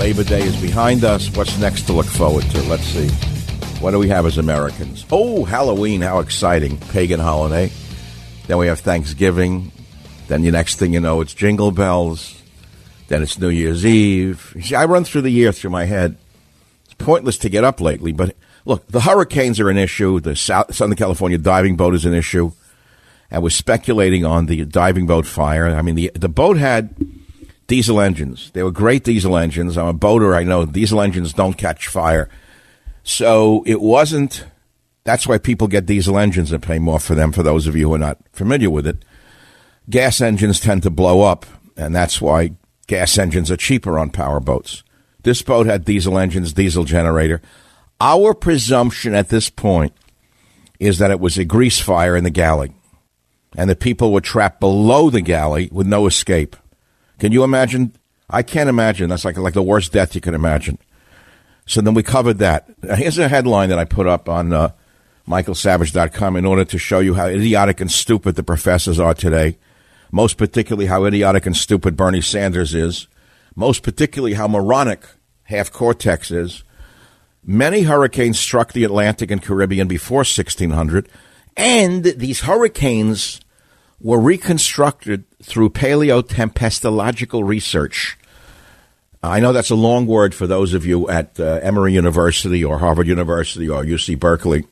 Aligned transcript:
Labor 0.00 0.24
Day 0.24 0.40
is 0.40 0.56
behind 0.56 1.04
us. 1.04 1.28
What's 1.36 1.58
next 1.58 1.82
to 1.82 1.92
look 1.92 2.06
forward 2.06 2.44
to? 2.44 2.62
Let's 2.62 2.84
see. 2.84 3.10
What 3.80 3.90
do 3.90 3.98
we 3.98 4.08
have 4.08 4.24
as 4.24 4.38
Americans? 4.38 5.04
Oh, 5.12 5.44
Halloween. 5.44 6.00
How 6.00 6.20
exciting. 6.20 6.78
Pagan 6.78 7.20
holiday. 7.20 7.70
Then 8.46 8.56
we 8.56 8.68
have 8.68 8.80
Thanksgiving. 8.80 9.70
Then 10.26 10.40
the 10.40 10.52
next 10.52 10.76
thing 10.76 10.94
you 10.94 11.00
know, 11.00 11.20
it's 11.20 11.34
Jingle 11.34 11.70
Bells. 11.70 12.40
Then 13.08 13.22
it's 13.22 13.38
New 13.38 13.50
Year's 13.50 13.84
Eve. 13.84 14.56
See, 14.62 14.74
I 14.74 14.86
run 14.86 15.04
through 15.04 15.20
the 15.20 15.30
year 15.30 15.52
through 15.52 15.70
my 15.70 15.84
head. 15.84 16.16
It's 16.86 16.94
pointless 16.94 17.36
to 17.36 17.50
get 17.50 17.64
up 17.64 17.78
lately, 17.78 18.12
but 18.12 18.34
look, 18.64 18.88
the 18.88 19.00
hurricanes 19.00 19.60
are 19.60 19.68
an 19.68 19.76
issue. 19.76 20.18
The 20.18 20.34
South, 20.34 20.74
Southern 20.74 20.96
California 20.96 21.36
diving 21.36 21.76
boat 21.76 21.94
is 21.94 22.06
an 22.06 22.14
issue. 22.14 22.52
And 23.30 23.42
we're 23.42 23.50
speculating 23.50 24.24
on 24.24 24.46
the 24.46 24.64
diving 24.64 25.06
boat 25.06 25.26
fire. 25.26 25.66
I 25.66 25.82
mean, 25.82 25.94
the, 25.94 26.10
the 26.14 26.30
boat 26.30 26.56
had 26.56 26.96
diesel 27.70 28.00
engines. 28.00 28.50
They 28.50 28.64
were 28.64 28.72
great 28.72 29.04
diesel 29.04 29.36
engines. 29.36 29.78
I'm 29.78 29.86
a 29.86 29.92
boater. 29.92 30.34
I 30.34 30.42
know 30.42 30.66
diesel 30.66 31.00
engines 31.00 31.32
don't 31.32 31.54
catch 31.54 31.86
fire. 31.86 32.28
So 33.04 33.62
it 33.64 33.80
wasn't. 33.80 34.44
That's 35.04 35.28
why 35.28 35.38
people 35.38 35.68
get 35.68 35.86
diesel 35.86 36.18
engines 36.18 36.50
and 36.50 36.60
pay 36.60 36.80
more 36.80 36.98
for 36.98 37.14
them. 37.14 37.30
For 37.30 37.44
those 37.44 37.68
of 37.68 37.76
you 37.76 37.86
who 37.86 37.94
are 37.94 37.98
not 37.98 38.18
familiar 38.32 38.70
with 38.70 38.88
it, 38.88 39.04
gas 39.88 40.20
engines 40.20 40.58
tend 40.58 40.82
to 40.82 40.90
blow 40.90 41.22
up, 41.22 41.46
and 41.76 41.94
that's 41.94 42.20
why 42.20 42.54
gas 42.88 43.16
engines 43.16 43.52
are 43.52 43.56
cheaper 43.56 44.00
on 44.00 44.10
power 44.10 44.40
boats. 44.40 44.82
This 45.22 45.40
boat 45.40 45.66
had 45.66 45.84
diesel 45.84 46.18
engines, 46.18 46.52
diesel 46.52 46.82
generator. 46.82 47.40
Our 48.00 48.34
presumption 48.34 49.14
at 49.14 49.28
this 49.28 49.48
point 49.48 49.92
is 50.80 50.98
that 50.98 51.12
it 51.12 51.20
was 51.20 51.38
a 51.38 51.44
grease 51.44 51.78
fire 51.78 52.16
in 52.16 52.24
the 52.24 52.30
galley, 52.30 52.74
and 53.56 53.70
the 53.70 53.76
people 53.76 54.12
were 54.12 54.20
trapped 54.20 54.58
below 54.58 55.08
the 55.08 55.20
galley 55.20 55.68
with 55.70 55.86
no 55.86 56.08
escape. 56.08 56.56
Can 57.20 57.32
you 57.32 57.44
imagine? 57.44 57.92
I 58.28 58.42
can't 58.42 58.68
imagine. 58.68 59.10
That's 59.10 59.24
like 59.24 59.36
like 59.36 59.54
the 59.54 59.62
worst 59.62 59.92
death 59.92 60.14
you 60.14 60.20
can 60.20 60.34
imagine. 60.34 60.78
So 61.66 61.80
then 61.80 61.94
we 61.94 62.02
covered 62.02 62.38
that. 62.38 62.68
Here's 62.82 63.18
a 63.18 63.28
headline 63.28 63.68
that 63.68 63.78
I 63.78 63.84
put 63.84 64.06
up 64.06 64.28
on 64.28 64.52
uh, 64.52 64.72
michaelsavage.com 65.28 66.36
in 66.36 66.46
order 66.46 66.64
to 66.64 66.78
show 66.78 66.98
you 66.98 67.14
how 67.14 67.26
idiotic 67.26 67.80
and 67.80 67.92
stupid 67.92 68.34
the 68.34 68.42
professors 68.42 68.98
are 68.98 69.14
today. 69.14 69.58
Most 70.10 70.38
particularly 70.38 70.86
how 70.86 71.04
idiotic 71.04 71.46
and 71.46 71.56
stupid 71.56 71.96
Bernie 71.96 72.22
Sanders 72.22 72.74
is. 72.74 73.06
Most 73.54 73.82
particularly 73.82 74.34
how 74.34 74.48
moronic 74.48 75.04
half 75.44 75.70
cortex 75.70 76.30
is. 76.30 76.64
Many 77.44 77.82
hurricanes 77.82 78.40
struck 78.40 78.72
the 78.72 78.84
Atlantic 78.84 79.30
and 79.30 79.42
Caribbean 79.42 79.88
before 79.88 80.18
1600, 80.18 81.08
and 81.56 82.04
these 82.04 82.40
hurricanes 82.40 83.40
were 84.00 84.20
reconstructed 84.20 85.24
through 85.42 85.70
paleotempestological 85.70 87.46
research. 87.46 88.16
I 89.22 89.40
know 89.40 89.52
that's 89.52 89.70
a 89.70 89.74
long 89.74 90.06
word 90.06 90.34
for 90.34 90.46
those 90.46 90.72
of 90.72 90.86
you 90.86 91.08
at 91.10 91.38
uh, 91.38 91.60
Emory 91.62 91.92
University 91.92 92.64
or 92.64 92.78
Harvard 92.78 93.06
University 93.06 93.68
or 93.68 93.84
UC 93.84 94.18
Berkeley, 94.18 94.64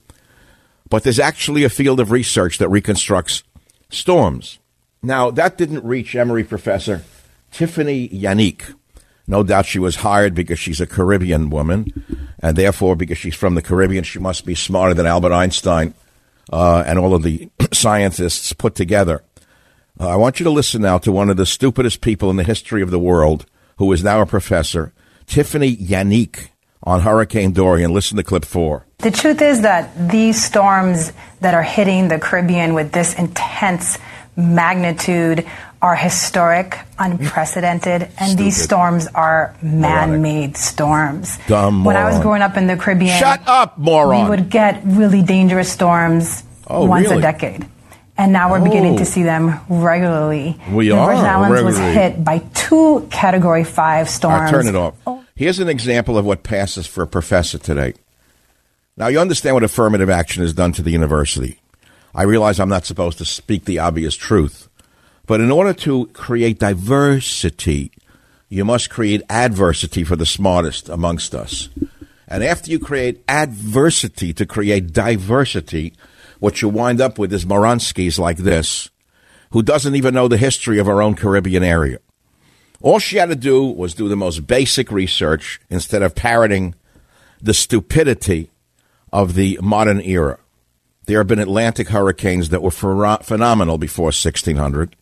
but 0.89 1.03
there's 1.03 1.21
actually 1.21 1.65
a 1.65 1.71
field 1.71 2.01
of 2.01 2.11
research 2.11 2.57
that 2.59 2.71
reconstructs 2.71 3.43
storms. 3.91 4.59
Now, 5.03 5.31
that 5.31 5.59
didn't 5.59 5.85
reach 5.85 6.15
Emory 6.15 6.45
professor 6.45 7.05
Tiffany 7.51 8.09
Yanique. 8.09 8.75
No 9.27 9.43
doubt 9.43 9.67
she 9.67 9.79
was 9.79 9.97
hired 9.97 10.35
because 10.35 10.59
she's 10.59 10.81
a 10.81 10.87
Caribbean 10.87 11.51
woman, 11.51 12.27
and 12.41 12.57
therefore, 12.57 12.97
because 12.97 13.19
she's 13.19 13.35
from 13.35 13.55
the 13.55 13.63
Caribbean, 13.63 14.05
she 14.05 14.19
must 14.19 14.47
be 14.47 14.55
smarter 14.55 14.95
than 14.95 15.05
Albert 15.05 15.33
Einstein 15.33 15.93
uh, 16.51 16.85
and 16.87 16.99
all 16.99 17.15
of 17.15 17.23
the 17.23 17.49
scientists 17.73 18.53
put 18.53 18.75
together. 18.75 19.23
Uh, 20.01 20.09
I 20.09 20.17
want 20.17 20.39
you 20.39 20.45
to 20.45 20.51
listen 20.51 20.83
now 20.83 20.99
to 20.99 21.13
one 21.13 21.31
of 21.31 21.37
the 21.37 21.47
stupidest 21.47 22.01
people 22.01 22.31
in 22.31 22.37
the 22.37 22.45
history 22.45 22.83
of 22.83 22.91
the 22.91 22.99
world, 22.99 23.47
who 23.79 23.93
is 23.93 24.05
now 24.05 24.21
a 24.21 24.27
professor, 24.27 24.93
Tiffany 25.27 25.77
Yanique, 25.77 26.49
on 26.83 27.01
Hurricane 27.01 27.53
Dorian. 27.53 27.93
Listen 27.93 28.17
to 28.17 28.23
clip 28.23 28.45
four. 28.45 28.87
The 28.99 29.11
truth 29.11 29.43
is 29.43 29.63
that 29.63 30.11
these 30.11 30.43
storms 30.43 31.13
that 31.41 31.55
are 31.55 31.63
hitting 31.63 32.09
the 32.09 32.19
Caribbean 32.19 32.75
with 32.75 32.93
this 32.93 33.15
intense 33.15 33.99
magnitude 34.39 35.45
are 35.83 35.95
historic, 35.95 36.79
unprecedented, 36.99 38.03
and 38.19 38.31
Stupid. 38.31 38.39
these 38.39 38.57
storms 38.63 39.07
are 39.15 39.55
man-made 39.63 40.57
storms. 40.57 41.39
Dumb 41.47 41.85
when 41.85 41.97
I 41.97 42.05
was 42.09 42.19
growing 42.21 42.43
up 42.43 42.57
in 42.57 42.67
the 42.67 42.77
Caribbean, 42.77 43.19
Shut 43.19 43.41
up, 43.47 43.79
moron. 43.79 44.25
we 44.25 44.31
would 44.31 44.49
get 44.51 44.81
really 44.85 45.23
dangerous 45.23 45.71
storms 45.71 46.43
Oh, 46.69 46.85
once 46.87 47.05
really? 47.09 47.19
a 47.19 47.23
decade. 47.23 47.67
And 48.17 48.33
now 48.33 48.51
we're 48.51 48.61
beginning 48.61 48.95
Oh. 48.95 48.99
to 48.99 49.05
see 49.05 49.23
them 49.23 49.61
regularly. 49.69 50.59
We 50.71 50.89
the 50.89 50.97
are, 50.97 51.07
Virgin 51.15 51.25
Islands 51.27 51.63
was 51.63 51.79
hit 51.79 52.25
by 52.25 52.39
two 52.55 53.07
Category 53.11 53.63
5 53.65 54.09
storms. 54.09 54.43
I'll 54.43 54.51
turn 54.51 54.67
it 54.67 54.75
off. 54.75 54.95
Here's 55.37 55.61
an 55.61 55.69
example 55.69 56.19
of 56.19 56.25
what 56.25 56.43
passes 56.43 56.87
for 56.87 57.03
a 57.03 57.07
professor 57.07 57.59
today. 57.59 57.95
Now, 58.97 59.07
you 59.07 59.21
understand 59.21 59.55
what 59.55 59.63
affirmative 59.63 60.11
action 60.11 60.43
has 60.43 60.53
done 60.53 60.73
to 60.73 60.83
the 60.83 60.91
university. 60.91 61.61
I 62.19 62.25
realize 62.25 62.59
I'm 62.59 62.69
not 62.69 62.85
supposed 62.85 63.19
to 63.19 63.25
speak 63.25 63.65
the 63.65 63.79
obvious 63.79 64.17
truth, 64.17 64.69
but 65.29 65.41
in 65.41 65.53
order 65.53 65.73
to 65.75 66.07
create 66.07 66.59
diversity, 66.59 67.93
you 68.49 68.65
must 68.65 68.91
create 68.91 69.23
adversity 69.31 70.03
for 70.03 70.17
the 70.17 70.27
smartest 70.27 70.89
amongst 70.89 71.33
us. 71.33 71.69
And 72.27 72.43
after 72.43 72.73
you 72.73 72.81
create 72.81 73.23
adversity 73.29 74.33
to 74.33 74.47
create 74.47 74.93
diversity, 74.93 75.93
what 76.41 76.61
you 76.61 76.69
wind 76.69 77.01
up 77.01 77.21
with 77.21 77.33
is 77.33 77.45
Moronskis 77.45 78.19
like 78.19 78.39
this, 78.39 78.91
who 79.53 79.63
doesn't 79.63 79.95
even 79.95 80.13
know 80.13 80.27
the 80.27 80.39
history 80.39 80.81
of 80.81 80.89
our 80.89 81.01
own 81.01 81.15
Caribbean 81.15 81.63
area. 81.63 81.99
All 82.83 82.99
she 82.99 83.19
had 83.19 83.29
to 83.29 83.37
do 83.37 83.63
was 83.63 83.95
do 83.95 84.09
the 84.09 84.17
most 84.17 84.45
basic 84.45 84.91
research 84.91 85.61
instead 85.71 86.03
of 86.03 86.17
parroting 86.17 86.75
the 87.41 87.55
stupidity 87.55 88.51
of 89.13 89.35
the 89.35 89.61
modern 89.63 90.01
era. 90.01 90.41
There 91.09 91.21
have 91.21 91.27
been 91.27 91.39
Atlantic 91.39 91.89
hurricanes 91.89 92.51
that 92.51 92.61
were 92.61 92.71
phenomenal 92.71 93.79
before 93.79 94.09
1600. 94.09 94.95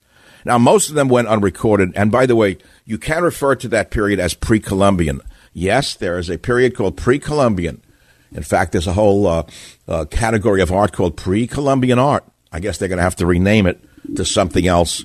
Now, 0.44 0.56
most 0.56 0.88
of 0.88 0.94
them 0.94 1.08
went 1.08 1.26
unrecorded. 1.26 1.92
And 1.96 2.12
by 2.12 2.26
the 2.26 2.36
way, 2.36 2.58
you 2.84 2.96
can 2.96 3.24
refer 3.24 3.56
to 3.56 3.66
that 3.70 3.90
period 3.90 4.20
as 4.20 4.32
pre 4.32 4.60
Columbian. 4.60 5.20
Yes, 5.52 5.96
there 5.96 6.16
is 6.16 6.30
a 6.30 6.38
period 6.38 6.76
called 6.76 6.96
pre 6.96 7.18
Columbian. 7.18 7.82
In 8.30 8.44
fact, 8.44 8.70
there's 8.70 8.86
a 8.86 8.92
whole 8.92 9.26
uh, 9.26 9.42
uh, 9.88 10.04
category 10.04 10.60
of 10.60 10.70
art 10.70 10.92
called 10.92 11.16
pre 11.16 11.48
Columbian 11.48 11.98
art. 11.98 12.22
I 12.52 12.60
guess 12.60 12.78
they're 12.78 12.88
going 12.88 12.98
to 12.98 13.02
have 13.02 13.16
to 13.16 13.26
rename 13.26 13.66
it 13.66 13.82
to 14.14 14.24
something 14.24 14.68
else. 14.68 15.04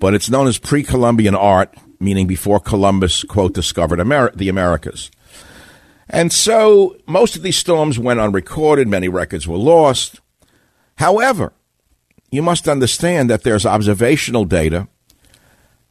But 0.00 0.14
it's 0.14 0.30
known 0.30 0.48
as 0.48 0.56
pre 0.56 0.82
Columbian 0.82 1.34
art, 1.34 1.74
meaning 2.00 2.26
before 2.26 2.58
Columbus, 2.58 3.22
quote, 3.22 3.52
discovered 3.52 4.00
Amer- 4.00 4.32
the 4.34 4.48
Americas. 4.48 5.10
And 6.08 6.32
so 6.32 6.96
most 7.06 7.36
of 7.36 7.42
these 7.42 7.58
storms 7.58 7.98
went 7.98 8.18
unrecorded, 8.18 8.88
many 8.88 9.10
records 9.10 9.46
were 9.46 9.58
lost. 9.58 10.22
However, 10.98 11.52
you 12.30 12.42
must 12.42 12.68
understand 12.68 13.30
that 13.30 13.44
there's 13.44 13.64
observational 13.64 14.44
data 14.44 14.88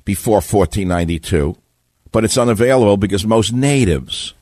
before 0.04 0.42
1492, 0.42 1.56
but 2.12 2.26
it's 2.26 2.38
unavailable 2.38 2.98
because 2.98 3.26
most 3.26 3.54
natives 3.54 4.34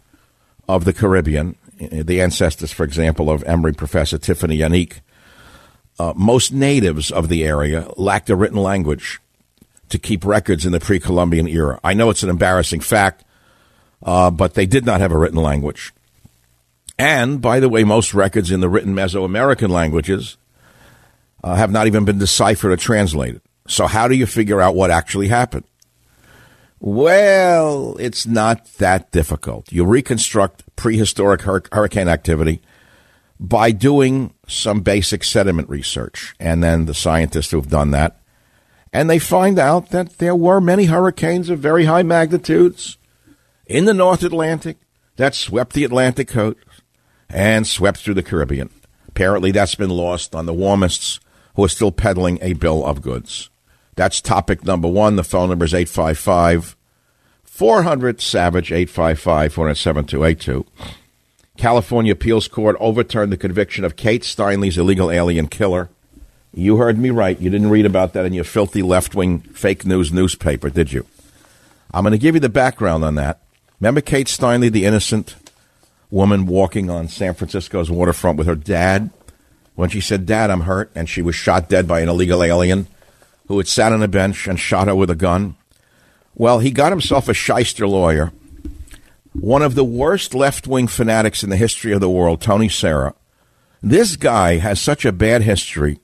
of 0.68 0.84
the 0.84 0.92
Caribbean, 0.92 1.56
the 1.80 2.20
ancestors, 2.20 2.72
for 2.72 2.84
example, 2.84 3.30
of 3.30 3.44
Emory 3.44 3.74
professor 3.74 4.18
Tiffany 4.18 4.58
Yanique, 4.58 5.02
uh, 6.00 6.14
most 6.16 6.52
natives 6.52 7.12
of 7.12 7.30
the 7.30 7.46
area 7.46 7.88
lacked 7.96 8.32
a 8.32 8.36
written 8.36 8.58
language 8.58 9.22
to 9.90 10.00
keep 10.00 10.26
records 10.26 10.66
in 10.66 10.72
the 10.72 10.80
pre 10.80 11.00
Columbian 11.00 11.48
era. 11.48 11.80
I 11.84 11.94
know 11.94 12.10
it's 12.10 12.24
an 12.24 12.30
embarrassing 12.30 12.80
fact, 12.80 13.24
uh, 14.02 14.32
but 14.32 14.56
they 14.56 14.66
did 14.66 14.84
not 14.84 15.00
have 15.00 15.12
a 15.12 15.18
written 15.18 15.42
language. 15.42 15.94
And, 16.98 17.40
by 17.40 17.60
the 17.60 17.70
way, 17.70 17.84
most 17.84 18.16
records 18.16 18.50
in 18.50 18.62
the 18.62 18.70
written 18.70 18.96
Mesoamerican 18.96 19.70
languages 19.70 20.38
uh, 21.46 21.54
have 21.54 21.72
not 21.72 21.86
even 21.86 22.06
been 22.06 22.18
deciphered 22.18 22.72
or 22.72 22.76
translated. 22.76 23.40
So, 23.68 23.86
how 23.86 24.08
do 24.08 24.16
you 24.16 24.26
figure 24.26 24.60
out 24.60 24.76
what 24.76 24.90
actually 24.90 25.28
happened? 25.28 25.66
Well, 26.80 27.96
it's 28.00 28.26
not 28.26 28.66
that 28.80 29.12
difficult. 29.12 29.72
You 29.72 29.86
reconstruct 29.86 30.64
prehistoric 30.76 31.44
hur- 31.44 31.62
hurricane 31.72 32.08
activity 32.08 32.62
by 33.40 33.72
doing 33.72 34.34
some 34.48 34.82
basic 34.82 35.24
sediment 35.24 35.70
research. 35.70 36.34
And 36.40 36.64
then 36.64 36.86
the 36.86 36.96
scientists 36.96 37.52
who 37.52 37.58
have 37.58 37.70
done 37.70 37.92
that, 37.92 38.20
and 38.92 39.08
they 39.08 39.20
find 39.20 39.60
out 39.60 39.92
that 39.92 40.18
there 40.18 40.36
were 40.36 40.60
many 40.60 40.86
hurricanes 40.86 41.50
of 41.50 41.60
very 41.60 41.86
high 41.86 42.04
magnitudes 42.04 42.98
in 43.68 43.86
the 43.86 43.94
North 43.94 44.24
Atlantic 44.24 44.78
that 45.18 45.36
swept 45.36 45.74
the 45.74 45.84
Atlantic 45.84 46.28
coast 46.28 46.58
and 47.30 47.68
swept 47.68 48.00
through 48.00 48.16
the 48.16 48.24
Caribbean. 48.24 48.72
Apparently, 49.08 49.52
that's 49.52 49.76
been 49.76 49.92
lost 49.92 50.34
on 50.34 50.48
the 50.48 50.54
warmists 50.54 51.20
who 51.56 51.64
are 51.64 51.70
still 51.70 51.92
peddling 51.92 52.40
a 52.42 52.54
bill 52.54 52.86
of 52.86 53.02
goods. 53.02 53.50
That's 53.96 54.22
topic 54.22 54.64
number 54.64 54.88
one. 54.88 55.16
The 55.16 55.24
phone 55.24 55.50
number 55.50 55.66
is 55.66 55.74
855 55.74 56.76
400 57.44 58.22
Savage, 58.22 58.72
855 58.72 59.54
400 59.54 59.76
7282. 59.76 60.66
California 61.58 62.12
Appeals 62.12 62.50
Court 62.50 62.76
overturned 62.80 63.32
the 63.32 63.38
conviction 63.38 63.86
of 63.86 63.96
Kate 63.96 64.24
Steinle's 64.24 64.78
illegal 64.78 65.10
alien 65.10 65.48
killer. 65.48 65.90
You 66.54 66.78
heard 66.78 66.98
me 66.98 67.10
right. 67.10 67.40
You 67.40 67.50
didn't 67.50 67.70
read 67.70 67.86
about 67.86 68.14
that 68.14 68.26
in 68.26 68.34
your 68.34 68.44
filthy 68.44 68.82
left 68.82 69.16
wing 69.16 69.40
fake 69.40 69.86
news 69.86 70.12
newspaper, 70.12 70.70
did 70.70 70.92
you? 70.92 71.06
I'm 71.94 72.04
going 72.04 72.12
to 72.12 72.18
give 72.18 72.36
you 72.36 72.42
the 72.42 72.50
background 72.50 73.06
on 73.06 73.16
that. 73.16 73.40
Remember 73.80 74.02
Kate 74.02 74.28
Steinle, 74.28 74.72
the 74.72 74.86
innocent 74.86 75.36
woman 76.10 76.46
walking 76.46 76.90
on 76.90 77.08
San 77.08 77.34
Francisco's 77.34 77.90
waterfront 77.90 78.38
with 78.38 78.48
her 78.48 78.56
dad? 78.56 79.12
When 79.76 79.90
she 79.90 80.02
said, 80.02 80.26
Dad, 80.26 80.50
I'm 80.50 80.62
hurt, 80.62 80.92
and 80.96 81.08
she 81.08 81.22
was 81.22 81.36
shot 81.36 81.70
dead 81.70 81.88
by 81.88 82.00
an 82.00 82.10
illegal 82.10 82.44
alien 82.44 82.88
who 83.48 83.58
had 83.58 83.68
sat 83.68 83.92
on 83.92 84.02
a 84.02 84.08
bench 84.08 84.48
and 84.48 84.60
shot 84.60 84.88
her 84.88 84.96
with 84.96 85.10
a 85.10 85.16
gun. 85.16 85.56
Well, 86.34 86.60
he 86.60 86.72
got 86.72 86.92
himself 86.92 87.30
a 87.30 87.34
shyster 87.34 87.88
lawyer, 87.88 88.32
one 89.34 89.62
of 89.62 89.76
the 89.76 89.84
worst 89.84 90.34
left 90.34 90.66
wing 90.66 90.88
fanatics 90.88 91.44
in 91.44 91.50
the 91.50 91.58
history 91.58 91.92
of 91.92 92.00
the 92.00 92.10
world, 92.10 92.42
Tony 92.42 92.70
Serra. 92.70 93.14
This 93.84 94.16
guy 94.16 94.58
has 94.58 94.80
such 94.80 95.06
a 95.06 95.12
bad 95.12 95.44
history. 95.44 96.00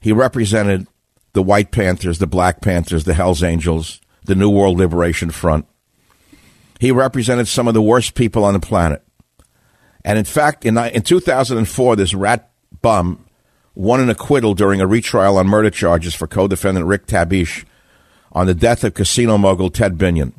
He 0.00 0.12
represented 0.12 0.86
the 1.34 1.42
White 1.42 1.70
Panthers, 1.70 2.18
the 2.18 2.26
Black 2.26 2.60
Panthers, 2.60 3.04
the 3.04 3.14
Hells 3.14 3.42
Angels, 3.42 4.00
the 4.24 4.34
New 4.34 4.50
World 4.50 4.78
Liberation 4.78 5.30
Front. 5.30 5.66
He 6.80 6.90
represented 6.90 7.48
some 7.48 7.68
of 7.68 7.74
the 7.74 7.82
worst 7.82 8.14
people 8.14 8.44
on 8.44 8.54
the 8.54 8.60
planet. 8.60 9.02
And 10.04 10.18
in 10.18 10.24
fact, 10.24 10.64
in, 10.64 10.78
in 10.78 11.02
2004, 11.02 11.96
this 11.96 12.14
rat 12.14 12.50
Bum 12.82 13.24
won 13.74 14.00
an 14.00 14.10
acquittal 14.10 14.54
during 14.54 14.80
a 14.80 14.86
retrial 14.86 15.38
on 15.38 15.46
murder 15.46 15.70
charges 15.70 16.14
for 16.14 16.26
co-defendant 16.26 16.86
Rick 16.86 17.06
Tabish 17.06 17.64
on 18.32 18.46
the 18.46 18.54
death 18.54 18.84
of 18.84 18.94
casino 18.94 19.38
mogul 19.38 19.70
Ted 19.70 19.96
Binion. 19.96 20.32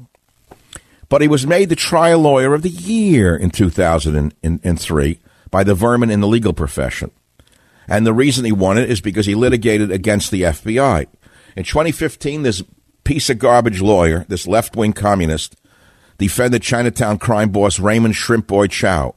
But 1.07 1.21
he 1.21 1.27
was 1.27 1.47
made 1.47 1.69
the 1.69 1.75
trial 1.75 2.19
lawyer 2.19 2.53
of 2.53 2.61
the 2.61 2.69
year 2.69 3.35
in 3.35 3.49
2003 3.49 5.19
by 5.49 5.63
the 5.63 5.73
vermin 5.73 6.11
in 6.11 6.21
the 6.21 6.27
legal 6.27 6.53
profession. 6.53 7.11
And 7.87 8.05
the 8.05 8.13
reason 8.13 8.45
he 8.45 8.51
won 8.51 8.77
it 8.77 8.89
is 8.89 9.01
because 9.01 9.25
he 9.25 9.33
litigated 9.33 9.91
against 9.91 10.29
the 10.29 10.43
FBI. 10.43 11.07
In 11.55 11.63
2015, 11.63 12.43
this 12.43 12.61
piece 13.03 13.31
of 13.31 13.39
garbage 13.39 13.81
lawyer, 13.81 14.25
this 14.27 14.45
left 14.45 14.75
wing 14.75 14.93
communist, 14.93 15.55
defended 16.19 16.61
Chinatown 16.61 17.17
crime 17.17 17.49
boss 17.49 17.79
Raymond 17.79 18.15
Shrimp 18.15 18.45
Boy 18.45 18.67
Chow. 18.67 19.15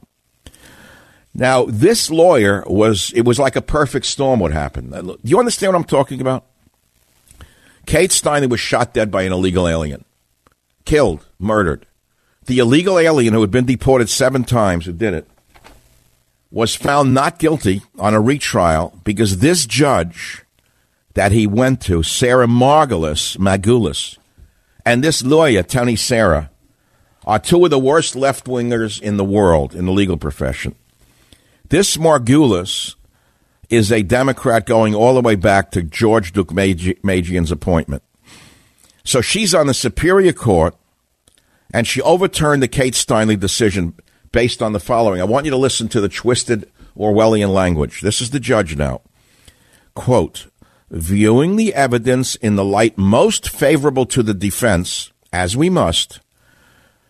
Now, 1.35 1.65
this 1.65 2.11
lawyer 2.11 2.63
was, 2.67 3.11
it 3.15 3.23
was 3.23 3.39
like 3.39 3.55
a 3.55 3.61
perfect 3.61 4.05
storm 4.05 4.39
what 4.39 4.51
happened. 4.51 4.91
Do 4.91 5.17
you 5.23 5.39
understand 5.39 5.73
what 5.73 5.79
I'm 5.79 5.85
talking 5.85 6.21
about? 6.21 6.45
Kate 7.85 8.11
Steinle 8.11 8.49
was 8.49 8.59
shot 8.59 8.93
dead 8.93 9.09
by 9.11 9.23
an 9.23 9.33
illegal 9.33 9.67
alien, 9.67 10.05
killed, 10.85 11.25
murdered. 11.39 11.85
The 12.45 12.59
illegal 12.59 12.99
alien 12.99 13.33
who 13.33 13.41
had 13.41 13.51
been 13.51 13.65
deported 13.65 14.09
seven 14.09 14.43
times, 14.43 14.85
who 14.85 14.93
did 14.93 15.13
it, 15.13 15.27
was 16.51 16.75
found 16.75 17.13
not 17.13 17.39
guilty 17.39 17.81
on 17.97 18.13
a 18.13 18.21
retrial 18.21 18.99
because 19.03 19.39
this 19.39 19.65
judge 19.65 20.43
that 21.15 21.31
he 21.31 21.47
went 21.47 21.81
to, 21.81 22.03
Sarah 22.03 22.47
Margulis, 22.47 23.37
Magulis, 23.37 24.17
and 24.85 25.03
this 25.03 25.23
lawyer, 25.23 25.63
Tony 25.63 25.95
Serra, 25.95 26.51
are 27.25 27.39
two 27.39 27.63
of 27.63 27.71
the 27.71 27.79
worst 27.79 28.15
left 28.15 28.45
wingers 28.45 29.01
in 29.01 29.17
the 29.17 29.23
world 29.23 29.73
in 29.73 29.85
the 29.85 29.91
legal 29.91 30.17
profession. 30.17 30.75
This 31.69 31.97
Margulis 31.97 32.95
is 33.69 33.91
a 33.91 34.03
Democrat 34.03 34.65
going 34.65 34.93
all 34.93 35.15
the 35.15 35.21
way 35.21 35.35
back 35.35 35.71
to 35.71 35.81
George 35.81 36.33
Deukmejian's 36.33 37.51
appointment. 37.51 38.03
So 39.03 39.21
she's 39.21 39.55
on 39.55 39.67
the 39.67 39.73
Superior 39.73 40.33
Court, 40.33 40.75
and 41.73 41.87
she 41.87 42.01
overturned 42.01 42.61
the 42.61 42.67
Kate 42.67 42.93
Steinle 42.93 43.39
decision 43.39 43.95
based 44.31 44.61
on 44.61 44.73
the 44.73 44.79
following. 44.79 45.21
I 45.21 45.25
want 45.25 45.45
you 45.45 45.51
to 45.51 45.57
listen 45.57 45.87
to 45.89 46.01
the 46.01 46.09
twisted 46.09 46.69
Orwellian 46.95 47.53
language. 47.53 48.01
This 48.01 48.21
is 48.21 48.29
the 48.29 48.39
judge 48.39 48.75
now. 48.75 49.01
Quote, 49.95 50.47
viewing 50.91 51.55
the 51.55 51.73
evidence 51.73 52.35
in 52.35 52.55
the 52.55 52.65
light 52.65 52.97
most 52.97 53.49
favorable 53.49 54.05
to 54.07 54.21
the 54.21 54.33
defense, 54.33 55.11
as 55.31 55.57
we 55.57 55.69
must, 55.69 56.19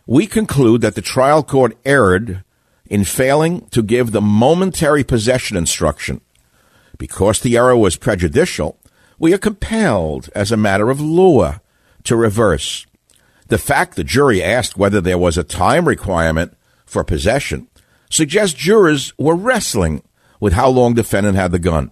we 0.06 0.28
conclude 0.28 0.82
that 0.82 0.96
the 0.96 1.02
trial 1.02 1.44
court 1.44 1.78
erred 1.84 2.44
in 2.90 3.04
failing 3.04 3.68
to 3.70 3.82
give 3.82 4.12
the 4.12 4.22
momentary 4.22 5.04
possession 5.04 5.58
instruction. 5.58 6.22
Because 6.98 7.40
the 7.40 7.58
error 7.58 7.78
was 7.78 7.96
prejudicial, 7.96 8.80
we 9.20 9.34
are 9.34 9.38
compelled, 9.40 10.30
as 10.36 10.52
a 10.52 10.58
matter 10.58 10.90
of 10.90 11.02
law, 11.02 11.60
to 12.04 12.16
reverse. 12.16 12.86
The 13.48 13.58
fact 13.58 13.96
the 13.96 14.04
jury 14.04 14.44
asked 14.44 14.78
whether 14.78 15.02
there 15.02 15.18
was 15.18 15.38
a 15.38 15.44
time 15.44 15.88
requirement 15.88 16.58
for 16.86 17.04
possession 17.04 17.68
suggests 18.10 18.58
jurors 18.58 19.14
were 19.18 19.36
wrestling 19.36 20.04
with 20.40 20.54
how 20.54 20.70
long 20.70 20.94
defendant 20.94 21.36
had 21.36 21.52
the 21.52 21.60
gun. 21.60 21.92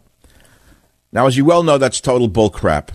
Now, 1.12 1.28
as 1.28 1.38
you 1.38 1.46
well 1.46 1.64
know, 1.64 1.78
that's 1.78 2.00
total 2.00 2.30
bullcrap. 2.30 2.90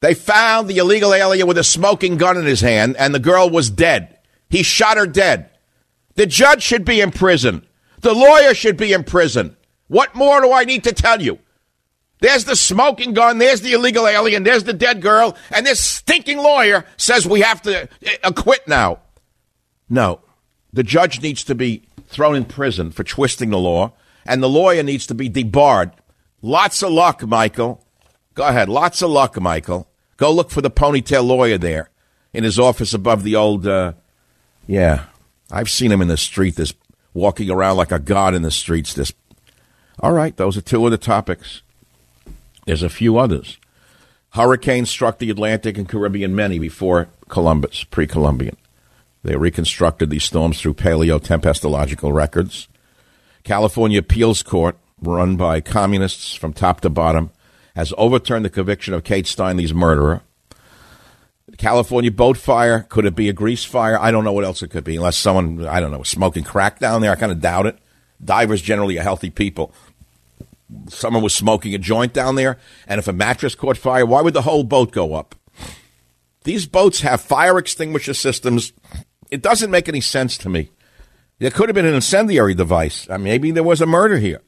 They 0.00 0.14
found 0.14 0.68
the 0.68 0.78
illegal 0.78 1.12
alien 1.12 1.46
with 1.46 1.58
a 1.58 1.64
smoking 1.64 2.16
gun 2.16 2.36
in 2.36 2.44
his 2.44 2.60
hand, 2.60 2.96
and 2.96 3.14
the 3.14 3.18
girl 3.18 3.50
was 3.50 3.70
dead. 3.70 4.18
He 4.48 4.62
shot 4.62 4.96
her 4.96 5.06
dead. 5.06 5.50
The 6.18 6.26
judge 6.26 6.64
should 6.64 6.84
be 6.84 7.00
in 7.00 7.12
prison. 7.12 7.64
The 8.00 8.12
lawyer 8.12 8.52
should 8.52 8.76
be 8.76 8.92
in 8.92 9.04
prison. 9.04 9.56
What 9.86 10.16
more 10.16 10.40
do 10.40 10.52
I 10.52 10.64
need 10.64 10.82
to 10.82 10.92
tell 10.92 11.22
you? 11.22 11.38
There's 12.18 12.44
the 12.44 12.56
smoking 12.56 13.14
gun. 13.14 13.38
There's 13.38 13.60
the 13.60 13.74
illegal 13.74 14.04
alien. 14.08 14.42
There's 14.42 14.64
the 14.64 14.72
dead 14.72 15.00
girl. 15.00 15.36
And 15.52 15.64
this 15.64 15.78
stinking 15.78 16.38
lawyer 16.38 16.84
says 16.96 17.24
we 17.24 17.42
have 17.42 17.62
to 17.62 17.84
uh, 17.84 17.86
acquit 18.24 18.66
now. 18.66 18.98
No. 19.88 20.20
The 20.72 20.82
judge 20.82 21.22
needs 21.22 21.44
to 21.44 21.54
be 21.54 21.84
thrown 22.08 22.34
in 22.34 22.46
prison 22.46 22.90
for 22.90 23.04
twisting 23.04 23.50
the 23.50 23.58
law, 23.58 23.92
and 24.26 24.42
the 24.42 24.48
lawyer 24.48 24.82
needs 24.82 25.06
to 25.06 25.14
be 25.14 25.28
debarred. 25.28 25.92
Lots 26.42 26.82
of 26.82 26.90
luck, 26.90 27.22
Michael. 27.22 27.86
Go 28.34 28.44
ahead. 28.44 28.68
Lots 28.68 29.02
of 29.02 29.10
luck, 29.10 29.40
Michael. 29.40 29.88
Go 30.16 30.32
look 30.32 30.50
for 30.50 30.62
the 30.62 30.70
ponytail 30.70 31.24
lawyer 31.24 31.58
there. 31.58 31.90
in 32.32 32.42
his 32.42 32.58
office 32.58 32.92
above 32.92 33.22
the 33.22 33.36
old. 33.36 33.68
Uh, 33.68 33.92
yeah, 34.66 35.04
I've 35.50 35.70
seen 35.70 35.92
him 35.92 36.02
in 36.02 36.08
the 36.08 36.16
street. 36.16 36.56
This 36.56 36.74
walking 37.14 37.50
around 37.50 37.76
like 37.76 37.92
a 37.92 37.98
god 37.98 38.34
in 38.34 38.42
the 38.42 38.50
streets. 38.50 38.94
This. 38.94 39.12
All 40.00 40.12
right, 40.12 40.36
those 40.36 40.56
are 40.56 40.62
two 40.62 40.84
of 40.84 40.90
the 40.90 40.98
topics. 40.98 41.62
There's 42.66 42.82
a 42.82 42.88
few 42.88 43.18
others. 43.18 43.58
Hurricanes 44.30 44.90
struck 44.90 45.18
the 45.18 45.30
Atlantic 45.30 45.78
and 45.78 45.88
Caribbean 45.88 46.34
many 46.34 46.58
before 46.58 47.08
Columbus, 47.28 47.84
pre-Columbian. 47.84 48.56
They 49.22 49.36
reconstructed 49.36 50.10
these 50.10 50.24
storms 50.24 50.60
through 50.60 50.74
paleotempestological 50.74 52.12
records. 52.12 52.68
California 53.42 53.98
appeals 53.98 54.42
court, 54.42 54.76
run 55.00 55.36
by 55.36 55.60
communists 55.60 56.34
from 56.34 56.52
top 56.52 56.82
to 56.82 56.90
bottom, 56.90 57.30
has 57.74 57.94
overturned 57.96 58.44
the 58.44 58.50
conviction 58.50 58.94
of 58.94 59.04
Kate 59.04 59.26
Steinle's 59.26 59.72
murderer. 59.72 60.20
California 61.56 62.10
boat 62.10 62.36
fire, 62.36 62.80
could 62.88 63.06
it 63.06 63.14
be 63.14 63.28
a 63.28 63.32
grease 63.32 63.64
fire? 63.64 63.98
I 63.98 64.10
don't 64.10 64.24
know 64.24 64.32
what 64.32 64.44
else 64.44 64.62
it 64.62 64.68
could 64.68 64.84
be, 64.84 64.96
unless 64.96 65.16
someone, 65.16 65.66
I 65.66 65.80
don't 65.80 65.90
know, 65.90 66.02
smoking 66.02 66.44
crack 66.44 66.78
down 66.78 67.00
there. 67.00 67.10
I 67.10 67.16
kind 67.16 67.32
of 67.32 67.40
doubt 67.40 67.66
it. 67.66 67.78
Divers 68.22 68.60
generally 68.60 68.98
are 68.98 69.02
healthy 69.02 69.30
people. 69.30 69.72
Someone 70.88 71.22
was 71.22 71.34
smoking 71.34 71.74
a 71.74 71.78
joint 71.78 72.12
down 72.12 72.34
there, 72.34 72.58
and 72.86 72.98
if 72.98 73.08
a 73.08 73.12
mattress 73.12 73.54
caught 73.54 73.78
fire, 73.78 74.04
why 74.04 74.20
would 74.20 74.34
the 74.34 74.42
whole 74.42 74.64
boat 74.64 74.92
go 74.92 75.14
up? 75.14 75.34
These 76.44 76.66
boats 76.66 77.00
have 77.00 77.20
fire 77.20 77.58
extinguisher 77.58 78.14
systems. 78.14 78.72
It 79.30 79.42
doesn't 79.42 79.70
make 79.70 79.88
any 79.88 80.00
sense 80.00 80.36
to 80.38 80.48
me. 80.48 80.70
There 81.38 81.50
could 81.50 81.68
have 81.68 81.74
been 81.74 81.86
an 81.86 81.94
incendiary 81.94 82.54
device. 82.54 83.08
Maybe 83.08 83.50
there 83.50 83.62
was 83.62 83.80
a 83.80 83.86
murder 83.86 84.18
here. 84.18 84.42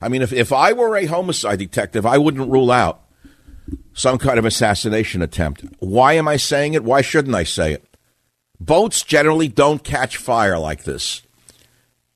I 0.00 0.08
mean, 0.08 0.22
if, 0.22 0.32
if 0.32 0.52
I 0.52 0.72
were 0.72 0.96
a 0.96 1.06
homicide 1.06 1.58
detective, 1.58 2.04
I 2.04 2.18
wouldn't 2.18 2.50
rule 2.50 2.70
out 2.70 3.05
some 3.94 4.18
kind 4.18 4.38
of 4.38 4.44
assassination 4.44 5.22
attempt. 5.22 5.64
Why 5.78 6.14
am 6.14 6.28
I 6.28 6.36
saying 6.36 6.74
it? 6.74 6.84
Why 6.84 7.00
shouldn't 7.00 7.34
I 7.34 7.44
say 7.44 7.72
it? 7.72 7.84
Boats 8.60 9.02
generally 9.02 9.48
don't 9.48 9.84
catch 9.84 10.16
fire 10.16 10.58
like 10.58 10.84
this, 10.84 11.22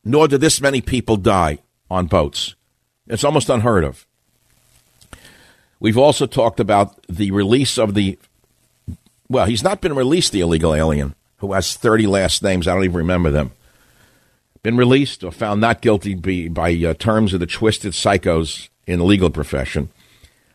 nor 0.04 0.28
do 0.28 0.38
this 0.38 0.61
many 0.61 0.80
people 0.80 1.16
die 1.16 1.59
on 1.90 2.07
boats. 2.07 2.54
It's 3.07 3.25
almost 3.25 3.50
unheard 3.50 3.85
of. 3.85 4.07
We've 5.80 5.99
also 5.99 6.26
talked 6.26 6.61
about 6.61 7.02
the 7.09 7.30
release 7.30 7.78
of 7.78 7.95
the, 7.95 8.19
well, 9.28 9.47
he's 9.47 9.64
not 9.64 9.80
been 9.80 9.95
released, 9.95 10.33
the 10.33 10.40
illegal 10.40 10.75
alien, 10.75 11.14
who 11.38 11.52
has 11.52 11.75
30 11.75 12.07
last 12.07 12.42
names. 12.42 12.69
I 12.69 12.75
don't 12.75 12.85
even 12.85 12.97
remember 12.97 13.30
them 13.30 13.52
been 14.62 14.76
released 14.76 15.25
or 15.25 15.33
found 15.33 15.61
not 15.61 15.80
guilty 15.80 16.14
by, 16.14 16.49
by 16.49 16.73
uh, 16.85 16.95
terms 16.95 17.33
of 17.33 17.40
the 17.40 17.47
twisted 17.47 17.92
psychos 17.92 18.69
in 18.87 18.99
the 18.99 19.04
legal 19.04 19.30
profession. 19.30 19.88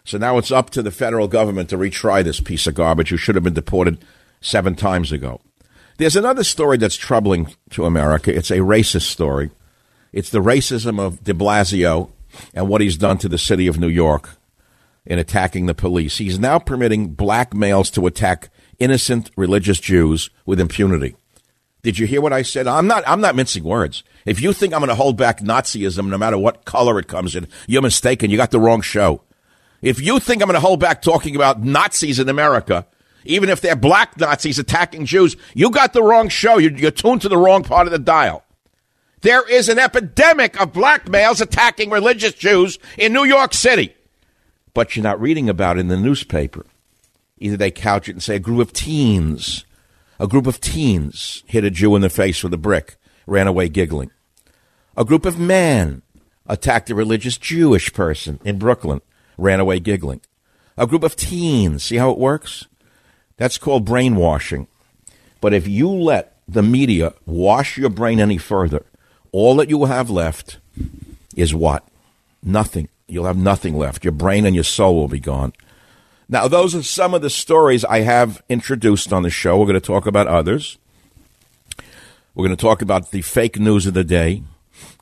So 0.06 0.18
now 0.20 0.38
it's 0.38 0.52
up 0.52 0.70
to 0.72 0.84
the 0.84 0.92
federal 0.92 1.28
government 1.28 1.70
to 1.70 1.78
retry 1.78 2.24
this 2.24 2.40
piece 2.40 2.68
of 2.68 2.76
garbage 2.76 3.10
who 3.10 3.18
should 3.18 3.36
have 3.36 3.44
been 3.44 3.54
deported 3.54 4.06
seven 4.40 4.76
times 4.76 5.12
ago. 5.12 5.42
There's 5.98 6.16
another 6.16 6.44
story 6.44 6.78
that's 6.78 6.96
troubling 6.96 7.54
to 7.72 7.86
America. 7.86 8.34
It's 8.36 8.52
a 8.52 8.60
racist 8.60 9.10
story. 9.10 9.50
It's 10.14 10.30
the 10.30 10.44
racism 10.44 11.00
of 11.00 11.24
de 11.24 11.34
Blasio 11.34 12.12
and 12.54 12.70
what 12.70 12.82
he's 12.82 12.98
done 12.98 13.18
to 13.20 13.30
the 13.30 13.38
city 13.38 13.66
of 13.68 13.80
New 13.80 13.88
York 13.88 14.30
in 15.06 15.20
attacking 15.20 15.66
the 15.66 15.74
police. 15.74 16.18
He's 16.18 16.40
now 16.40 16.60
permitting 16.60 17.14
black 17.14 17.54
males 17.54 17.90
to 17.92 18.06
attack 18.08 18.50
innocent 18.78 19.32
religious 19.36 19.80
Jews 19.80 20.30
with 20.46 20.60
impunity. 20.60 21.16
Did 21.82 22.00
you 22.00 22.08
hear 22.08 22.22
what 22.22 22.34
I 22.34 22.42
said? 22.42 22.68
I'm 22.68 22.88
not. 22.88 23.04
I'm 23.08 23.22
not 23.22 23.36
mincing 23.36 23.64
words. 23.64 24.04
If 24.26 24.42
you 24.42 24.54
think 24.54 24.74
I'm 24.74 24.80
going 24.80 24.90
to 24.90 24.96
hold 24.96 25.18
back 25.18 25.40
Nazism, 25.40 26.08
no 26.08 26.18
matter 26.18 26.38
what 26.38 26.66
color 26.66 26.98
it 26.98 27.08
comes 27.08 27.36
in, 27.36 27.48
you're 27.68 27.84
mistaken. 27.84 28.32
You 28.32 28.38
got 28.38 28.52
the 28.52 28.60
wrong 28.60 28.82
show. 28.82 29.22
If 29.86 30.02
you 30.02 30.20
think 30.20 30.42
I'm 30.42 30.48
going 30.48 30.56
to 30.56 30.60
hold 30.60 30.80
back 30.80 31.02
talking 31.02 31.36
about 31.36 31.64
Nazis 31.64 32.20
in 32.20 32.28
America, 32.28 32.88
even 33.24 33.50
if 33.50 33.62
they're 33.62 33.76
black 33.76 34.20
Nazis 34.20 34.58
attacking 34.58 35.06
Jews, 35.06 35.38
you 35.54 35.70
got 35.70 35.94
the 35.94 36.02
wrong 36.02 36.28
show. 36.28 36.58
You're, 36.58 36.72
you're 36.72 36.92
tuned 36.92 37.22
to 37.22 37.30
the 37.30 37.38
wrong 37.38 37.64
part 37.64 37.86
of 37.86 37.92
the 37.92 38.00
dial. 38.00 38.44
There 39.22 39.48
is 39.48 39.70
an 39.70 39.78
epidemic 39.78 40.60
of 40.60 40.74
black 40.74 41.08
males 41.08 41.40
attacking 41.40 41.92
religious 41.92 42.34
Jews 42.34 42.80
in 42.98 43.14
New 43.14 43.26
York 43.26 43.54
City, 43.54 43.96
but 44.74 44.96
you're 44.96 45.04
not 45.04 45.22
reading 45.22 45.50
about 45.50 45.78
it 45.78 45.82
in 45.82 45.88
the 45.88 45.98
newspaper. 45.98 46.66
Either 47.38 47.58
they 47.58 47.72
couch 47.72 48.10
it 48.10 48.14
and 48.14 48.24
say 48.24 48.38
a 48.38 48.40
group 48.40 48.60
of 48.60 48.74
teens 48.74 49.66
a 50.20 50.28
group 50.28 50.48
of 50.48 50.62
teens 50.62 51.44
hit 51.46 51.66
a 51.66 51.70
Jew 51.70 51.96
in 51.96 52.02
the 52.02 52.10
face 52.10 52.44
with 52.44 52.54
a 52.54 52.58
brick, 52.58 52.96
ran 53.28 53.48
away 53.48 53.68
giggling. 53.68 54.12
A 54.96 55.04
group 55.04 55.26
of 55.26 55.38
men 55.38 56.04
attacked 56.48 56.90
a 56.90 56.96
religious 56.96 57.38
Jewish 57.38 57.92
person 57.92 58.40
in 58.46 58.58
Brooklyn, 58.58 59.02
ran 59.38 59.60
away 59.60 59.80
giggling. 59.80 60.22
A 60.78 60.88
group 60.88 61.04
of 61.04 61.16
teens, 61.16 61.84
see 61.84 61.98
how 61.98 62.12
it 62.12 62.18
works? 62.18 62.66
That's 63.38 63.58
called 63.58 63.86
brainwashing. 63.86 64.68
But 65.42 65.54
if 65.54 65.68
you 65.68 65.90
let 65.90 66.38
the 66.48 66.64
media 66.64 67.14
wash 67.26 67.78
your 67.78 67.90
brain 67.90 68.20
any 68.20 68.38
further, 68.38 68.86
all 69.32 69.56
that 69.58 69.70
you 69.70 69.78
will 69.78 69.88
have 69.88 70.10
left 70.10 70.60
is 71.36 71.54
what? 71.54 71.88
Nothing. 72.44 72.90
You'll 73.08 73.26
have 73.26 73.38
nothing 73.38 73.78
left. 73.78 74.04
Your 74.04 74.12
brain 74.12 74.46
and 74.46 74.56
your 74.56 74.64
soul 74.64 74.96
will 74.96 75.08
be 75.08 75.20
gone. 75.20 75.54
Now, 76.28 76.48
those 76.48 76.74
are 76.74 76.82
some 76.82 77.14
of 77.14 77.22
the 77.22 77.30
stories 77.30 77.86
I 77.86 78.00
have 78.00 78.42
introduced 78.50 79.14
on 79.14 79.24
the 79.24 79.30
show. 79.30 79.58
We're 79.58 79.68
going 79.68 79.76
to 79.76 79.80
talk 79.80 80.08
about 80.08 80.28
others. 80.28 80.78
We're 82.34 82.46
going 82.46 82.58
to 82.58 82.62
talk 82.62 82.82
about 82.82 83.12
the 83.12 83.22
fake 83.22 83.60
news 83.60 83.86
of 83.86 83.94
the 83.94 84.04
day. 84.04 84.42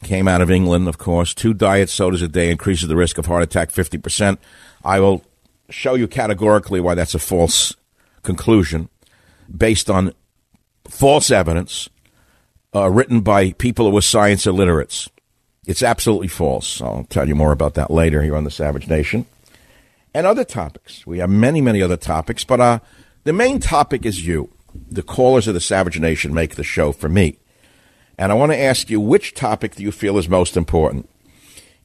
Came 0.04 0.28
out 0.28 0.42
of 0.42 0.52
England, 0.52 0.88
of 0.88 0.98
course. 0.98 1.34
Two 1.34 1.54
diet 1.54 1.90
sodas 1.90 2.22
a 2.22 2.28
day 2.28 2.52
increases 2.52 2.88
the 2.88 2.96
risk 2.96 3.18
of 3.18 3.26
heart 3.26 3.44
attack 3.44 3.70
50%. 3.70 4.38
I 4.84 5.00
will 5.00 5.24
show 5.70 5.96
you 5.96 6.08
categorically 6.08 6.80
why 6.80 6.96
that's 6.96 7.16
a 7.16 7.20
false 7.20 7.74
conclusion 8.22 8.90
based 9.56 9.90
on 9.90 10.14
false 10.88 11.32
evidence 11.32 11.90
uh, 12.76 12.90
written 12.90 13.22
by 13.22 13.52
people 13.54 13.90
who 13.90 13.98
are 13.98 14.02
science 14.02 14.46
illiterates. 14.46 15.10
It's 15.66 15.84
absolutely 15.84 16.28
false. 16.28 16.82
I'll 16.82 17.06
tell 17.10 17.28
you 17.28 17.36
more 17.36 17.52
about 17.52 17.76
that 17.76 17.92
later 17.92 18.22
here 18.22 18.36
on 18.36 18.44
the 18.44 18.52
Savage 18.52 18.88
Nation 18.88 19.26
and 20.14 20.28
other 20.28 20.44
topics. 20.44 21.08
We 21.08 21.20
have 21.20 21.30
many, 21.30 21.62
many 21.62 21.82
other 21.82 21.98
topics, 21.98 22.44
but 22.44 22.60
uh, 22.60 22.80
the 23.24 23.34
main 23.34 23.60
topic 23.60 24.06
is 24.06 24.26
you. 24.28 24.50
The 24.90 25.04
callers 25.04 25.48
of 25.48 25.54
the 25.54 25.62
Savage 25.62 26.00
Nation 26.00 26.34
make 26.34 26.56
the 26.56 26.64
show 26.64 26.92
for 26.92 27.08
me. 27.08 27.38
And 28.18 28.32
I 28.32 28.36
want 28.36 28.52
to 28.52 28.60
ask 28.60 28.90
you, 28.90 29.00
which 29.00 29.34
topic 29.34 29.76
do 29.76 29.84
you 29.84 29.92
feel 29.92 30.18
is 30.18 30.30
most 30.30 30.56
important? 30.56 31.10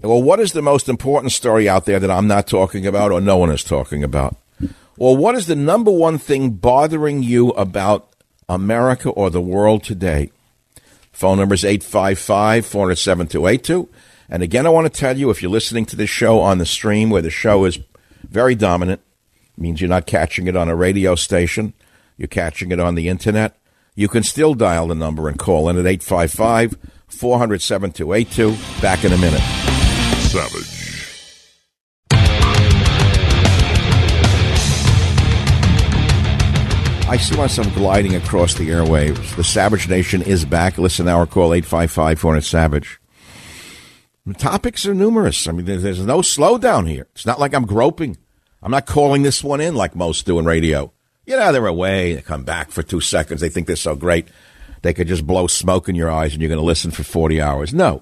Well, 0.00 0.23
what 0.23 0.38
is 0.40 0.52
the 0.52 0.62
most 0.62 0.88
important 0.88 1.32
story 1.32 1.68
out 1.68 1.85
there 1.85 1.99
that 1.99 2.11
I'm 2.11 2.28
not 2.28 2.47
talking 2.47 2.87
about 2.87 3.11
or 3.11 3.20
no 3.20 3.37
one 3.37 3.50
is 3.50 3.64
talking 3.64 4.04
about? 4.04 4.37
Or 4.97 5.16
what 5.16 5.35
is 5.35 5.47
the 5.47 5.56
number 5.56 5.90
one 5.90 6.18
thing 6.18 6.50
bothering 6.50 7.23
you 7.23 7.50
about 7.50 8.12
America 8.49 9.11
or 9.11 9.30
the 9.30 9.40
world 9.40 9.82
today? 9.82 10.30
Phone 11.12 11.38
number 11.38 11.54
is 11.54 11.64
855 11.64 12.64
407 12.64 13.26
282. 13.26 13.88
And 14.28 14.42
again, 14.42 14.66
I 14.66 14.70
want 14.70 14.92
to 14.92 15.00
tell 15.00 15.16
you 15.16 15.30
if 15.30 15.42
you're 15.42 15.50
listening 15.50 15.85
to 15.87 15.97
this 15.97 16.11
show 16.11 16.38
on 16.40 16.58
the 16.58 16.66
stream 16.66 17.11
where 17.11 17.23
the 17.23 17.30
show 17.30 17.64
is 17.64 17.78
very 18.28 18.54
dominant. 18.54 19.00
Means 19.56 19.80
you're 19.80 19.88
not 19.88 20.06
catching 20.06 20.47
it 20.47 20.54
on 20.54 20.68
a 20.68 20.76
radio 20.76 21.16
station. 21.16 21.73
You're 22.16 22.28
catching 22.28 22.70
it 22.70 22.78
on 22.78 22.94
the 22.94 23.08
internet. 23.08 23.58
You 23.99 24.07
can 24.07 24.23
still 24.23 24.55
dial 24.55 24.87
the 24.87 24.95
number 24.95 25.28
and 25.28 25.37
call 25.37 25.69
in 25.69 25.76
at 25.76 25.85
855 25.85 26.78
400 27.09 27.61
7282. 27.61 28.81
Back 28.81 29.02
in 29.05 29.12
a 29.12 29.19
minute. 29.19 29.40
Savage. 30.21 30.78
I 37.09 37.17
see 37.17 37.37
myself 37.37 37.75
gliding 37.75 38.14
across 38.14 38.55
the 38.55 38.69
airwaves. 38.69 39.35
The 39.35 39.43
Savage 39.43 39.88
Nation 39.88 40.23
is 40.23 40.45
back. 40.45 40.78
Listen 40.78 41.07
now 41.07 41.21
or 41.21 41.26
call 41.26 41.52
855 41.52 42.21
400 42.21 42.40
Savage. 42.43 43.00
The 44.26 44.35
topics 44.35 44.87
are 44.87 44.95
numerous. 44.95 45.49
I 45.49 45.50
mean, 45.50 45.64
there's 45.64 46.07
no 46.07 46.21
slowdown 46.21 46.88
here. 46.88 47.09
It's 47.17 47.26
not 47.26 47.40
like 47.40 47.52
I'm 47.52 47.67
groping. 47.67 48.17
I'm 48.62 48.71
not 48.71 48.87
calling 48.87 49.23
this 49.23 49.43
one 49.43 49.61
in 49.61 49.75
like 49.75 49.97
most 49.97 50.25
do 50.25 50.38
in 50.38 50.45
radio. 50.45 50.93
You 51.28 51.37
know, 51.37 51.52
they're 51.52 51.66
away. 51.66 52.14
They 52.14 52.23
come 52.23 52.44
back 52.44 52.70
for 52.70 52.82
two 52.82 53.02
seconds. 53.02 53.42
They 53.42 53.50
think 53.50 53.66
they're 53.66 53.76
so 53.76 53.94
great. 53.94 54.28
They 54.80 54.94
could 54.94 55.08
just 55.08 55.26
blow 55.26 55.47
smoke 55.47 55.87
in 55.87 55.94
your 55.94 56.11
eyes 56.11 56.32
and 56.32 56.40
you're 56.40 56.49
going 56.49 56.58
to 56.58 56.64
listen 56.64 56.90
for 56.90 57.02
40 57.02 57.38
hours. 57.38 57.75
No. 57.75 58.00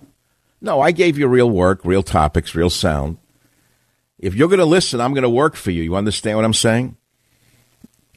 No, 0.61 0.80
I 0.80 0.92
gave 0.92 1.18
you 1.18 1.26
real 1.26 1.50
work, 1.50 1.80
real 1.85 2.04
topics, 2.04 2.54
real 2.54 2.71
sound. 2.71 3.18
If 4.21 4.37
you're 4.37 4.47
going 4.47 4.61
to 4.61 4.64
listen, 4.64 5.00
I'm 5.00 5.12
going 5.12 5.25
to 5.25 5.28
work 5.28 5.56
for 5.56 5.73
you. 5.73 5.83
You 5.83 5.97
understand 5.97 6.38
what 6.38 6.45
I'm 6.45 6.54
saying? 6.54 6.97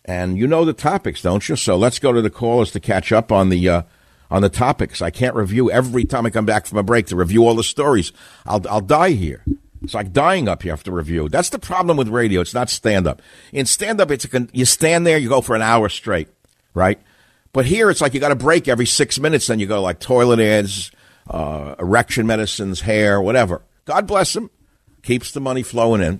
And 0.05 0.37
you 0.37 0.45
know 0.45 0.63
the 0.63 0.73
topics, 0.73 1.23
don't 1.23 1.49
you? 1.49 1.55
So 1.55 1.75
let's 1.75 1.97
go 1.97 2.13
to 2.13 2.21
the 2.21 2.29
callers 2.29 2.69
to 2.73 2.79
catch 2.79 3.11
up 3.11 3.31
on 3.31 3.49
the 3.49 3.67
uh, 3.67 3.81
on 4.29 4.43
the 4.43 4.49
topics. 4.49 5.01
I 5.01 5.09
can't 5.09 5.35
review 5.35 5.71
every 5.71 6.05
time 6.05 6.27
I 6.27 6.29
come 6.29 6.45
back 6.45 6.67
from 6.67 6.77
a 6.77 6.83
break 6.83 7.07
to 7.07 7.15
review 7.15 7.47
all 7.47 7.55
the 7.55 7.63
stories. 7.63 8.13
I'll, 8.45 8.61
I'll 8.69 8.79
die 8.79 9.11
here. 9.11 9.43
It's 9.89 9.95
like 9.95 10.13
dying 10.13 10.47
up 10.47 10.63
you 10.63 10.69
have 10.69 10.83
to 10.83 10.91
review. 10.91 11.29
That's 11.29 11.49
the 11.49 11.57
problem 11.57 11.97
with 11.97 12.09
radio. 12.09 12.41
It's 12.41 12.53
not 12.53 12.69
stand 12.69 13.07
up. 13.07 13.23
In 13.51 13.65
stand 13.65 13.99
up, 13.99 14.11
it's 14.11 14.23
a, 14.31 14.47
you 14.53 14.63
stand 14.63 15.07
there, 15.07 15.17
you 15.17 15.29
go 15.29 15.41
for 15.41 15.55
an 15.55 15.63
hour 15.63 15.89
straight, 15.89 16.27
right? 16.75 16.99
But 17.53 17.65
here, 17.65 17.89
it's 17.89 17.99
like 17.99 18.13
you 18.13 18.19
got 18.19 18.31
a 18.31 18.35
break 18.35 18.67
every 18.67 18.85
six 18.85 19.17
minutes, 19.19 19.47
then 19.47 19.57
you 19.57 19.65
go 19.65 19.81
like 19.81 19.99
toilet 19.99 20.39
ads, 20.39 20.91
uh, 21.27 21.73
erection 21.79 22.27
medicines, 22.27 22.81
hair, 22.81 23.19
whatever. 23.19 23.63
God 23.85 24.05
bless 24.05 24.33
them. 24.33 24.51
Keeps 25.01 25.31
the 25.31 25.39
money 25.39 25.63
flowing 25.63 26.03
in. 26.03 26.19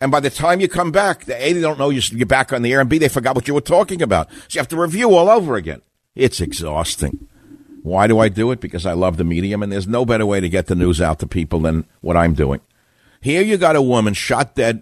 And 0.00 0.10
by 0.10 0.20
the 0.20 0.30
time 0.30 0.60
you 0.60 0.68
come 0.68 0.90
back, 0.90 1.28
A, 1.28 1.52
they 1.52 1.60
don't 1.60 1.78
know 1.78 1.90
you're 1.90 2.24
back 2.24 2.50
on 2.50 2.62
the 2.62 2.72
air, 2.72 2.80
and 2.80 2.88
B, 2.88 2.96
they 2.96 3.08
forgot 3.08 3.34
what 3.34 3.46
you 3.46 3.52
were 3.52 3.60
talking 3.60 4.00
about. 4.00 4.30
So 4.30 4.56
you 4.56 4.60
have 4.60 4.68
to 4.68 4.80
review 4.80 5.14
all 5.14 5.28
over 5.28 5.56
again. 5.56 5.82
It's 6.14 6.40
exhausting. 6.40 7.28
Why 7.84 8.06
do 8.06 8.18
I 8.18 8.30
do 8.30 8.50
it? 8.50 8.60
Because 8.60 8.86
I 8.86 8.94
love 8.94 9.18
the 9.18 9.24
medium, 9.24 9.62
and 9.62 9.70
there's 9.70 9.86
no 9.86 10.06
better 10.06 10.24
way 10.24 10.40
to 10.40 10.48
get 10.48 10.68
the 10.68 10.74
news 10.74 11.02
out 11.02 11.18
to 11.18 11.26
people 11.26 11.60
than 11.60 11.84
what 12.00 12.16
I'm 12.16 12.32
doing. 12.32 12.60
Here 13.20 13.42
you 13.42 13.58
got 13.58 13.76
a 13.76 13.82
woman 13.82 14.14
shot 14.14 14.54
dead 14.54 14.80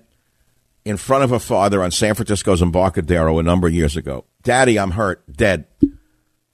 in 0.84 0.96
front 0.96 1.24
of 1.24 1.30
her 1.30 1.40
father 1.40 1.82
on 1.82 1.90
San 1.90 2.14
Francisco's 2.14 2.62
Embarcadero 2.62 3.40
a 3.40 3.42
number 3.42 3.66
of 3.66 3.74
years 3.74 3.96
ago. 3.96 4.24
Daddy, 4.44 4.78
I'm 4.78 4.92
hurt, 4.92 5.20
dead. 5.28 5.66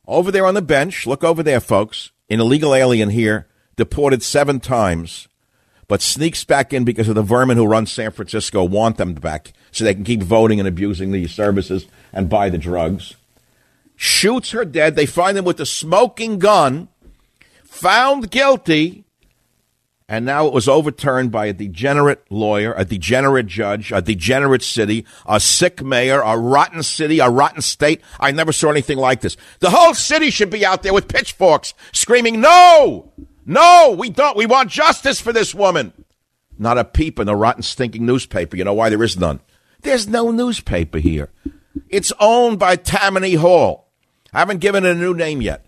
Over 0.07 0.31
there 0.31 0.47
on 0.47 0.55
the 0.55 0.63
bench, 0.63 1.07
look 1.07 1.23
over 1.23 1.43
there, 1.43 1.61
folks. 1.61 2.13
An 2.31 2.41
illegal 2.41 2.75
alien 2.75 3.11
here, 3.11 3.47
deported 3.77 4.23
seven 4.23 4.59
times, 4.59 5.29
but 5.87 6.01
sneaks 6.01 6.45
back 6.45 6.73
in 6.73 6.83
because 6.83 7.11
of 7.11 7.15
the 7.15 7.23
vermin 7.23 7.59
who 7.59 7.67
run 7.67 7.85
San 7.85 8.11
Francisco 8.11 8.65
want 8.65 8.97
them 8.97 9.13
back 9.13 9.53
so 9.71 9.85
they 9.85 9.95
can 9.95 10.05
keep 10.05 10.23
voting 10.23 10.61
and 10.61 10.69
abusing 10.69 11.13
these 11.13 11.35
services 11.35 11.85
and 12.11 12.31
buy 12.31 12.49
the 12.49 12.57
drugs. 12.57 13.17
Shoots 14.01 14.53
her 14.53 14.65
dead. 14.65 14.97
They 14.97 15.07
find 15.07 15.37
him 15.37 15.45
with 15.45 15.61
a 15.61 15.67
smoking 15.67 16.39
gun, 16.39 16.89
found 17.65 18.31
guilty 18.31 19.05
and 20.11 20.25
now 20.25 20.47
it 20.47 20.55
was 20.55 20.69
overturned 20.69 21.31
by 21.31 21.47
a 21.47 21.53
degenerate 21.53 22.25
lawyer, 22.31 22.73
a 22.75 22.85
degenerate 22.87 23.47
judge, 23.47 23.93
a 23.93 24.01
degenerate 24.01 24.63
city, 24.63 25.05
a 25.27 25.39
sick 25.39 25.83
mayor, 25.83 26.23
a 26.23 26.39
rotten 26.39 26.83
city, 26.83 27.19
a 27.19 27.29
rotten 27.29 27.61
state. 27.61 28.01
I 28.19 28.31
never 28.31 28.51
saw 28.51 28.71
anything 28.71 28.97
like 28.97 29.21
this. 29.21 29.37
The 29.61 29.69
whole 29.69 29.93
city 29.93 30.31
should 30.31 30.49
be 30.49 30.65
out 30.65 30.83
there 30.83 30.95
with 30.95 31.09
pitchforks 31.09 31.75
screaming, 31.93 32.41
no, 32.41 33.13
no, 33.45 33.95
we 33.99 34.09
don't. 34.09 34.37
We 34.37 34.47
want 34.47 34.71
justice 34.71 35.21
for 35.21 35.33
this 35.33 35.55
woman. 35.55 35.93
Not 36.59 36.79
a 36.79 36.85
peep 36.85 37.19
in 37.19 37.27
the 37.27 37.37
rotten, 37.37 37.63
stinking 37.63 38.07
newspaper. 38.07 38.57
You 38.57 38.65
know 38.65 38.75
why 38.75 38.89
there 38.89 39.03
is 39.03 39.19
none? 39.19 39.41
There's 39.83 40.09
no 40.09 40.31
newspaper 40.31 40.99
here. 40.99 41.31
It's 41.91 42.13
owned 42.19 42.59
by 42.59 42.77
Tammany 42.77 43.35
Hall. 43.35 43.88
I 44.33 44.41
haven't 44.41 44.59
given 44.61 44.85
it 44.85 44.91
a 44.91 44.95
new 44.95 45.15
name 45.15 45.43
yet. 45.43 45.65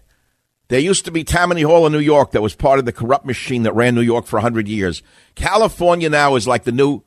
There 0.69 0.79
used 0.79 1.05
to 1.07 1.11
be 1.11 1.25
Tammany 1.25 1.62
Hall 1.62 1.87
in 1.87 1.93
New 1.93 1.99
York 1.99 2.31
that 2.31 2.43
was 2.43 2.55
part 2.55 2.79
of 2.79 2.85
the 2.85 2.93
corrupt 2.93 3.26
machine 3.26 3.64
that 3.64 3.75
ran 3.75 3.95
New 3.95 4.02
York 4.02 4.26
for 4.26 4.37
100 4.37 4.69
years. 4.69 5.02
California 5.35 6.09
now 6.09 6.37
is 6.37 6.47
like 6.47 6.64
the 6.64 6.73
new 6.73 7.02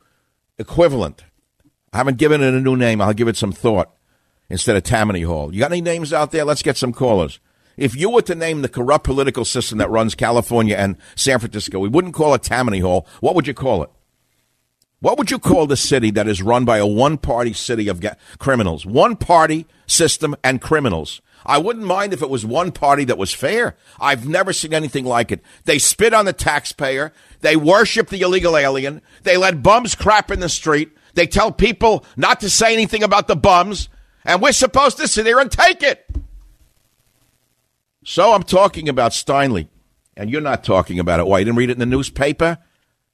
equivalent. 0.58 1.24
I 1.94 1.98
haven't 1.98 2.18
given 2.18 2.42
it 2.42 2.54
a 2.54 2.60
new 2.60 2.76
name. 2.76 3.00
I'll 3.00 3.14
give 3.14 3.28
it 3.28 3.38
some 3.38 3.54
thought 3.54 3.96
instead 4.50 4.76
of 4.76 4.84
Tammany 4.84 5.22
Hall. 5.22 5.54
You 5.54 5.60
got 5.60 5.72
any 5.72 5.82
names 5.82 6.12
out 6.12 6.32
there? 6.32 6.44
Let's 6.44 6.64
get 6.64 6.76
some 6.76 6.92
callers. 6.92 7.40
If 7.78 7.96
you 7.96 8.10
were 8.10 8.22
to 8.24 8.36
name 8.36 8.62
the 8.62 8.70
corrupt 8.70 9.06
political 9.06 9.46
system 9.46 9.78
that 9.78 9.90
runs 9.90 10.14
California 10.14 10.76
and 10.76 10.98
San 11.16 11.40
Francisco, 11.40 11.80
we 11.80 11.90
wouldn't 11.90 12.14
call 12.14 12.34
it 12.34 12.44
Tammany 12.44 12.80
Hall. 12.80 13.08
What 13.20 13.36
would 13.36 13.48
you 13.48 13.54
call 13.54 13.82
it? 13.84 13.90
What 15.00 15.18
would 15.18 15.32
you 15.32 15.40
call 15.40 15.68
the 15.68 15.76
city 15.76 16.12
that 16.12 16.28
is 16.28 16.42
run 16.42 16.66
by 16.66 16.78
a 16.78 16.88
one 16.88 17.18
party 17.18 17.54
city 17.54 17.88
of 17.88 18.00
ga- 18.00 18.16
criminals? 18.38 18.86
One 18.86 19.16
party 19.16 19.66
system 19.88 20.36
and 20.44 20.62
criminals. 20.62 21.22
I 21.46 21.58
wouldn't 21.58 21.86
mind 21.86 22.14
if 22.14 22.22
it 22.22 22.30
was 22.30 22.46
one 22.46 22.72
party 22.72 23.06
that 23.06 23.18
was 23.18 23.34
fair. 23.34 23.76
I've 24.00 24.28
never 24.28 24.54
seen 24.54 24.74
anything 24.74 25.06
like 25.06 25.32
it. 25.32 25.42
They 25.66 25.80
spit 25.80 26.14
on 26.14 26.26
the 26.26 26.34
taxpayer. 26.34 27.14
They 27.42 27.56
worship 27.56 28.10
the 28.10 28.22
illegal 28.22 28.58
alien. 28.58 29.02
They 29.24 29.38
let 29.38 29.64
bums 29.64 29.96
crap 29.96 30.32
in 30.32 30.40
the 30.40 30.50
street. 30.50 30.92
They 31.14 31.28
tell 31.28 31.52
people 31.52 32.06
not 32.18 32.40
to 32.42 32.50
say 32.50 32.74
anything 32.74 33.04
about 33.04 33.28
the 33.28 33.36
bums. 33.36 33.90
And 34.26 34.42
we're 34.42 34.54
supposed 34.54 34.98
to 34.98 35.08
sit 35.08 35.26
there 35.26 35.40
and 35.40 35.52
take 35.52 35.84
it. 35.84 36.06
So 38.06 38.34
I'm 38.34 38.44
talking 38.44 38.90
about 38.90 39.12
Steinle. 39.12 39.68
And 40.16 40.30
you're 40.30 40.42
not 40.42 40.64
talking 40.64 41.00
about 41.00 41.20
it. 41.20 41.28
Why? 41.28 41.40
You 41.40 41.46
didn't 41.46 41.58
read 41.58 41.70
it 41.70 41.74
in 41.74 41.80
the 41.80 41.86
newspaper? 41.86 42.60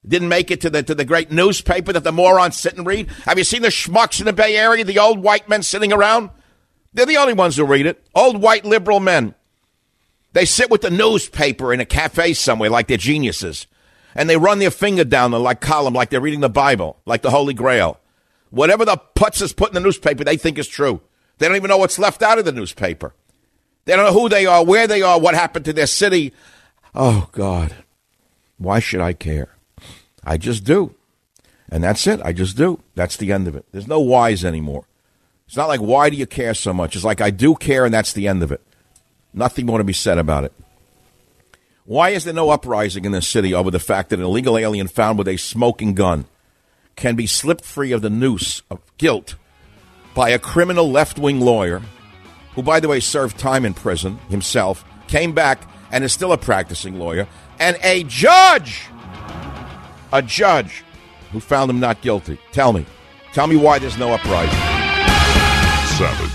Didn't 0.07 0.29
make 0.29 0.49
it 0.49 0.61
to 0.61 0.69
the 0.69 0.81
to 0.83 0.95
the 0.95 1.05
great 1.05 1.31
newspaper 1.31 1.91
that 1.91 2.03
the 2.03 2.11
morons 2.11 2.57
sit 2.57 2.77
and 2.77 2.87
read? 2.87 3.09
Have 3.25 3.37
you 3.37 3.43
seen 3.43 3.61
the 3.61 3.67
schmucks 3.67 4.19
in 4.19 4.25
the 4.25 4.33
Bay 4.33 4.55
Area, 4.55 4.83
the 4.83 4.99
old 4.99 5.19
white 5.19 5.49
men 5.49 5.61
sitting 5.61 5.91
around? 5.91 6.29
They're 6.93 7.05
the 7.05 7.17
only 7.17 7.33
ones 7.33 7.55
who 7.55 7.65
read 7.65 7.85
it. 7.85 8.03
Old 8.15 8.41
white 8.41 8.65
liberal 8.65 8.99
men. 8.99 9.35
They 10.33 10.45
sit 10.45 10.69
with 10.69 10.81
the 10.81 10.89
newspaper 10.89 11.73
in 11.73 11.79
a 11.79 11.85
cafe 11.85 12.33
somewhere 12.33 12.69
like 12.69 12.87
they're 12.87 12.97
geniuses. 12.97 13.67
And 14.15 14.29
they 14.29 14.37
run 14.37 14.59
their 14.59 14.71
finger 14.71 15.03
down 15.03 15.31
the 15.31 15.39
like 15.39 15.61
column 15.61 15.93
like 15.93 16.09
they're 16.09 16.21
reading 16.21 16.39
the 16.39 16.49
Bible, 16.49 16.97
like 17.05 17.21
the 17.21 17.31
Holy 17.31 17.53
Grail. 17.53 17.99
Whatever 18.49 18.85
the 18.85 18.97
putz 19.15 19.41
is 19.41 19.53
put 19.53 19.69
in 19.69 19.75
the 19.75 19.79
newspaper, 19.79 20.23
they 20.23 20.37
think 20.37 20.57
is 20.57 20.67
true. 20.67 21.01
They 21.37 21.47
don't 21.47 21.55
even 21.55 21.69
know 21.69 21.77
what's 21.77 21.99
left 21.99 22.21
out 22.21 22.39
of 22.39 22.45
the 22.45 22.51
newspaper. 22.51 23.13
They 23.85 23.95
don't 23.95 24.05
know 24.05 24.19
who 24.19 24.29
they 24.29 24.45
are, 24.45 24.63
where 24.63 24.87
they 24.87 25.01
are, 25.01 25.19
what 25.19 25.35
happened 25.35 25.65
to 25.65 25.73
their 25.73 25.87
city. 25.87 26.33
Oh, 26.93 27.29
God. 27.31 27.75
Why 28.57 28.79
should 28.79 29.01
I 29.01 29.13
care? 29.13 29.55
I 30.23 30.37
just 30.37 30.63
do. 30.63 30.95
And 31.69 31.83
that's 31.83 32.05
it. 32.07 32.19
I 32.23 32.33
just 32.33 32.57
do. 32.57 32.81
That's 32.95 33.15
the 33.15 33.31
end 33.31 33.47
of 33.47 33.55
it. 33.55 33.65
There's 33.71 33.87
no 33.87 33.99
whys 33.99 34.43
anymore. 34.43 34.85
It's 35.49 35.57
not 35.57 35.67
like, 35.67 35.79
why 35.79 36.11
do 36.11 36.15
you 36.15 36.27
care 36.27 36.53
so 36.53 36.73
much? 36.73 36.95
It's 36.95 37.03
like, 37.03 37.21
I 37.21 37.31
do 37.31 37.55
care, 37.55 37.83
and 37.83 37.91
that's 37.91 38.13
the 38.13 38.27
end 38.27 38.43
of 38.43 38.51
it. 38.51 38.61
Nothing 39.33 39.65
more 39.65 39.79
to 39.79 39.83
be 39.83 39.93
said 39.93 40.19
about 40.19 40.43
it. 40.43 40.53
Why 41.85 42.09
is 42.09 42.23
there 42.23 42.35
no 42.35 42.51
uprising 42.51 43.03
in 43.03 43.13
this 43.13 43.27
city 43.27 43.51
over 43.51 43.71
the 43.71 43.79
fact 43.79 44.11
that 44.11 44.19
an 44.19 44.25
illegal 44.25 44.59
alien 44.59 44.87
found 44.87 45.17
with 45.17 45.27
a 45.27 45.37
smoking 45.37 45.95
gun 45.95 46.25
can 46.95 47.15
be 47.15 47.25
slipped 47.25 47.65
free 47.65 47.91
of 47.91 48.03
the 48.03 48.11
noose 48.11 48.61
of 48.69 48.79
guilt 48.99 49.37
by 50.13 50.29
a 50.29 50.37
criminal 50.37 50.91
left 50.91 51.17
wing 51.17 51.39
lawyer 51.39 51.81
who, 52.53 52.61
by 52.61 52.79
the 52.79 52.87
way, 52.87 52.99
served 52.99 53.39
time 53.39 53.65
in 53.65 53.73
prison 53.73 54.19
himself, 54.29 54.85
came 55.07 55.33
back 55.33 55.67
and 55.91 56.03
is 56.03 56.13
still 56.13 56.31
a 56.31 56.37
practicing 56.37 56.99
lawyer, 56.99 57.27
and 57.57 57.75
a 57.81 58.03
judge, 58.03 58.83
a 60.13 60.21
judge 60.21 60.83
who 61.31 61.39
found 61.39 61.71
him 61.71 61.79
not 61.79 62.03
guilty? 62.03 62.39
Tell 62.51 62.71
me. 62.71 62.85
Tell 63.33 63.47
me 63.47 63.55
why 63.55 63.79
there's 63.79 63.97
no 63.97 64.13
uprising. 64.13 64.78
Savage. 65.99 66.31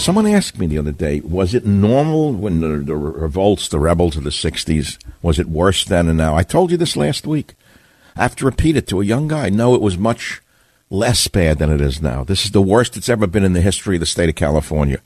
Someone 0.00 0.26
asked 0.26 0.58
me 0.58 0.66
the 0.66 0.78
other 0.78 0.90
day, 0.90 1.20
was 1.20 1.52
it 1.52 1.66
normal 1.66 2.32
when 2.32 2.62
the, 2.62 2.78
the, 2.78 2.96
revolts, 2.96 3.68
the 3.68 3.78
rebels 3.78 4.16
of 4.16 4.24
the 4.24 4.30
60s, 4.30 4.96
was 5.20 5.38
it 5.38 5.50
worse 5.50 5.84
then 5.84 6.08
and 6.08 6.16
now? 6.16 6.34
I 6.34 6.44
told 6.44 6.70
you 6.70 6.78
this 6.78 6.96
last 6.96 7.26
week. 7.26 7.52
I 8.16 8.22
have 8.22 8.36
to 8.36 8.46
repeat 8.46 8.78
it 8.78 8.86
to 8.86 9.02
a 9.02 9.04
young 9.04 9.28
guy. 9.28 9.50
No, 9.50 9.74
it 9.74 9.82
was 9.82 9.98
much 9.98 10.40
less 10.88 11.28
bad 11.28 11.58
than 11.58 11.70
it 11.70 11.82
is 11.82 12.00
now. 12.00 12.24
This 12.24 12.46
is 12.46 12.52
the 12.52 12.62
worst 12.62 12.96
it's 12.96 13.10
ever 13.10 13.26
been 13.26 13.44
in 13.44 13.52
the 13.52 13.60
history 13.60 13.96
of 13.96 14.00
the 14.00 14.06
state 14.06 14.30
of 14.30 14.34
California. 14.34 15.02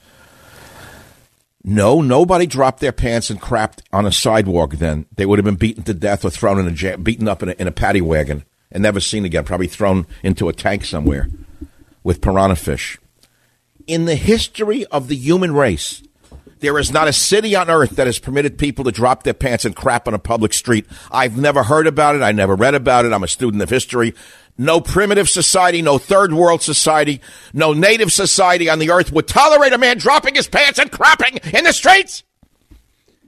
No, 1.66 2.02
nobody 2.02 2.46
dropped 2.46 2.80
their 2.80 2.92
pants 2.92 3.30
and 3.30 3.40
crapped 3.40 3.78
on 3.90 4.04
a 4.04 4.12
sidewalk 4.12 4.74
then. 4.74 5.06
They 5.16 5.24
would 5.24 5.38
have 5.38 5.46
been 5.46 5.56
beaten 5.56 5.82
to 5.84 5.94
death 5.94 6.22
or 6.22 6.30
thrown 6.30 6.58
in 6.58 6.68
a 6.68 6.70
jam, 6.70 7.02
beaten 7.02 7.26
up 7.26 7.42
in 7.42 7.48
a, 7.48 7.52
in 7.52 7.66
a 7.66 7.72
paddy 7.72 8.02
wagon 8.02 8.44
and 8.70 8.82
never 8.82 9.00
seen 9.00 9.24
again. 9.24 9.44
Probably 9.44 9.66
thrown 9.66 10.06
into 10.22 10.50
a 10.50 10.52
tank 10.52 10.84
somewhere 10.84 11.28
with 12.02 12.20
piranha 12.20 12.56
fish. 12.56 12.98
In 13.86 14.04
the 14.04 14.14
history 14.14 14.84
of 14.86 15.08
the 15.08 15.16
human 15.16 15.54
race, 15.54 16.02
there 16.64 16.78
is 16.78 16.90
not 16.90 17.08
a 17.08 17.12
city 17.12 17.54
on 17.54 17.68
earth 17.68 17.90
that 17.96 18.06
has 18.06 18.18
permitted 18.18 18.58
people 18.58 18.84
to 18.84 18.92
drop 18.92 19.22
their 19.22 19.34
pants 19.34 19.64
and 19.64 19.76
crap 19.76 20.08
on 20.08 20.14
a 20.14 20.18
public 20.18 20.52
street. 20.52 20.86
I've 21.10 21.36
never 21.36 21.62
heard 21.62 21.86
about 21.86 22.16
it. 22.16 22.22
I 22.22 22.32
never 22.32 22.54
read 22.54 22.74
about 22.74 23.04
it. 23.04 23.12
I'm 23.12 23.22
a 23.22 23.28
student 23.28 23.62
of 23.62 23.70
history. 23.70 24.14
No 24.56 24.80
primitive 24.80 25.28
society, 25.28 25.82
no 25.82 25.98
third 25.98 26.32
world 26.32 26.62
society, 26.62 27.20
no 27.52 27.72
native 27.72 28.12
society 28.12 28.68
on 28.68 28.78
the 28.78 28.90
earth 28.90 29.12
would 29.12 29.26
tolerate 29.26 29.72
a 29.72 29.78
man 29.78 29.98
dropping 29.98 30.36
his 30.36 30.46
pants 30.46 30.78
and 30.78 30.92
crapping 30.92 31.52
in 31.52 31.64
the 31.64 31.72
streets. 31.72 32.22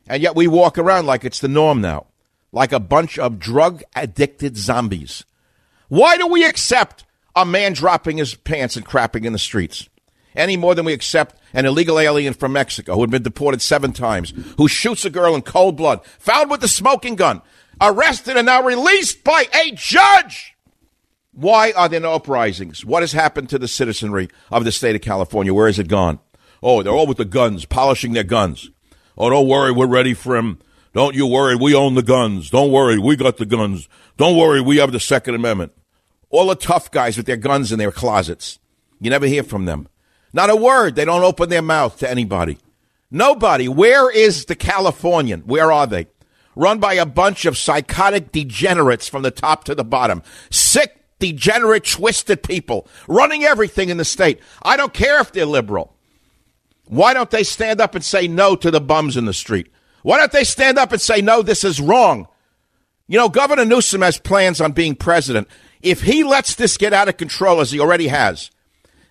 And 0.08 0.22
yet 0.22 0.36
we 0.36 0.46
walk 0.46 0.78
around 0.78 1.06
like 1.06 1.24
it's 1.24 1.40
the 1.40 1.48
norm 1.48 1.80
now, 1.80 2.06
like 2.52 2.72
a 2.72 2.80
bunch 2.80 3.18
of 3.18 3.40
drug 3.40 3.82
addicted 3.96 4.56
zombies. 4.56 5.24
Why 5.88 6.16
do 6.16 6.28
we 6.28 6.44
accept 6.44 7.04
a 7.34 7.44
man 7.44 7.72
dropping 7.72 8.18
his 8.18 8.34
pants 8.34 8.76
and 8.76 8.86
crapping 8.86 9.24
in 9.24 9.32
the 9.32 9.38
streets? 9.38 9.88
Any 10.36 10.56
more 10.56 10.74
than 10.74 10.84
we 10.84 10.92
accept 10.92 11.34
an 11.56 11.64
illegal 11.64 11.98
alien 11.98 12.34
from 12.34 12.52
Mexico 12.52 12.94
who 12.94 13.00
had 13.00 13.10
been 13.10 13.22
deported 13.22 13.62
seven 13.62 13.92
times, 13.92 14.32
who 14.58 14.68
shoots 14.68 15.06
a 15.06 15.10
girl 15.10 15.34
in 15.34 15.40
cold 15.40 15.74
blood, 15.74 16.04
found 16.18 16.50
with 16.50 16.62
a 16.62 16.68
smoking 16.68 17.16
gun, 17.16 17.40
arrested 17.80 18.36
and 18.36 18.46
now 18.46 18.62
released 18.62 19.24
by 19.24 19.46
a 19.54 19.72
judge. 19.72 20.54
Why 21.32 21.72
are 21.72 21.88
there 21.88 22.00
no 22.00 22.12
uprisings? 22.12 22.84
What 22.84 23.02
has 23.02 23.12
happened 23.12 23.48
to 23.50 23.58
the 23.58 23.68
citizenry 23.68 24.28
of 24.50 24.64
the 24.64 24.72
state 24.72 24.96
of 24.96 25.02
California? 25.02 25.52
Where 25.52 25.66
has 25.66 25.78
it 25.78 25.88
gone? 25.88 26.20
Oh, 26.62 26.82
they're 26.82 26.92
all 26.92 27.06
with 27.06 27.18
the 27.18 27.24
guns, 27.24 27.64
polishing 27.64 28.12
their 28.12 28.22
guns. 28.22 28.70
Oh, 29.16 29.30
don't 29.30 29.48
worry, 29.48 29.72
we're 29.72 29.86
ready 29.86 30.12
for 30.12 30.36
him. 30.36 30.58
Don't 30.92 31.14
you 31.14 31.26
worry, 31.26 31.56
we 31.56 31.74
own 31.74 31.94
the 31.94 32.02
guns. 32.02 32.50
Don't 32.50 32.70
worry, 32.70 32.98
we 32.98 33.16
got 33.16 33.38
the 33.38 33.46
guns. 33.46 33.88
Don't 34.18 34.36
worry, 34.36 34.60
we 34.60 34.76
have 34.76 34.92
the 34.92 35.00
Second 35.00 35.34
Amendment. 35.34 35.72
All 36.28 36.48
the 36.48 36.54
tough 36.54 36.90
guys 36.90 37.16
with 37.16 37.26
their 37.26 37.36
guns 37.36 37.72
in 37.72 37.78
their 37.78 37.92
closets. 37.92 38.58
You 39.00 39.10
never 39.10 39.26
hear 39.26 39.42
from 39.42 39.64
them. 39.64 39.88
Not 40.36 40.50
a 40.50 40.54
word. 40.56 40.96
They 40.96 41.06
don't 41.06 41.24
open 41.24 41.48
their 41.48 41.62
mouth 41.62 41.98
to 42.00 42.10
anybody. 42.10 42.58
Nobody. 43.10 43.68
Where 43.68 44.10
is 44.10 44.44
the 44.44 44.54
Californian? 44.54 45.40
Where 45.46 45.72
are 45.72 45.86
they? 45.86 46.08
Run 46.54 46.78
by 46.78 46.92
a 46.92 47.06
bunch 47.06 47.46
of 47.46 47.56
psychotic 47.56 48.32
degenerates 48.32 49.08
from 49.08 49.22
the 49.22 49.30
top 49.30 49.64
to 49.64 49.74
the 49.74 49.82
bottom. 49.82 50.22
Sick 50.50 50.94
degenerate, 51.18 51.86
twisted 51.86 52.42
people 52.42 52.86
running 53.08 53.44
everything 53.44 53.88
in 53.88 53.96
the 53.96 54.04
state. 54.04 54.40
I 54.62 54.76
don't 54.76 54.92
care 54.92 55.18
if 55.20 55.32
they're 55.32 55.46
liberal. 55.46 55.96
Why 56.84 57.14
don't 57.14 57.30
they 57.30 57.42
stand 57.42 57.80
up 57.80 57.94
and 57.94 58.04
say 58.04 58.28
no 58.28 58.56
to 58.56 58.70
the 58.70 58.80
bums 58.80 59.16
in 59.16 59.24
the 59.24 59.32
street? 59.32 59.72
Why 60.02 60.18
don't 60.18 60.32
they 60.32 60.44
stand 60.44 60.76
up 60.76 60.92
and 60.92 61.00
say, 61.00 61.22
no, 61.22 61.40
this 61.40 61.64
is 61.64 61.80
wrong? 61.80 62.28
You 63.08 63.16
know, 63.16 63.30
Governor 63.30 63.64
Newsom 63.64 64.02
has 64.02 64.18
plans 64.18 64.60
on 64.60 64.72
being 64.72 64.96
president. 64.96 65.48
If 65.80 66.02
he 66.02 66.24
lets 66.24 66.56
this 66.56 66.76
get 66.76 66.92
out 66.92 67.08
of 67.08 67.16
control, 67.16 67.62
as 67.62 67.72
he 67.72 67.80
already 67.80 68.08
has, 68.08 68.50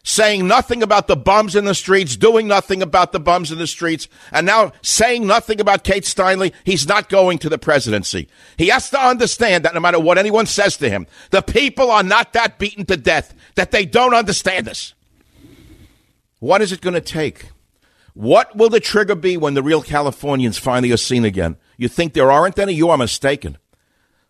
saying 0.05 0.47
nothing 0.47 0.83
about 0.83 1.07
the 1.07 1.17
bums 1.17 1.55
in 1.55 1.65
the 1.65 1.73
streets, 1.73 2.15
doing 2.15 2.47
nothing 2.47 2.83
about 2.83 3.11
the 3.11 3.19
bums 3.19 3.51
in 3.51 3.57
the 3.57 3.65
streets, 3.65 4.07
and 4.31 4.45
now 4.45 4.71
saying 4.83 5.25
nothing 5.25 5.59
about 5.59 5.83
Kate 5.83 6.03
Steinle, 6.03 6.53
he's 6.63 6.87
not 6.87 7.09
going 7.09 7.39
to 7.39 7.49
the 7.49 7.57
presidency. 7.57 8.29
He 8.55 8.67
has 8.67 8.91
to 8.91 9.03
understand 9.03 9.65
that 9.65 9.73
no 9.73 9.79
matter 9.79 9.99
what 9.99 10.19
anyone 10.19 10.45
says 10.45 10.77
to 10.77 10.89
him, 10.89 11.07
the 11.31 11.41
people 11.41 11.89
are 11.89 12.03
not 12.03 12.33
that 12.33 12.59
beaten 12.59 12.85
to 12.85 12.95
death 12.95 13.33
that 13.55 13.71
they 13.71 13.83
don't 13.83 14.13
understand 14.13 14.67
this. 14.67 14.93
What 16.39 16.61
is 16.61 16.71
it 16.71 16.81
going 16.81 16.93
to 16.93 17.01
take? 17.01 17.49
What 18.13 18.55
will 18.55 18.69
the 18.69 18.79
trigger 18.79 19.15
be 19.15 19.37
when 19.37 19.55
the 19.55 19.63
real 19.63 19.81
Californians 19.81 20.59
finally 20.59 20.91
are 20.91 20.97
seen 20.97 21.25
again? 21.25 21.57
You 21.77 21.87
think 21.87 22.13
there 22.13 22.31
aren't 22.31 22.59
any? 22.59 22.73
You 22.73 22.91
are 22.91 22.97
mistaken. 22.97 23.57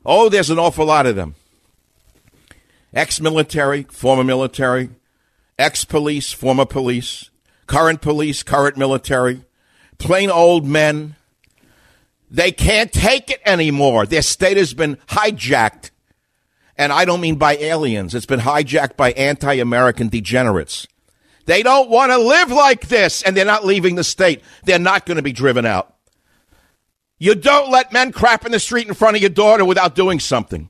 Oh, 0.05 0.29
there's 0.29 0.49
an 0.49 0.57
awful 0.57 0.85
lot 0.85 1.05
of 1.05 1.17
them. 1.17 1.35
Ex 2.93 3.19
military, 3.19 3.83
former 3.83 4.23
military, 4.23 4.89
ex 5.57 5.85
police, 5.85 6.31
former 6.31 6.65
police, 6.65 7.29
current 7.67 8.01
police, 8.01 8.43
current 8.43 8.77
military, 8.77 9.45
plain 9.97 10.29
old 10.29 10.65
men. 10.65 11.15
They 12.29 12.51
can't 12.51 12.91
take 12.91 13.29
it 13.29 13.41
anymore. 13.45 14.05
Their 14.05 14.21
state 14.21 14.57
has 14.57 14.73
been 14.73 14.97
hijacked. 15.07 15.91
And 16.77 16.91
I 16.91 17.05
don't 17.05 17.21
mean 17.21 17.35
by 17.35 17.55
aliens, 17.55 18.13
it's 18.13 18.25
been 18.25 18.41
hijacked 18.41 18.97
by 18.97 19.11
anti 19.13 19.53
American 19.55 20.09
degenerates. 20.09 20.87
They 21.45 21.61
don't 21.61 21.89
want 21.89 22.11
to 22.11 22.17
live 22.17 22.49
like 22.49 22.87
this, 22.87 23.21
and 23.21 23.37
they're 23.37 23.45
not 23.45 23.65
leaving 23.65 23.95
the 23.95 24.03
state. 24.03 24.41
They're 24.63 24.79
not 24.79 25.05
going 25.05 25.17
to 25.17 25.23
be 25.23 25.31
driven 25.31 25.65
out. 25.65 25.95
You 27.19 27.35
don't 27.35 27.71
let 27.71 27.93
men 27.93 28.11
crap 28.11 28.45
in 28.45 28.51
the 28.51 28.59
street 28.59 28.87
in 28.87 28.93
front 28.93 29.15
of 29.15 29.21
your 29.21 29.29
daughter 29.29 29.63
without 29.63 29.95
doing 29.95 30.19
something. 30.19 30.69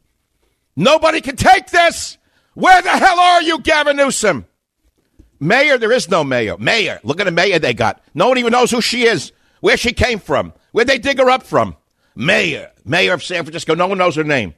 Nobody 0.75 1.21
can 1.21 1.37
take 1.37 1.67
this. 1.67 2.17
Where 2.53 2.81
the 2.81 2.89
hell 2.89 3.19
are 3.19 3.41
you, 3.41 3.59
Gavin 3.59 3.97
Newsom? 3.97 4.45
Mayor, 5.39 5.77
there 5.77 5.91
is 5.91 6.09
no 6.09 6.23
mayor. 6.23 6.57
Mayor. 6.57 6.99
Look 7.03 7.19
at 7.19 7.25
the 7.25 7.31
mayor 7.31 7.59
they 7.59 7.73
got. 7.73 8.01
No 8.13 8.29
one 8.29 8.37
even 8.37 8.51
knows 8.51 8.71
who 8.71 8.81
she 8.81 9.03
is, 9.05 9.31
where 9.59 9.77
she 9.77 9.93
came 9.93 10.19
from, 10.19 10.53
where 10.71 10.85
they 10.85 10.97
dig 10.97 11.19
her 11.19 11.29
up 11.29 11.43
from. 11.43 11.75
Mayor. 12.15 12.71
Mayor 12.85 13.13
of 13.13 13.23
San 13.23 13.43
Francisco. 13.43 13.75
No 13.75 13.87
one 13.87 13.97
knows 13.97 14.15
her 14.15 14.23
name. 14.23 14.53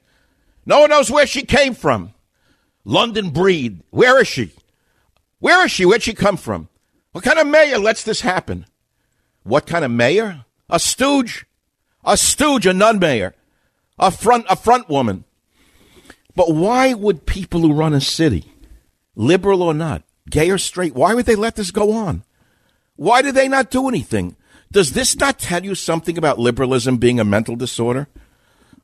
No 0.65 0.81
one 0.81 0.89
knows 0.89 1.09
where 1.09 1.25
she 1.25 1.43
came 1.43 1.73
from. 1.73 2.13
London 2.83 3.31
Breed. 3.31 3.81
Where 3.89 4.19
is 4.19 4.27
she? 4.27 4.51
Where 5.39 5.65
is 5.65 5.71
she? 5.71 5.85
Where'd 5.85 6.03
she 6.03 6.13
come 6.13 6.37
from? 6.37 6.69
What 7.11 7.23
kind 7.23 7.39
of 7.39 7.47
mayor 7.47 7.79
lets 7.79 8.03
this 8.03 8.21
happen? 8.21 8.65
What 9.43 9.65
kind 9.65 9.83
of 9.83 9.91
mayor? 9.91 10.45
A 10.69 10.79
stooge. 10.79 11.45
A 12.03 12.17
stooge, 12.17 12.65
a 12.65 12.73
nun 12.73 12.99
mayor. 12.99 13.33
A 13.97 14.11
front, 14.11 14.45
a 14.49 14.55
front 14.55 14.89
woman. 14.89 15.23
But 16.35 16.53
why 16.53 16.93
would 16.93 17.25
people 17.25 17.61
who 17.61 17.73
run 17.73 17.93
a 17.93 18.01
city, 18.01 18.53
liberal 19.15 19.63
or 19.63 19.73
not, 19.73 20.03
gay 20.29 20.49
or 20.49 20.57
straight, 20.57 20.95
why 20.95 21.13
would 21.13 21.25
they 21.25 21.35
let 21.35 21.55
this 21.55 21.71
go 21.71 21.93
on? 21.93 22.23
Why 22.95 23.21
do 23.21 23.31
they 23.31 23.47
not 23.47 23.71
do 23.71 23.87
anything? 23.87 24.35
Does 24.71 24.93
this 24.93 25.15
not 25.17 25.39
tell 25.39 25.63
you 25.63 25.75
something 25.75 26.17
about 26.17 26.39
liberalism 26.39 26.97
being 26.97 27.19
a 27.19 27.25
mental 27.25 27.55
disorder? 27.55 28.07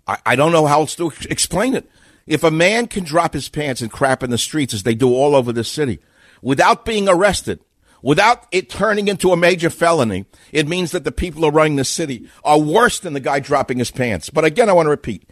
I, 0.08 0.18
I 0.26 0.36
don't 0.36 0.52
know 0.52 0.66
how 0.66 0.82
else 0.82 0.96
to 0.96 1.12
explain 1.30 1.76
it. 1.76 1.90
If 2.26 2.44
a 2.44 2.52
man 2.52 2.88
can 2.88 3.04
drop 3.04 3.34
his 3.34 3.50
pants 3.50 3.82
and 3.82 3.92
crap 3.92 4.24
in 4.24 4.30
the 4.30 4.38
streets 4.38 4.74
as 4.74 4.84
they 4.84 4.96
do 4.96 5.14
all 5.14 5.36
over 5.36 5.52
the 5.52 5.64
city 5.64 6.00
without 6.42 6.86
being 6.86 7.10
arrested, 7.10 7.60
without 8.02 8.48
it 8.52 8.70
turning 8.70 9.10
into 9.10 9.32
a 9.32 9.38
major 9.38 9.70
felony, 9.70 10.26
it 10.54 10.68
means 10.68 10.92
that 10.92 11.04
the 11.04 11.12
people 11.12 11.42
who 11.42 11.48
are 11.48 11.52
running 11.52 11.76
the 11.76 11.84
city 11.84 12.30
are 12.46 12.60
worse 12.60 13.00
than 13.00 13.14
the 13.14 13.20
guy 13.20 13.40
dropping 13.40 13.80
his 13.80 13.92
pants. 13.92 14.30
But 14.30 14.46
again, 14.46 14.70
I 14.70 14.74
want 14.74 14.86
to 14.86 14.92
repeat 14.92 15.30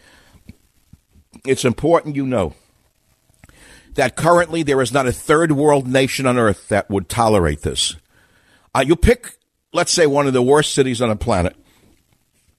it's 1.46 1.66
important 1.66 2.16
you 2.16 2.26
know 2.26 2.54
that 3.96 4.16
currently 4.16 4.64
there 4.64 4.82
is 4.82 4.94
not 4.94 5.08
a 5.08 5.12
third 5.12 5.52
world 5.52 5.88
nation 5.88 6.26
on 6.26 6.38
earth 6.38 6.70
that 6.70 6.90
would 6.90 7.10
tolerate 7.10 7.62
this. 7.62 7.96
Uh, 8.74 8.84
you 8.86 8.96
pick, 8.96 9.38
let's 9.74 9.92
say, 9.92 10.06
one 10.06 10.28
of 10.28 10.34
the 10.34 10.42
worst 10.42 10.74
cities 10.74 11.02
on 11.02 11.10
the 11.10 11.16
planet, 11.16 11.56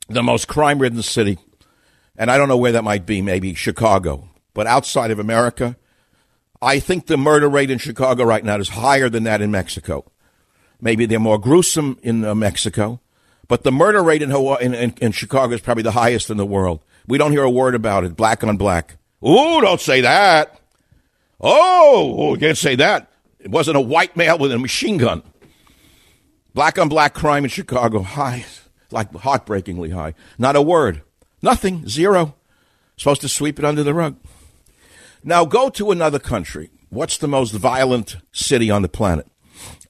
the 0.08 0.22
most 0.22 0.46
crime 0.46 0.78
ridden 0.78 1.02
city, 1.02 1.38
and 2.16 2.30
I 2.30 2.36
don't 2.36 2.48
know 2.48 2.56
where 2.56 2.72
that 2.72 2.84
might 2.84 3.06
be, 3.06 3.22
maybe 3.22 3.54
Chicago, 3.54 4.28
but 4.52 4.66
outside 4.66 5.10
of 5.10 5.18
America, 5.18 5.76
I 6.60 6.78
think 6.78 7.06
the 7.06 7.16
murder 7.16 7.48
rate 7.48 7.70
in 7.70 7.78
Chicago 7.78 8.24
right 8.24 8.44
now 8.44 8.56
is 8.56 8.68
higher 8.68 9.08
than 9.08 9.24
that 9.24 9.40
in 9.40 9.50
Mexico. 9.50 10.04
Maybe 10.80 11.06
they're 11.06 11.18
more 11.18 11.38
gruesome 11.38 11.98
in 12.02 12.24
uh, 12.24 12.34
Mexico, 12.34 13.00
but 13.48 13.64
the 13.64 13.72
murder 13.72 14.02
rate 14.02 14.22
in, 14.22 14.30
Hawaii, 14.30 14.64
in, 14.64 14.74
in, 14.74 14.94
in 15.00 15.12
Chicago 15.12 15.54
is 15.54 15.60
probably 15.60 15.82
the 15.82 15.92
highest 15.92 16.30
in 16.30 16.36
the 16.36 16.46
world. 16.46 16.84
We 17.06 17.18
don't 17.18 17.32
hear 17.32 17.42
a 17.42 17.50
word 17.50 17.74
about 17.74 18.04
it, 18.04 18.16
black 18.16 18.44
on 18.44 18.56
black. 18.56 18.96
Ooh, 19.26 19.60
don't 19.60 19.80
say 19.80 20.02
that. 20.02 20.60
Oh, 21.42 22.14
oh, 22.18 22.34
you 22.34 22.40
can't 22.40 22.58
say 22.58 22.76
that. 22.76 23.10
It 23.40 23.50
wasn't 23.50 23.76
a 23.76 23.80
white 23.80 24.16
male 24.16 24.38
with 24.38 24.52
a 24.52 24.58
machine 24.58 24.98
gun. 24.98 25.22
Black 26.54 26.78
on 26.78 26.88
black 26.88 27.14
crime 27.14 27.44
in 27.44 27.50
Chicago, 27.50 28.02
high, 28.02 28.44
like 28.90 29.12
heartbreakingly 29.12 29.90
high. 29.90 30.14
Not 30.38 30.54
a 30.54 30.62
word. 30.62 31.02
Nothing. 31.40 31.88
Zero. 31.88 32.36
Supposed 32.96 33.22
to 33.22 33.28
sweep 33.28 33.58
it 33.58 33.64
under 33.64 33.82
the 33.82 33.94
rug. 33.94 34.16
Now 35.24 35.44
go 35.44 35.70
to 35.70 35.90
another 35.90 36.18
country. 36.18 36.70
What's 36.90 37.16
the 37.16 37.28
most 37.28 37.52
violent 37.52 38.16
city 38.32 38.70
on 38.70 38.82
the 38.82 38.88
planet 38.88 39.26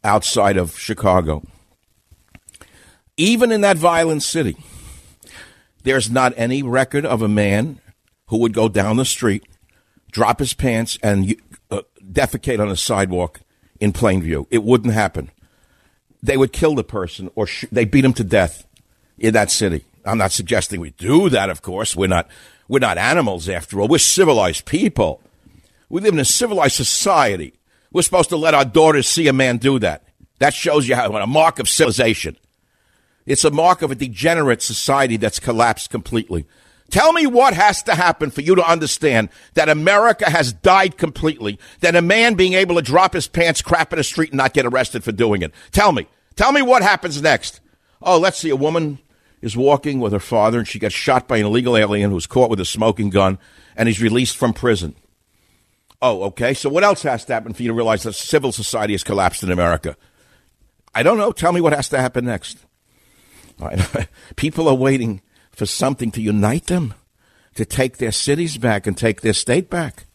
outside 0.05 0.57
of 0.57 0.79
Chicago? 0.79 1.43
Even 3.17 3.53
in 3.53 3.61
that 3.61 3.77
violent 3.77 4.23
city, 4.23 4.57
there's 5.83 6.11
not 6.11 6.33
any 6.37 6.63
record 6.63 7.05
of 7.05 7.21
a 7.21 7.29
man 7.29 7.81
who 8.29 8.39
would 8.39 8.55
go 8.55 8.69
down 8.69 8.97
the 8.97 9.05
street 9.05 9.45
drop 10.13 10.39
his 10.39 10.55
pants 10.55 10.99
and 11.03 11.35
uh, 11.71 11.83
defecate 12.13 12.61
on 12.61 12.69
a 12.69 12.77
sidewalk 12.77 13.41
in 13.81 13.93
plain 13.93 14.23
view. 14.23 14.47
It 14.51 14.63
wouldn't 14.63 14.95
happen. 14.95 15.31
They 16.23 16.37
would 16.37 16.53
kill 16.53 16.77
the 16.77 16.85
person 16.85 17.31
or 17.35 17.49
sh- 17.49 17.65
they 17.73 17.85
beat 17.85 18.05
him 18.05 18.13
to 18.13 18.25
death 18.25 18.65
in 19.19 19.35
that 19.35 19.51
city. 19.51 19.85
I'm 20.05 20.19
not 20.19 20.31
suggesting 20.31 20.81
we 20.81 20.91
do 20.91 21.29
that, 21.31 21.51
of 21.51 21.63
course. 21.63 21.97
We're 21.97 22.07
not, 22.07 22.29
we're 22.69 22.79
not 22.79 22.99
animals 22.99 23.49
after 23.49 23.81
all. 23.81 23.89
We're 23.89 23.99
civilized 23.99 24.67
people. 24.67 25.21
We 25.89 26.01
live 26.01 26.15
in 26.15 26.21
a 26.21 26.25
civilized 26.25 26.77
society. 26.77 27.55
We're 27.93 28.03
supposed 28.03 28.31
to 28.31 28.37
let 28.37 28.55
our 28.55 28.65
daughters 28.65 29.09
see 29.09 29.27
a 29.29 29.33
man 29.33 29.59
do 29.59 29.79
that. 29.81 30.05
That 30.39 30.55
shows 30.55 30.89
you 30.89 30.95
how 30.95 31.13
a 31.13 31.27
mark 31.27 31.59
of 31.59 31.69
civilization. 31.69 32.37
It's 33.27 33.45
a 33.45 33.51
mark 33.51 33.83
of 33.83 33.91
a 33.91 33.95
degenerate 33.95 34.63
society 34.63 35.17
that's 35.17 35.39
collapsed 35.39 35.91
completely. 35.91 36.47
Tell 36.93 37.15
me 37.15 37.27
what 37.27 37.55
has 37.55 37.83
to 37.85 37.95
happen 37.95 38.31
for 38.31 38.43
you 38.43 38.55
to 38.55 38.71
understand 38.71 39.31
that 39.55 39.71
America 39.71 40.29
has 40.29 40.53
died 40.53 40.99
completely, 40.99 41.59
that 41.81 41.97
a 41.97 42.03
man 42.03 42.35
being 42.35 42.53
able 42.53 42.75
to 42.75 42.83
drop 42.83 43.15
his 43.15 43.27
pants, 43.27 43.63
crap 43.63 43.95
in 43.95 43.97
the 43.97 44.05
street, 44.05 44.29
and 44.29 44.37
not 44.37 44.53
get 44.53 44.67
arrested 44.67 45.03
for 45.03 45.11
doing 45.11 45.41
it. 45.41 45.55
Tell 45.71 45.91
me. 45.93 46.07
Tell 46.37 46.53
me 46.53 46.61
what 46.61 46.83
happens 46.83 47.23
next. 47.23 47.61
Oh, 48.03 48.19
let's 48.19 48.37
see. 48.37 48.51
A 48.51 48.57
woman 48.57 48.99
is 49.41 49.57
walking 49.57 50.01
with 50.01 50.13
her 50.13 50.21
father, 50.21 50.59
and 50.59 50.69
she 50.69 50.79
gets 50.79 50.95
shot 50.95 51.27
by 51.27 51.39
an 51.39 51.47
illegal 51.47 51.79
alien 51.79 52.11
who's 52.11 52.27
caught 52.27 52.51
with 52.51 52.61
a 52.61 52.67
smoking 52.67 53.09
gun, 53.09 53.39
and 53.75 53.89
he's 53.89 54.03
released 54.03 54.37
from 54.37 54.53
prison. 54.53 54.95
Oh, 56.03 56.25
okay. 56.25 56.53
So 56.53 56.69
what 56.69 56.85
else 56.85 57.05
has 57.05 57.25
to 57.25 57.33
happen 57.33 57.55
for 57.55 57.63
you 57.63 57.69
to 57.69 57.75
realize 57.75 58.03
that 58.03 58.13
civil 58.13 58.53
society 58.53 58.93
has 58.93 59.03
collapsed 59.03 59.43
in 59.43 59.51
America? 59.51 59.97
I 60.95 61.03
don't 61.03 61.17
know. 61.17 61.33
Tell 61.33 61.53
me 61.53 61.63
what 61.63 61.73
has 61.73 61.89
to 61.89 61.99
happen 61.99 62.27
next. 62.27 62.59
People 64.37 64.69
are 64.69 64.75
waiting 64.75 65.23
for 65.53 65.67
something 65.67 66.11
to 66.13 66.21
unite 66.21 66.67
them, 66.67 66.95
to 67.55 67.65
take 67.65 67.99
their 67.99 68.13
cities 68.13 68.59
back 68.59 68.87
and 68.87 68.97
take 68.97 69.21
their 69.21 69.33
state 69.33 69.71
back. 69.71 70.07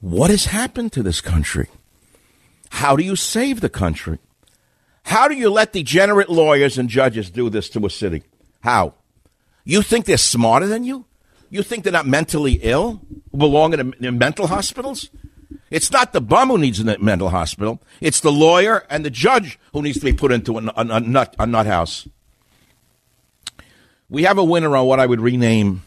What 0.00 0.30
has 0.30 0.46
happened 0.46 0.92
to 0.92 1.02
this 1.02 1.20
country? 1.20 1.68
How 2.70 2.96
do 2.96 3.04
you 3.04 3.16
save 3.16 3.60
the 3.60 3.68
country? 3.68 4.18
How 5.04 5.28
do 5.28 5.34
you 5.34 5.50
let 5.50 5.72
degenerate 5.72 6.28
lawyers 6.28 6.78
and 6.78 6.88
judges 6.88 7.30
do 7.30 7.50
this 7.50 7.68
to 7.70 7.84
a 7.86 7.90
city? 7.90 8.22
How? 8.60 8.94
You 9.64 9.82
think 9.82 10.06
they're 10.06 10.16
smarter 10.16 10.66
than 10.66 10.84
you? 10.84 11.06
You 11.50 11.62
think 11.62 11.84
they're 11.84 11.92
not 11.92 12.06
mentally 12.06 12.60
ill, 12.62 13.00
belong 13.36 13.74
in, 13.74 13.80
a, 13.80 14.06
in 14.06 14.18
mental 14.18 14.46
hospitals? 14.46 15.10
It's 15.70 15.90
not 15.90 16.12
the 16.12 16.20
bum 16.20 16.48
who 16.48 16.58
needs 16.58 16.80
a 16.80 16.98
mental 16.98 17.30
hospital. 17.30 17.82
It's 18.00 18.20
the 18.20 18.32
lawyer 18.32 18.86
and 18.88 19.04
the 19.04 19.10
judge 19.10 19.58
who 19.72 19.82
needs 19.82 19.98
to 19.98 20.04
be 20.04 20.12
put 20.12 20.32
into 20.32 20.58
a, 20.58 20.64
a, 20.64 20.72
a 20.76 21.00
nut, 21.00 21.34
a 21.38 21.46
nut 21.46 21.66
house. 21.66 22.08
We 24.10 24.24
have 24.24 24.38
a 24.38 24.44
winner 24.44 24.76
on 24.76 24.86
what 24.86 24.98
I 25.00 25.06
would 25.06 25.20
rename 25.20 25.82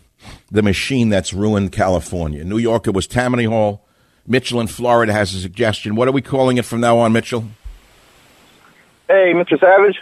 the 0.49 0.61
machine 0.63 1.09
that's 1.09 1.33
ruined 1.33 1.71
California. 1.73 2.43
New 2.45 2.57
York, 2.57 2.87
it 2.87 2.93
was 2.93 3.05
Tammany 3.05 3.43
Hall. 3.43 3.85
Mitchell 4.25 4.61
in 4.61 4.67
Florida 4.67 5.11
has 5.11 5.33
a 5.35 5.39
suggestion. 5.39 5.95
What 5.95 6.07
are 6.07 6.13
we 6.13 6.21
calling 6.21 6.55
it 6.57 6.63
from 6.63 6.79
now 6.79 6.97
on, 6.99 7.11
Mitchell? 7.11 7.43
Hey, 9.07 9.33
Mr. 9.35 9.59
Savage. 9.59 9.97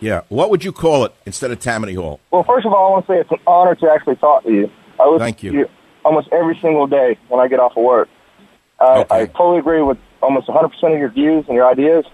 Yeah. 0.00 0.22
What 0.30 0.48
would 0.50 0.64
you 0.64 0.72
call 0.72 1.04
it 1.04 1.14
instead 1.26 1.50
of 1.50 1.60
Tammany 1.60 1.92
Hall? 1.94 2.20
Well, 2.30 2.42
first 2.44 2.64
of 2.66 2.72
all, 2.72 2.88
I 2.88 2.90
want 2.92 3.06
to 3.06 3.12
say 3.12 3.18
it's 3.20 3.30
an 3.30 3.38
honor 3.46 3.74
to 3.74 3.90
actually 3.90 4.16
talk 4.16 4.44
to 4.44 4.50
you. 4.52 4.70
I 4.98 5.06
listen 5.06 5.18
Thank 5.18 5.42
you. 5.42 5.52
to 5.52 5.58
you 5.58 5.68
almost 6.04 6.28
every 6.32 6.58
single 6.62 6.86
day 6.86 7.18
when 7.28 7.40
I 7.40 7.48
get 7.48 7.60
off 7.60 7.76
of 7.76 7.82
work. 7.84 8.08
I, 8.80 9.00
Okay. 9.00 9.14
I 9.22 9.26
totally 9.26 9.58
agree 9.58 9.82
with 9.82 9.98
almost 10.22 10.48
100% 10.48 10.72
of 10.94 10.98
your 10.98 11.10
views 11.10 11.44
and 11.48 11.54
your 11.54 11.66
ideas, 11.70 12.06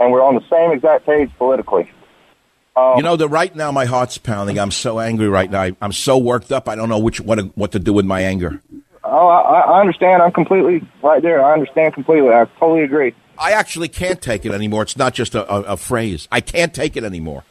and 0.00 0.10
we're 0.10 0.22
on 0.22 0.34
the 0.34 0.44
same 0.50 0.72
exact 0.72 1.06
page 1.06 1.30
politically. 1.38 1.90
You 2.76 3.02
know, 3.02 3.16
the 3.16 3.28
right 3.28 3.54
now 3.54 3.70
my 3.70 3.84
heart's 3.84 4.18
pounding. 4.18 4.58
I'm 4.58 4.70
so 4.70 4.98
angry 5.00 5.28
right 5.28 5.50
now. 5.50 5.62
I, 5.62 5.76
I'm 5.80 5.92
so 5.92 6.18
worked 6.18 6.50
up. 6.52 6.68
I 6.68 6.74
don't 6.74 6.88
know 6.88 6.98
which 6.98 7.20
what 7.20 7.36
to, 7.36 7.44
what 7.54 7.72
to 7.72 7.78
do 7.78 7.92
with 7.92 8.04
my 8.04 8.20
anger. 8.20 8.60
Oh, 9.04 9.28
I, 9.28 9.60
I 9.60 9.80
understand. 9.80 10.22
I'm 10.22 10.32
completely 10.32 10.82
right 11.02 11.22
there. 11.22 11.44
I 11.44 11.52
understand 11.52 11.94
completely. 11.94 12.30
I 12.30 12.46
totally 12.58 12.82
agree. 12.82 13.14
I 13.38 13.52
actually 13.52 13.88
can't 13.88 14.20
take 14.22 14.44
it 14.46 14.52
anymore. 14.52 14.82
It's 14.82 14.96
not 14.96 15.12
just 15.14 15.34
a, 15.34 15.48
a, 15.52 15.60
a 15.72 15.76
phrase. 15.76 16.26
I 16.32 16.40
can't 16.40 16.72
take 16.72 16.96
it 16.96 17.04
anymore. 17.04 17.44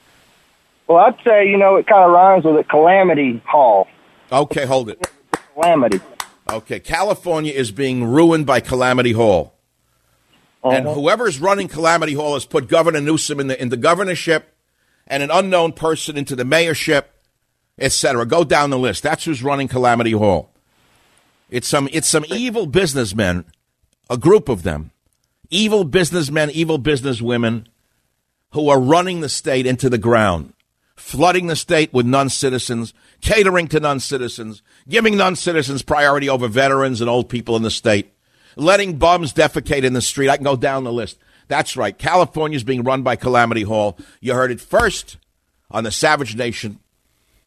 Well, 0.87 0.97
I'd 0.97 1.17
say 1.25 1.47
you 1.49 1.57
know 1.57 1.75
it 1.77 1.87
kind 1.87 2.03
of 2.03 2.11
rhymes 2.11 2.43
with 2.45 2.57
a 2.57 2.63
calamity 2.63 3.41
hall. 3.45 3.87
Okay, 4.31 4.65
hold 4.65 4.89
it. 4.89 5.05
Calamity. 5.53 5.99
Okay, 6.51 6.79
California 6.79 7.53
is 7.53 7.71
being 7.71 8.03
ruined 8.03 8.45
by 8.45 8.59
Calamity 8.59 9.13
Hall. 9.13 9.53
And 10.63 10.85
Uh-huh. 10.87 10.95
whoever's 10.95 11.39
running 11.39 11.67
Calamity 11.67 12.13
Hall 12.13 12.33
has 12.33 12.45
put 12.45 12.67
Governor 12.67 12.99
Newsom 13.01 13.39
in 13.39 13.47
the 13.47 13.61
in 13.61 13.69
the 13.69 13.77
governorship 13.77 14.52
and 15.07 15.23
an 15.23 15.31
unknown 15.31 15.73
person 15.73 16.17
into 16.17 16.35
the 16.35 16.43
mayorship, 16.43 17.05
etc. 17.77 18.25
Go 18.25 18.43
down 18.43 18.69
the 18.69 18.77
list. 18.77 19.03
That's 19.03 19.25
who's 19.25 19.43
running 19.43 19.67
Calamity 19.67 20.11
Hall. 20.11 20.51
It's 21.49 21.67
some 21.67 21.89
it's 21.91 22.07
some 22.07 22.25
evil 22.29 22.65
businessmen, 22.65 23.45
a 24.09 24.17
group 24.17 24.49
of 24.49 24.63
them, 24.63 24.91
evil 25.49 25.83
businessmen, 25.83 26.49
evil 26.51 26.79
businesswomen, 26.79 27.65
who 28.51 28.69
are 28.69 28.79
running 28.79 29.21
the 29.21 29.29
state 29.29 29.65
into 29.65 29.89
the 29.89 29.97
ground, 29.97 30.53
flooding 30.95 31.47
the 31.47 31.55
state 31.55 31.93
with 31.93 32.05
non-citizens, 32.05 32.93
catering 33.21 33.67
to 33.67 33.79
non-citizens, 33.79 34.63
giving 34.87 35.15
non-citizens 35.15 35.83
priority 35.83 36.29
over 36.29 36.47
veterans 36.47 37.01
and 37.01 37.09
old 37.09 37.29
people 37.29 37.55
in 37.55 37.63
the 37.63 37.71
state 37.71 38.13
letting 38.55 38.97
bums 38.97 39.33
defecate 39.33 39.83
in 39.83 39.93
the 39.93 40.01
street. 40.01 40.29
I 40.29 40.37
can 40.37 40.43
go 40.43 40.55
down 40.55 40.83
the 40.83 40.93
list. 40.93 41.17
That's 41.47 41.75
right. 41.77 41.97
California's 41.97 42.63
being 42.63 42.83
run 42.83 43.03
by 43.03 43.15
Calamity 43.15 43.63
Hall. 43.63 43.97
You 44.21 44.33
heard 44.33 44.51
it 44.51 44.61
first 44.61 45.17
on 45.69 45.83
the 45.83 45.91
Savage 45.91 46.35
Nation. 46.35 46.79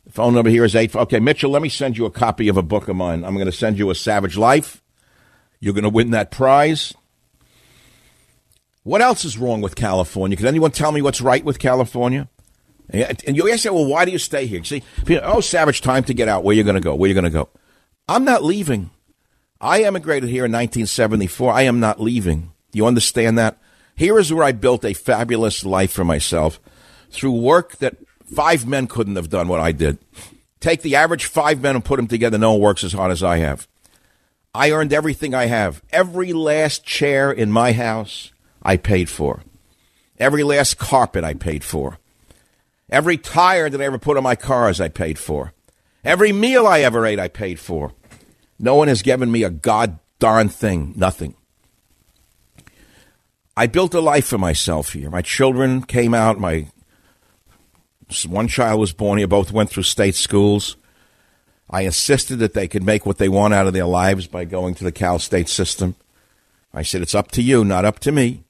The 0.04 0.12
phone 0.12 0.34
number 0.34 0.50
here 0.50 0.64
is 0.64 0.76
eight. 0.76 0.94
Okay, 0.94 1.18
Mitchell, 1.18 1.50
let 1.50 1.62
me 1.62 1.68
send 1.68 1.98
you 1.98 2.04
a 2.04 2.10
copy 2.10 2.48
of 2.48 2.56
a 2.56 2.62
book 2.62 2.88
of 2.88 2.96
mine. 2.96 3.24
I'm 3.24 3.34
going 3.34 3.46
to 3.46 3.52
send 3.52 3.78
you 3.78 3.90
a 3.90 3.94
Savage 3.94 4.36
Life. 4.36 4.82
You're 5.58 5.74
going 5.74 5.84
to 5.84 5.90
win 5.90 6.10
that 6.10 6.30
prize. 6.30 6.94
What 8.84 9.02
else 9.02 9.24
is 9.24 9.36
wrong 9.36 9.60
with 9.62 9.74
California? 9.74 10.36
Can 10.36 10.46
anyone 10.46 10.70
tell 10.70 10.92
me 10.92 11.02
what's 11.02 11.20
right 11.20 11.44
with 11.44 11.58
California? 11.58 12.28
And 12.88 13.36
you 13.36 13.50
ask, 13.50 13.64
well, 13.64 13.84
why 13.84 14.04
do 14.04 14.12
you 14.12 14.18
stay 14.18 14.46
here? 14.46 14.62
See, 14.62 14.84
oh, 15.20 15.40
Savage, 15.40 15.80
time 15.80 16.04
to 16.04 16.14
get 16.14 16.28
out. 16.28 16.44
Where 16.44 16.54
you 16.54 16.62
going 16.62 16.76
to 16.76 16.80
go? 16.80 16.94
Where 16.94 17.08
you 17.08 17.14
going 17.14 17.24
to 17.24 17.30
go? 17.30 17.48
I'm 18.08 18.24
not 18.24 18.44
leaving. 18.44 18.90
I 19.60 19.82
emigrated 19.82 20.28
here 20.28 20.44
in 20.44 20.52
1974. 20.52 21.52
I 21.52 21.62
am 21.62 21.80
not 21.80 22.00
leaving. 22.00 22.52
Do 22.70 22.76
you 22.76 22.86
understand 22.86 23.38
that? 23.38 23.58
Here 23.96 24.18
is 24.18 24.32
where 24.32 24.44
I 24.44 24.52
built 24.52 24.84
a 24.84 24.92
fabulous 24.92 25.64
life 25.64 25.90
for 25.90 26.04
myself 26.04 26.60
through 27.10 27.32
work 27.32 27.76
that 27.78 27.96
five 28.24 28.66
men 28.66 28.86
couldn't 28.86 29.16
have 29.16 29.30
done 29.30 29.48
what 29.48 29.60
I 29.60 29.72
did. 29.72 29.98
Take 30.60 30.82
the 30.82 30.96
average 30.96 31.24
five 31.24 31.60
men 31.62 31.76
and 31.76 31.84
put 31.84 31.96
them 31.96 32.06
together. 32.06 32.36
No 32.36 32.52
one 32.52 32.60
works 32.60 32.84
as 32.84 32.92
hard 32.92 33.10
as 33.10 33.22
I 33.22 33.38
have. 33.38 33.66
I 34.54 34.70
earned 34.70 34.92
everything 34.92 35.34
I 35.34 35.46
have. 35.46 35.82
Every 35.90 36.32
last 36.32 36.84
chair 36.84 37.30
in 37.30 37.50
my 37.50 37.72
house, 37.72 38.32
I 38.62 38.76
paid 38.76 39.08
for. 39.08 39.42
Every 40.18 40.42
last 40.42 40.78
carpet, 40.78 41.24
I 41.24 41.34
paid 41.34 41.62
for. 41.62 41.98
Every 42.88 43.18
tire 43.18 43.68
that 43.68 43.80
I 43.80 43.84
ever 43.84 43.98
put 43.98 44.16
on 44.16 44.22
my 44.22 44.36
cars, 44.36 44.80
I 44.80 44.88
paid 44.88 45.18
for. 45.18 45.52
Every 46.04 46.32
meal 46.32 46.66
I 46.66 46.80
ever 46.80 47.04
ate, 47.04 47.18
I 47.18 47.28
paid 47.28 47.58
for. 47.58 47.92
No 48.58 48.74
one 48.76 48.88
has 48.88 49.02
given 49.02 49.30
me 49.30 49.42
a 49.42 49.50
god 49.50 49.98
darn 50.18 50.48
thing. 50.48 50.94
Nothing. 50.96 51.34
I 53.56 53.66
built 53.66 53.94
a 53.94 54.00
life 54.00 54.26
for 54.26 54.36
myself 54.36 54.92
here. 54.92 55.08
My 55.08 55.22
children 55.22 55.82
came 55.82 56.12
out. 56.12 56.38
My 56.38 56.66
one 58.26 58.48
child 58.48 58.78
was 58.78 58.92
born 58.92 59.18
here. 59.18 59.26
Both 59.26 59.50
went 59.50 59.70
through 59.70 59.84
state 59.84 60.14
schools. 60.14 60.76
I 61.70 61.82
insisted 61.82 62.36
that 62.36 62.52
they 62.52 62.68
could 62.68 62.84
make 62.84 63.06
what 63.06 63.16
they 63.16 63.30
want 63.30 63.54
out 63.54 63.66
of 63.66 63.72
their 63.72 63.86
lives 63.86 64.26
by 64.26 64.44
going 64.44 64.74
to 64.74 64.84
the 64.84 64.92
Cal 64.92 65.18
State 65.18 65.48
system. 65.48 65.96
I 66.72 66.82
said, 66.82 67.00
it's 67.00 67.14
up 67.14 67.30
to 67.32 67.42
you, 67.42 67.64
not 67.64 67.86
up 67.86 67.98
to 68.00 68.12
me. 68.12 68.44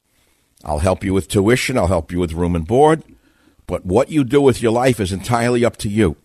I'll 0.64 0.80
help 0.80 1.04
you 1.04 1.14
with 1.14 1.28
tuition. 1.28 1.78
I'll 1.78 1.86
help 1.86 2.10
you 2.10 2.18
with 2.18 2.32
room 2.32 2.56
and 2.56 2.66
board. 2.66 3.04
But 3.68 3.86
what 3.86 4.10
you 4.10 4.24
do 4.24 4.40
with 4.40 4.60
your 4.60 4.72
life 4.72 4.98
is 4.98 5.12
entirely 5.12 5.64
up 5.64 5.76
to 5.78 5.88
you 5.88 6.16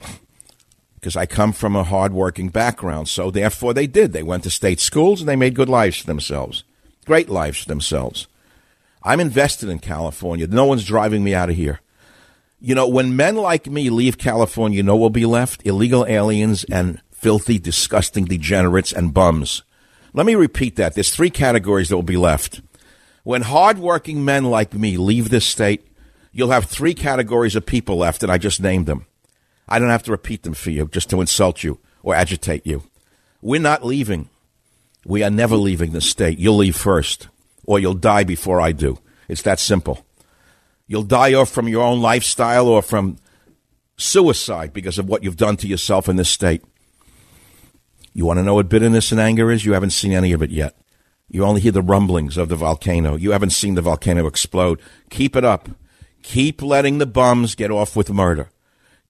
because 0.96 1.16
I 1.16 1.28
come 1.28 1.54
from 1.54 1.76
a 1.76 1.84
hardworking 1.84 2.50
background. 2.50 3.08
So 3.10 3.30
therefore, 3.30 3.76
they 3.76 3.86
did. 3.86 4.12
They 4.12 4.24
went 4.24 4.44
to 4.44 4.50
state 4.50 4.80
schools 4.80 5.22
and 5.22 5.30
they 5.30 5.36
made 5.36 5.54
good 5.54 5.70
lives 5.70 5.98
for 5.98 6.08
themselves, 6.08 6.64
great 7.06 7.30
lives 7.30 7.60
for 7.62 7.68
themselves. 7.68 8.28
I'm 9.04 9.20
invested 9.20 9.70
in 9.70 9.80
California. 9.80 10.48
No 10.48 10.66
one's 10.66 10.86
driving 10.86 11.24
me 11.24 11.34
out 11.34 11.50
of 11.50 11.56
here. 11.56 11.80
You 12.60 12.76
know, 12.76 12.88
when 12.88 13.16
men 13.16 13.36
like 13.36 13.68
me 13.68 13.90
leave 13.90 14.18
California, 14.18 14.78
you 14.78 14.84
know 14.84 14.96
what 14.96 15.02
will 15.02 15.10
be 15.10 15.26
left? 15.26 15.66
Illegal 15.66 16.06
aliens 16.06 16.64
and 16.66 17.02
filthy, 17.12 17.58
disgusting 17.58 18.26
degenerates 18.26 18.94
and 18.94 19.14
bums. 19.14 19.64
Let 20.14 20.26
me 20.26 20.36
repeat 20.36 20.76
that. 20.76 20.94
There's 20.94 21.14
three 21.14 21.30
categories 21.30 21.90
that 21.90 21.96
will 21.96 22.04
be 22.04 22.18
left. 22.18 22.62
When 23.24 23.44
hardworking 23.44 24.26
men 24.26 24.46
like 24.46 24.74
me 24.74 24.98
leave 24.98 25.30
this 25.30 25.46
state, 25.46 25.88
you'll 26.32 26.52
have 26.52 26.66
three 26.66 26.94
categories 26.94 27.56
of 27.56 27.66
people 27.66 27.98
left, 27.98 28.24
and 28.24 28.32
I 28.32 28.38
just 28.38 28.62
named 28.62 28.88
them. 28.88 29.06
I 29.68 29.80
don't 29.80 29.90
have 29.90 30.04
to 30.04 30.12
repeat 30.12 30.44
them 30.44 30.54
for 30.54 30.70
you 30.70 30.88
just 30.88 31.10
to 31.12 31.22
insult 31.22 31.64
you 31.64 31.80
or 32.04 32.14
agitate 32.14 32.66
you. 32.66 32.84
We're 33.42 33.62
not 33.62 33.86
leaving. 33.86 34.30
We 35.06 35.24
are 35.24 35.30
never 35.30 35.56
leaving 35.56 35.94
the 35.94 36.02
state. 36.02 36.38
You'll 36.40 36.58
leave 36.58 36.76
first, 36.76 37.28
or 37.72 37.80
you'll 37.80 37.94
die 37.94 38.26
before 38.26 38.60
I 38.60 38.74
do. 38.74 39.00
It's 39.30 39.44
that 39.44 39.60
simple. 39.60 40.06
You'll 40.88 41.04
die 41.04 41.34
off 41.34 41.50
from 41.50 41.70
your 41.70 41.84
own 41.84 42.02
lifestyle 42.02 42.68
or 42.68 42.82
from 42.82 43.18
suicide 43.96 44.74
because 44.74 45.00
of 45.00 45.08
what 45.08 45.24
you've 45.24 45.38
done 45.38 45.56
to 45.58 45.68
yourself 45.68 46.10
in 46.10 46.18
this 46.18 46.30
state. 46.30 46.64
You 48.14 48.26
want 48.26 48.40
to 48.40 48.44
know 48.44 48.56
what 48.56 48.68
bitterness 48.68 49.14
and 49.14 49.22
anger 49.22 49.50
is? 49.50 49.64
You 49.64 49.72
haven't 49.72 49.92
seen 49.92 50.12
any 50.12 50.34
of 50.34 50.44
it 50.44 50.50
yet. 50.50 50.76
You 51.30 51.46
only 51.46 51.62
hear 51.62 51.72
the 51.72 51.82
rumblings 51.82 52.36
of 52.36 52.50
the 52.50 52.58
volcano. 52.58 53.16
You 53.16 53.32
haven't 53.32 53.52
seen 53.52 53.76
the 53.76 53.82
volcano 53.82 54.28
explode. 54.28 54.82
Keep 55.10 55.38
it 55.38 55.46
up. 55.46 55.70
Keep 56.24 56.62
letting 56.62 56.98
the 56.98 57.06
bums 57.06 57.56
get 57.56 57.72
off 57.72 57.96
with 57.96 58.12
murder. 58.12 58.50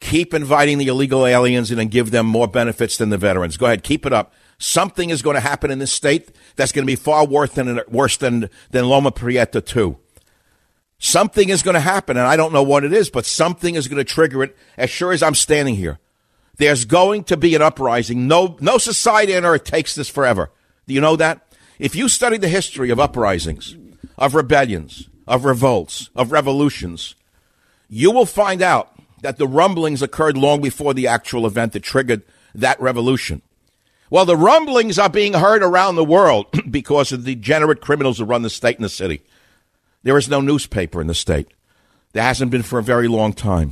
Keep 0.02 0.36
inviting 0.36 0.78
the 0.78 0.88
illegal 0.88 1.26
aliens 1.26 1.72
in 1.72 1.80
and 1.80 1.90
give 1.90 2.12
them 2.12 2.28
more 2.28 2.48
benefits 2.48 2.96
than 2.98 3.10
the 3.10 3.18
veterans. 3.18 3.58
Go 3.58 3.66
ahead, 3.66 3.84
keep 3.84 4.06
it 4.06 4.14
up. 4.14 4.34
Something 4.62 5.10
is 5.10 5.24
going 5.24 5.34
to 5.34 5.40
happen 5.40 5.72
in 5.72 5.80
this 5.80 5.92
state 5.92 6.30
that's 6.56 6.72
going 6.72 6.84
to 6.86 6.92
be 6.92 6.96
far 6.96 7.26
worse 7.26 7.52
than 7.52 7.82
worse 7.88 8.16
than 8.18 8.48
than 8.70 8.88
Loma 8.88 9.12
Prieta 9.12 9.60
too. 9.60 9.98
Something 11.00 11.50
is 11.50 11.64
going 11.64 11.74
to 11.74 11.80
happen, 11.80 12.16
and 12.16 12.28
I 12.28 12.36
don't 12.36 12.54
know 12.54 12.62
what 12.62 12.84
it 12.84 12.94
is, 12.94 13.10
but 13.10 13.26
something 13.26 13.74
is 13.74 13.88
going 13.88 13.98
to 13.98 14.04
trigger 14.04 14.44
it. 14.44 14.56
As 14.78 14.92
sure 14.92 15.14
as 15.14 15.24
I'm 15.24 15.34
standing 15.34 15.74
here, 15.74 15.98
there's 16.58 16.86
going 16.86 17.24
to 17.24 17.38
be 17.38 17.56
an 17.56 17.64
uprising. 17.64 18.28
No, 18.28 18.56
no 18.62 18.78
society 18.78 19.36
on 19.36 19.46
earth 19.46 19.64
takes 19.64 19.96
this 19.96 20.10
forever. 20.10 20.52
Do 20.86 20.94
you 20.94 21.02
know 21.02 21.16
that? 21.16 21.42
If 21.80 21.96
you 21.96 22.08
study 22.08 22.38
the 22.38 22.48
history 22.48 22.92
of 22.92 23.00
uprisings, 23.00 23.76
of 24.16 24.36
rebellions, 24.36 25.10
of 25.28 25.44
revolts, 25.44 26.12
of 26.16 26.32
revolutions, 26.32 27.16
you 27.90 28.12
will 28.12 28.28
find 28.28 28.62
out 28.62 28.94
that 29.24 29.38
the 29.38 29.48
rumblings 29.48 30.04
occurred 30.04 30.38
long 30.38 30.62
before 30.62 30.94
the 30.94 31.08
actual 31.08 31.48
event 31.48 31.74
that 31.74 31.82
triggered 31.82 32.22
that 32.54 32.80
revolution. 32.80 33.42
Well, 34.12 34.26
the 34.26 34.36
rumblings 34.36 35.00
are 35.00 35.10
being 35.10 35.34
heard 35.34 35.64
around 35.64 35.96
the 35.96 36.04
world 36.04 36.48
because 36.70 37.14
of 37.14 37.24
the 37.24 37.34
degenerate 37.34 37.80
criminals 37.80 38.18
who 38.18 38.26
run 38.26 38.42
the 38.42 38.50
state 38.50 38.76
and 38.76 38.84
the 38.84 38.90
city. 38.90 39.22
There 40.04 40.18
is 40.18 40.28
no 40.28 40.42
newspaper 40.42 41.00
in 41.00 41.08
the 41.08 41.16
state. 41.16 41.48
There 42.12 42.22
hasn't 42.22 42.52
been 42.52 42.62
for 42.62 42.78
a 42.78 42.84
very 42.84 43.08
long 43.08 43.32
time. 43.32 43.72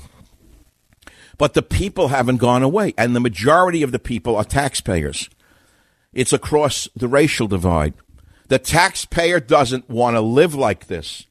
But 1.37 1.55
the 1.55 1.61
people 1.61 2.07
haven't 2.07 2.37
gone 2.37 2.63
away, 2.63 2.93
and 2.97 3.13
the 3.13 3.19
majority 3.19 3.83
of 3.83 3.91
the 3.91 3.99
people 3.99 4.37
are 4.37 4.45
taxpayers. 4.45 5.29
It's 6.13 6.31
across 6.31 6.87
the 6.95 7.09
racial 7.09 7.47
divide. 7.47 7.93
The 8.47 8.59
taxpayer 8.59 9.41
doesn't 9.41 9.89
want 9.89 10.15
to 10.15 10.21
live 10.21 10.55
like 10.55 10.87
this. 10.87 11.25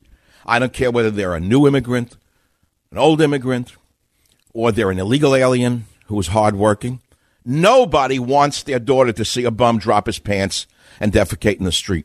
I 0.45 0.59
don't 0.59 0.73
care 0.75 0.91
whether 0.91 1.11
they're 1.11 1.35
a 1.35 1.41
new 1.41 1.67
immigrant, 1.67 2.19
an 2.91 2.99
old 2.99 3.23
immigrant, 3.23 3.75
or 4.53 4.71
they're 4.71 4.91
an 4.91 4.99
illegal 4.99 5.35
alien 5.35 5.87
who 6.07 6.21
is 6.21 6.29
hardworking. 6.29 7.01
Nobody 7.51 8.19
wants 8.19 8.63
their 8.63 8.79
daughter 8.79 9.11
to 9.11 9.25
see 9.25 9.45
a 9.45 9.51
bum 9.51 9.79
drop 9.79 10.05
his 10.05 10.19
pants 10.19 10.67
and 11.01 11.11
defecate 11.11 11.57
in 11.57 11.65
the 11.65 11.73
street. 11.73 12.05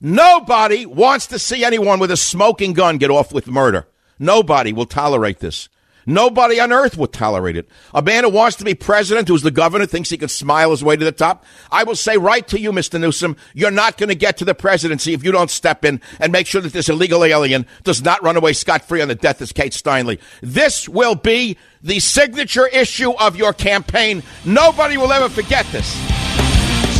Nobody 0.00 0.86
wants 0.86 1.26
to 1.26 1.38
see 1.40 1.64
anyone 1.64 1.98
with 1.98 2.12
a 2.12 2.16
smoking 2.16 2.72
gun 2.72 2.98
get 2.98 3.10
off 3.10 3.32
with 3.32 3.48
murder. 3.48 3.88
Nobody 4.20 4.72
will 4.72 4.86
tolerate 4.86 5.40
this. 5.40 5.68
Nobody 6.06 6.58
on 6.60 6.72
earth 6.72 6.96
would 6.96 7.12
tolerate 7.12 7.56
it. 7.56 7.68
A 7.94 8.02
man 8.02 8.24
who 8.24 8.30
wants 8.30 8.56
to 8.56 8.64
be 8.64 8.74
president, 8.74 9.28
who's 9.28 9.42
the 9.42 9.50
governor, 9.50 9.86
thinks 9.86 10.10
he 10.10 10.18
can 10.18 10.28
smile 10.28 10.70
his 10.70 10.82
way 10.82 10.96
to 10.96 11.04
the 11.04 11.12
top. 11.12 11.44
I 11.70 11.84
will 11.84 11.96
say 11.96 12.16
right 12.16 12.46
to 12.48 12.58
you, 12.58 12.72
Mr. 12.72 13.00
Newsom, 13.00 13.36
you're 13.54 13.70
not 13.70 13.98
going 13.98 14.08
to 14.08 14.14
get 14.14 14.36
to 14.38 14.44
the 14.44 14.54
presidency 14.54 15.12
if 15.12 15.24
you 15.24 15.32
don't 15.32 15.50
step 15.50 15.84
in 15.84 16.00
and 16.18 16.32
make 16.32 16.46
sure 16.46 16.60
that 16.60 16.72
this 16.72 16.88
illegal 16.88 17.24
alien 17.24 17.66
does 17.84 18.02
not 18.02 18.22
run 18.22 18.36
away 18.36 18.52
scot 18.52 18.84
free 18.84 19.00
on 19.00 19.08
the 19.08 19.14
death 19.14 19.40
of 19.40 19.54
Kate 19.54 19.72
Steinle. 19.72 20.18
This 20.40 20.88
will 20.88 21.14
be 21.14 21.56
the 21.82 22.00
signature 22.00 22.66
issue 22.66 23.12
of 23.12 23.36
your 23.36 23.52
campaign. 23.52 24.22
Nobody 24.44 24.96
will 24.96 25.12
ever 25.12 25.28
forget 25.28 25.66
this. 25.66 25.86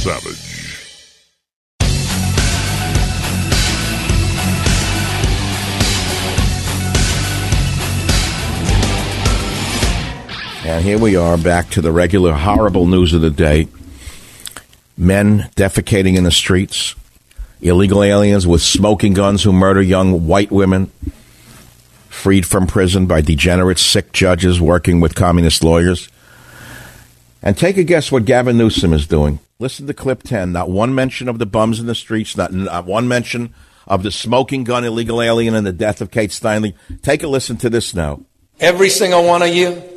Savage. 0.03 0.52
And 10.65 10.85
here 10.85 10.99
we 10.99 11.17
are 11.17 11.37
back 11.37 11.71
to 11.71 11.81
the 11.81 11.91
regular 11.91 12.33
horrible 12.33 12.87
news 12.87 13.13
of 13.13 13.21
the 13.21 13.31
day. 13.31 13.67
Men 14.97 15.51
defecating 15.57 16.17
in 16.17 16.23
the 16.23 16.31
streets, 16.31 16.95
illegal 17.61 18.01
aliens 18.01 18.47
with 18.47 18.63
smoking 18.63 19.13
guns 19.13 19.43
who 19.43 19.53
murder 19.53 19.83
young 19.83 20.29
white 20.29 20.53
women, 20.53 20.87
freed 22.09 22.47
from 22.47 22.69
prison 22.69 23.07
by 23.07 23.23
degenerate, 23.23 23.81
sick 23.81 24.13
judges 24.13 24.61
working 24.61 25.01
with 25.01 25.17
communist 25.17 25.65
lawyers. 25.65 26.09
And 27.43 27.59
take 27.59 27.77
a 27.77 27.83
guess 27.83 28.13
what 28.13 28.25
Gavin 28.25 28.57
Newsom 28.57 28.93
is 28.93 29.09
doing. 29.09 29.41
Listen 29.59 29.89
to 29.89 29.95
clip 29.95 30.23
10. 30.23 30.53
Not 30.53 30.71
one 30.71 30.95
mention 30.95 31.29
of 31.29 31.41
the 31.41 31.47
bums 31.47 31.81
in 31.81 31.87
the 31.87 31.95
streets, 31.97 32.37
not, 32.37 32.53
not 32.53 32.85
one 32.85 33.09
mention 33.09 33.53
of 33.89 34.05
the 34.05 34.13
smoking 34.13 34.63
gun 34.63 34.85
illegal 34.85 35.21
alien 35.21 35.57
and 35.57 35.67
the 35.67 35.73
death 35.73 36.01
of 36.01 36.13
Kate 36.13 36.31
Steinle. 36.31 36.75
Take 37.03 37.25
a 37.25 37.27
listen 37.27 37.57
to 37.57 37.69
this 37.69 37.95
now. 37.95 38.21
Every 38.61 38.91
single 38.91 39.27
one 39.27 39.43
of 39.43 39.49
you 39.49 39.92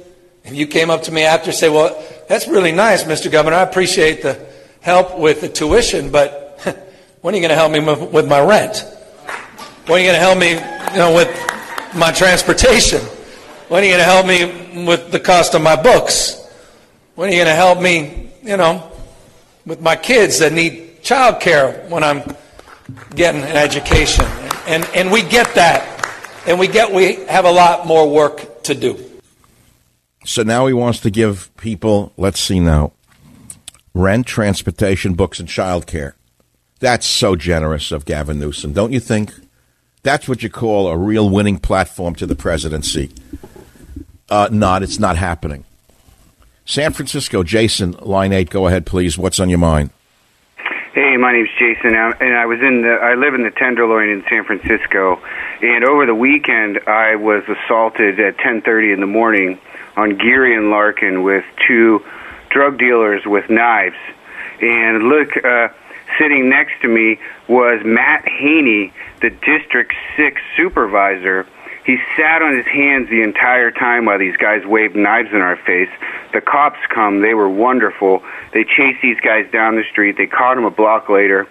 if 0.45 0.53
you 0.53 0.67
came 0.67 0.91
up 0.91 1.03
to 1.03 1.11
me 1.11 1.23
after 1.23 1.49
and 1.49 1.57
say, 1.57 1.69
well, 1.69 2.03
that's 2.27 2.47
really 2.47 2.71
nice, 2.71 3.03
Mr. 3.03 3.31
Governor. 3.31 3.57
I 3.57 3.63
appreciate 3.63 4.21
the 4.21 4.45
help 4.81 5.17
with 5.17 5.41
the 5.41 5.49
tuition, 5.49 6.11
but 6.11 6.59
when 7.21 7.33
are 7.33 7.37
you 7.37 7.41
going 7.41 7.49
to 7.49 7.55
help 7.55 7.71
me 7.71 7.79
with 7.79 8.27
my 8.27 8.39
rent? 8.39 8.85
When 9.87 9.97
are 9.97 10.03
you 10.03 10.11
going 10.11 10.15
to 10.15 10.19
help 10.19 10.37
me 10.37 10.51
you 10.51 10.99
know, 10.99 11.15
with 11.15 11.29
my 11.95 12.11
transportation? 12.11 13.01
When 13.69 13.81
are 13.81 13.85
you 13.85 13.93
going 13.93 13.99
to 13.99 14.05
help 14.05 14.27
me 14.27 14.85
with 14.85 15.11
the 15.11 15.19
cost 15.19 15.55
of 15.55 15.63
my 15.63 15.81
books? 15.81 16.41
When 17.15 17.29
are 17.29 17.31
you 17.31 17.39
going 17.39 17.47
to 17.47 17.55
help 17.55 17.81
me, 17.81 18.31
you 18.43 18.57
know, 18.57 18.91
with 19.65 19.81
my 19.81 19.95
kids 19.95 20.39
that 20.39 20.53
need 20.53 21.01
child 21.01 21.41
care 21.41 21.87
when 21.89 22.03
I'm 22.03 22.23
getting 23.15 23.41
an 23.41 23.57
education? 23.57 24.25
And, 24.67 24.87
and 24.93 25.11
we 25.11 25.23
get 25.23 25.55
that. 25.55 25.91
And 26.45 26.59
we 26.59 26.67
get 26.67 26.93
we 26.93 27.25
have 27.25 27.45
a 27.45 27.51
lot 27.51 27.87
more 27.87 28.07
work 28.07 28.63
to 28.63 28.75
do. 28.75 29.14
So 30.25 30.41
now 30.41 30.65
he 30.65 30.73
wants 30.73 30.99
to 31.01 31.11
give 31.11 31.55
people, 31.55 32.11
let's 32.17 32.39
see 32.39 32.59
now, 32.59 32.93
rent, 33.93 34.25
transportation, 34.25 35.13
books, 35.13 35.39
and 35.39 35.47
child 35.47 35.85
care. 35.85 36.15
That's 36.79 37.05
so 37.05 37.35
generous 37.35 37.91
of 37.91 38.05
Gavin 38.05 38.39
Newsom, 38.39 38.73
don't 38.73 38.91
you 38.91 38.99
think? 38.99 39.31
That's 40.01 40.27
what 40.27 40.41
you 40.41 40.49
call 40.49 40.87
a 40.87 40.97
real 40.97 41.29
winning 41.29 41.59
platform 41.59 42.15
to 42.15 42.25
the 42.25 42.35
presidency. 42.35 43.11
Uh, 44.27 44.49
not, 44.51 44.81
it's 44.81 44.99
not 44.99 45.15
happening. 45.15 45.63
San 46.65 46.91
Francisco, 46.91 47.43
Jason, 47.43 47.91
line 48.01 48.33
eight, 48.33 48.49
go 48.49 48.65
ahead, 48.65 48.87
please. 48.87 49.19
What's 49.19 49.39
on 49.39 49.49
your 49.49 49.59
mind? 49.59 49.91
Hey, 50.93 51.17
my 51.17 51.33
name's 51.33 51.49
Jason, 51.59 51.93
and 51.93 52.35
I 52.35 52.45
was 52.47 52.59
in 52.61 52.81
the. 52.81 52.93
I 52.93 53.13
live 53.15 53.35
in 53.35 53.43
the 53.43 53.51
Tenderloin 53.51 54.09
in 54.09 54.23
San 54.29 54.45
Francisco, 54.45 55.21
and 55.61 55.83
over 55.83 56.05
the 56.05 56.15
weekend 56.15 56.79
I 56.87 57.15
was 57.17 57.43
assaulted 57.43 58.19
at 58.19 58.37
10:30 58.37 58.93
in 58.93 59.01
the 59.01 59.05
morning 59.05 59.59
on 59.95 60.17
Geary 60.17 60.55
and 60.55 60.69
Larkin 60.69 61.23
with 61.23 61.43
two 61.67 62.03
drug 62.49 62.77
dealers 62.77 63.23
with 63.25 63.49
knives. 63.49 63.95
And 64.61 65.03
look, 65.03 65.35
uh, 65.43 65.69
sitting 66.19 66.49
next 66.49 66.81
to 66.81 66.87
me 66.87 67.19
was 67.47 67.81
Matt 67.83 68.27
Haney, 68.27 68.93
the 69.21 69.29
District 69.29 69.93
6 70.17 70.41
supervisor. 70.55 71.45
He 71.85 71.97
sat 72.17 72.41
on 72.41 72.55
his 72.55 72.65
hands 72.65 73.09
the 73.09 73.21
entire 73.21 73.71
time 73.71 74.05
while 74.05 74.17
these 74.17 74.37
guys 74.37 74.65
waved 74.65 74.95
knives 74.95 75.29
in 75.31 75.41
our 75.41 75.55
face. 75.55 75.89
The 76.33 76.41
cops 76.41 76.79
come. 76.93 77.21
They 77.21 77.33
were 77.33 77.49
wonderful. 77.49 78.23
They 78.53 78.63
chased 78.63 79.01
these 79.03 79.19
guys 79.19 79.51
down 79.51 79.75
the 79.75 79.83
street. 79.91 80.17
They 80.17 80.25
caught 80.25 80.55
them 80.55 80.65
a 80.65 80.71
block 80.71 81.09
later. 81.09 81.47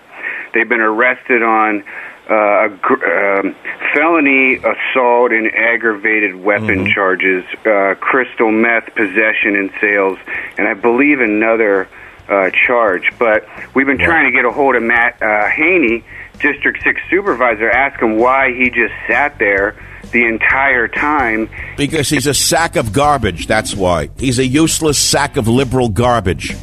They've 0.53 0.69
been 0.69 0.81
arrested 0.81 1.43
on 1.43 1.85
uh, 2.29 2.69
um, 2.69 3.55
felony 3.95 4.57
assault 4.57 5.33
and 5.33 5.55
aggravated 5.55 6.37
weapon 6.37 6.85
mm-hmm. 6.85 6.93
charges, 6.93 7.45
uh, 7.67 7.95
crystal 8.01 8.51
meth 8.51 8.95
possession 8.95 9.57
and 9.57 9.71
sales, 9.81 10.19
and 10.57 10.67
I 10.67 10.75
believe 10.75 11.21
another 11.21 11.89
uh, 12.29 12.51
charge. 12.67 13.11
But 13.19 13.47
we've 13.75 13.87
been 13.87 13.99
wow. 13.99 14.07
trying 14.07 14.33
to 14.33 14.37
get 14.37 14.45
a 14.45 14.53
hold 14.53 14.75
of 14.77 14.83
Matt 14.83 15.23
uh, 15.23 15.49
Haney, 15.49 16.05
District 16.41 16.83
6 16.83 17.01
supervisor, 17.11 17.71
ask 17.71 18.01
him 18.01 18.19
why 18.19 18.53
he 18.53 18.71
just 18.71 18.95
sat 19.07 19.39
there 19.39 19.77
the 20.11 20.25
entire 20.27 20.89
time. 20.89 21.51
Because 21.77 22.09
he's 22.09 22.27
a 22.27 22.35
sack 22.35 22.77
of 22.77 22.93
garbage, 22.93 23.47
that's 23.47 23.75
why. 23.75 24.09
He's 24.17 24.39
a 24.39 24.47
useless 24.47 24.99
sack 24.99 25.37
of 25.37 25.47
liberal 25.49 25.89
garbage. 25.89 26.57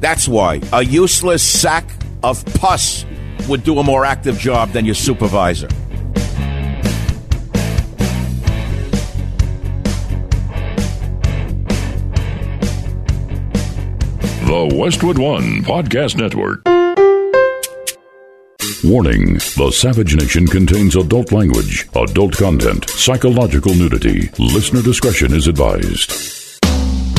That's 0.00 0.28
why. 0.28 0.60
A 0.72 0.84
useless 0.84 1.42
sack 1.42 1.88
of 2.22 2.44
pus 2.54 3.04
would 3.48 3.64
do 3.64 3.78
a 3.78 3.84
more 3.84 4.04
active 4.04 4.38
job 4.38 4.70
than 4.70 4.84
your 4.84 4.94
supervisor. 4.94 5.68
The 14.44 14.74
Westwood 14.74 15.18
One 15.18 15.62
Podcast 15.62 16.16
Network. 16.16 16.62
Warning 18.84 19.34
The 19.34 19.70
Savage 19.72 20.16
Nation 20.16 20.46
contains 20.46 20.96
adult 20.96 21.32
language, 21.32 21.88
adult 21.94 22.36
content, 22.36 22.90
psychological 22.90 23.74
nudity. 23.74 24.28
Listener 24.38 24.82
discretion 24.82 25.32
is 25.32 25.46
advised. 25.46 26.41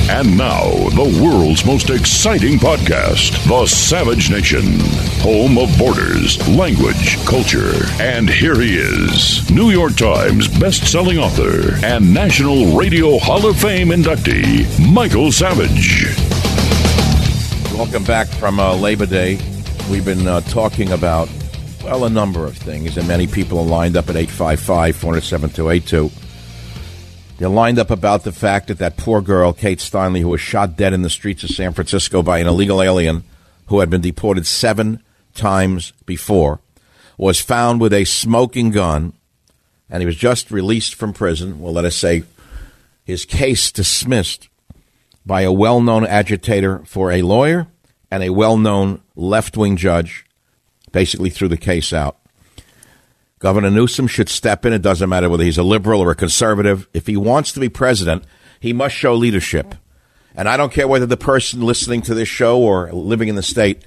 And 0.10 0.38
now, 0.38 0.70
the 0.90 1.20
world's 1.24 1.66
most 1.66 1.90
exciting 1.90 2.60
podcast, 2.60 3.32
The 3.48 3.66
Savage 3.66 4.30
Nation, 4.30 4.78
home 5.22 5.58
of 5.58 5.76
borders, 5.78 6.38
language, 6.50 7.18
culture. 7.26 7.72
And 8.02 8.30
here 8.30 8.60
he 8.60 8.76
is, 8.76 9.50
New 9.50 9.72
York 9.72 9.96
Times 9.96 10.48
best-selling 10.60 11.18
author 11.18 11.74
and 11.86 12.14
National 12.14 12.78
Radio 12.78 13.18
Hall 13.18 13.48
of 13.48 13.58
Fame 13.58 13.90
inductee, 13.90 14.68
Michael 14.94 15.32
Savage. 15.32 16.06
Welcome 17.74 18.04
back 18.04 18.28
from 18.28 18.60
uh, 18.60 18.76
Labor 18.76 19.06
Day. 19.06 19.40
We've 19.90 20.06
been 20.06 20.28
uh, 20.28 20.42
talking 20.42 20.92
about, 20.92 21.30
well, 21.82 22.04
a 22.04 22.10
number 22.10 22.46
of 22.46 22.58
things, 22.58 22.98
and 22.98 23.08
many 23.08 23.26
people 23.26 23.58
are 23.58 23.66
lined 23.66 23.96
up 23.96 24.10
at 24.10 24.18
855 24.18 24.96
407 24.98 25.50
282 25.52 26.23
they're 27.44 27.50
lined 27.50 27.78
up 27.78 27.92
about 27.92 28.24
the 28.24 28.32
fact 28.32 28.70
that 28.70 28.78
that 28.78 28.96
poor 28.96 29.20
girl, 29.20 29.52
Kate 29.52 29.80
Steinle, 29.80 30.22
who 30.22 30.30
was 30.30 30.40
shot 30.40 30.78
dead 30.78 30.94
in 30.94 31.02
the 31.02 31.10
streets 31.10 31.44
of 31.44 31.50
San 31.50 31.74
Francisco 31.74 32.24
by 32.24 32.38
an 32.38 32.48
illegal 32.48 32.82
alien 32.82 33.26
who 33.66 33.82
had 33.82 33.90
been 33.90 34.00
deported 34.00 34.48
seven 34.48 35.04
times 35.36 35.92
before, 36.06 36.62
was 37.18 37.42
found 37.42 37.82
with 37.82 37.92
a 37.92 38.06
smoking 38.06 38.72
gun, 38.72 39.12
and 39.90 40.02
he 40.02 40.06
was 40.06 40.16
just 40.16 40.52
released 40.52 40.96
from 40.96 41.12
prison. 41.12 41.60
Well, 41.60 41.74
let 41.74 41.84
us 41.84 41.98
say 41.98 42.24
his 43.04 43.26
case 43.26 43.74
dismissed 43.74 44.48
by 45.26 45.42
a 45.42 45.52
well 45.52 45.82
known 45.82 46.06
agitator 46.06 46.82
for 46.86 47.12
a 47.12 47.24
lawyer 47.24 47.68
and 48.10 48.24
a 48.24 48.30
well 48.30 48.56
known 48.56 49.02
left 49.18 49.58
wing 49.58 49.76
judge, 49.76 50.26
basically 50.94 51.30
threw 51.30 51.50
the 51.50 51.58
case 51.58 51.92
out. 51.92 52.20
Governor 53.44 53.72
Newsom 53.72 54.08
should 54.08 54.30
step 54.30 54.66
in. 54.66 54.72
It 54.72 54.82
doesn't 54.82 55.10
matter 55.10 55.30
whether 55.30 55.44
he's 55.44 55.58
a 55.58 55.64
liberal 55.64 56.00
or 56.00 56.12
a 56.12 56.16
conservative. 56.16 56.88
If 56.94 57.08
he 57.08 57.18
wants 57.18 57.52
to 57.52 57.60
be 57.60 57.68
president, 57.68 58.24
he 58.58 58.72
must 58.72 58.96
show 58.96 59.14
leadership. 59.16 59.76
And 60.34 60.48
I 60.48 60.56
don't 60.56 60.72
care 60.72 60.88
whether 60.88 61.06
the 61.06 61.18
person 61.18 61.62
listening 61.62 62.04
to 62.04 62.14
this 62.14 62.30
show 62.30 62.58
or 62.62 62.90
living 62.94 63.28
in 63.28 63.36
the 63.36 63.44
state 63.44 63.84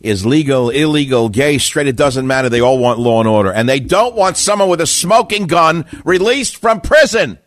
is 0.00 0.24
legal, 0.24 0.70
illegal, 0.70 1.28
gay, 1.28 1.58
straight. 1.58 1.88
It 1.88 1.96
doesn't 1.96 2.28
matter. 2.28 2.48
They 2.48 2.60
all 2.60 2.78
want 2.78 3.00
law 3.00 3.18
and 3.18 3.28
order. 3.28 3.52
And 3.52 3.68
they 3.68 3.80
don't 3.80 4.14
want 4.14 4.36
someone 4.36 4.68
with 4.68 4.80
a 4.80 4.86
smoking 4.86 5.48
gun 5.48 5.84
released 6.04 6.56
from 6.56 6.80
prison. 6.80 7.40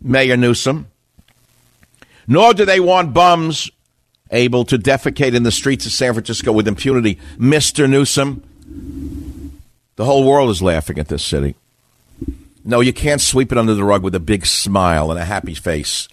Mayor 0.00 0.36
Newsom. 0.36 0.86
Nor 2.28 2.54
do 2.54 2.64
they 2.64 2.78
want 2.78 3.14
bums 3.14 3.68
able 4.30 4.64
to 4.66 4.78
defecate 4.78 5.34
in 5.34 5.42
the 5.42 5.50
streets 5.50 5.86
of 5.86 5.92
San 5.92 6.12
Francisco 6.12 6.52
with 6.52 6.68
impunity. 6.68 7.18
Mr. 7.36 7.90
Newsom. 7.90 8.44
The 9.98 10.04
whole 10.04 10.22
world 10.22 10.48
is 10.50 10.62
laughing 10.62 11.00
at 11.00 11.08
this 11.08 11.24
city. 11.24 11.56
No, 12.64 12.78
you 12.78 12.92
can't 12.92 13.20
sweep 13.20 13.50
it 13.50 13.58
under 13.58 13.74
the 13.74 13.82
rug 13.82 14.04
with 14.04 14.14
a 14.14 14.20
big 14.20 14.46
smile 14.46 15.10
and 15.10 15.18
a 15.18 15.24
happy 15.24 15.54
face. 15.54 16.06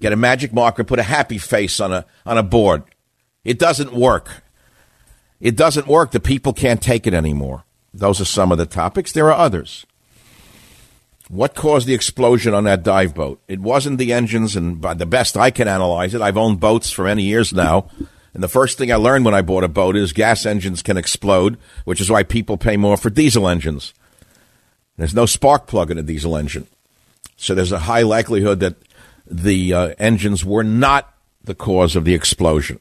Get 0.00 0.12
a 0.12 0.16
magic 0.16 0.52
marker, 0.52 0.84
put 0.84 1.00
a 1.00 1.02
happy 1.02 1.36
face 1.36 1.80
on 1.80 1.92
a 1.92 2.06
on 2.24 2.38
a 2.38 2.44
board. 2.44 2.84
It 3.42 3.58
doesn't 3.58 3.92
work. 3.92 4.44
It 5.40 5.56
doesn't 5.56 5.88
work. 5.88 6.12
The 6.12 6.20
people 6.20 6.52
can't 6.52 6.80
take 6.80 7.08
it 7.08 7.14
anymore. 7.14 7.64
Those 7.92 8.20
are 8.20 8.24
some 8.24 8.52
of 8.52 8.58
the 8.58 8.66
topics. 8.66 9.10
There 9.10 9.32
are 9.32 9.44
others. 9.46 9.84
What 11.28 11.56
caused 11.56 11.88
the 11.88 11.94
explosion 11.94 12.54
on 12.54 12.62
that 12.64 12.84
dive 12.84 13.16
boat? 13.16 13.42
It 13.48 13.58
wasn't 13.58 13.98
the 13.98 14.12
engines, 14.12 14.54
and 14.54 14.80
by 14.80 14.94
the 14.94 15.06
best 15.06 15.36
I 15.36 15.50
can 15.50 15.66
analyze 15.66 16.14
it, 16.14 16.22
I've 16.22 16.38
owned 16.38 16.60
boats 16.60 16.92
for 16.92 17.02
many 17.02 17.24
years 17.24 17.52
now. 17.52 17.90
And 18.34 18.42
the 18.42 18.48
first 18.48 18.78
thing 18.78 18.92
I 18.92 18.96
learned 18.96 19.24
when 19.24 19.34
I 19.34 19.42
bought 19.42 19.64
a 19.64 19.68
boat 19.68 19.96
is 19.96 20.12
gas 20.12 20.46
engines 20.46 20.82
can 20.82 20.96
explode, 20.96 21.58
which 21.84 22.00
is 22.00 22.10
why 22.10 22.22
people 22.22 22.56
pay 22.56 22.76
more 22.76 22.96
for 22.96 23.10
diesel 23.10 23.48
engines. 23.48 23.94
There's 24.96 25.14
no 25.14 25.26
spark 25.26 25.66
plug 25.66 25.90
in 25.90 25.98
a 25.98 26.02
diesel 26.02 26.36
engine. 26.36 26.66
So 27.36 27.54
there's 27.54 27.72
a 27.72 27.80
high 27.80 28.02
likelihood 28.02 28.60
that 28.60 28.76
the 29.26 29.72
uh, 29.72 29.94
engines 29.98 30.44
were 30.44 30.64
not 30.64 31.14
the 31.42 31.54
cause 31.54 31.96
of 31.96 32.04
the 32.04 32.14
explosion. 32.14 32.80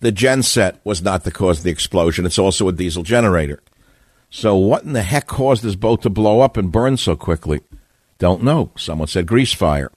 The 0.00 0.12
genset 0.12 0.78
was 0.84 1.02
not 1.02 1.24
the 1.24 1.30
cause 1.30 1.58
of 1.58 1.64
the 1.64 1.70
explosion. 1.70 2.26
It's 2.26 2.38
also 2.38 2.68
a 2.68 2.72
diesel 2.72 3.04
generator. 3.04 3.62
So 4.30 4.56
what 4.56 4.82
in 4.82 4.94
the 4.94 5.02
heck 5.02 5.26
caused 5.26 5.62
this 5.62 5.76
boat 5.76 6.02
to 6.02 6.10
blow 6.10 6.40
up 6.40 6.56
and 6.56 6.72
burn 6.72 6.96
so 6.96 7.14
quickly? 7.14 7.60
Don't 8.18 8.42
know. 8.42 8.72
Someone 8.76 9.08
said 9.08 9.26
grease 9.26 9.52
fire. 9.52 9.92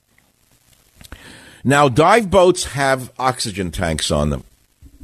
Now, 1.64 1.90
dive 1.90 2.30
boats 2.30 2.66
have 2.66 3.12
oxygen 3.18 3.72
tanks 3.72 4.12
on 4.12 4.30
them. 4.30 4.44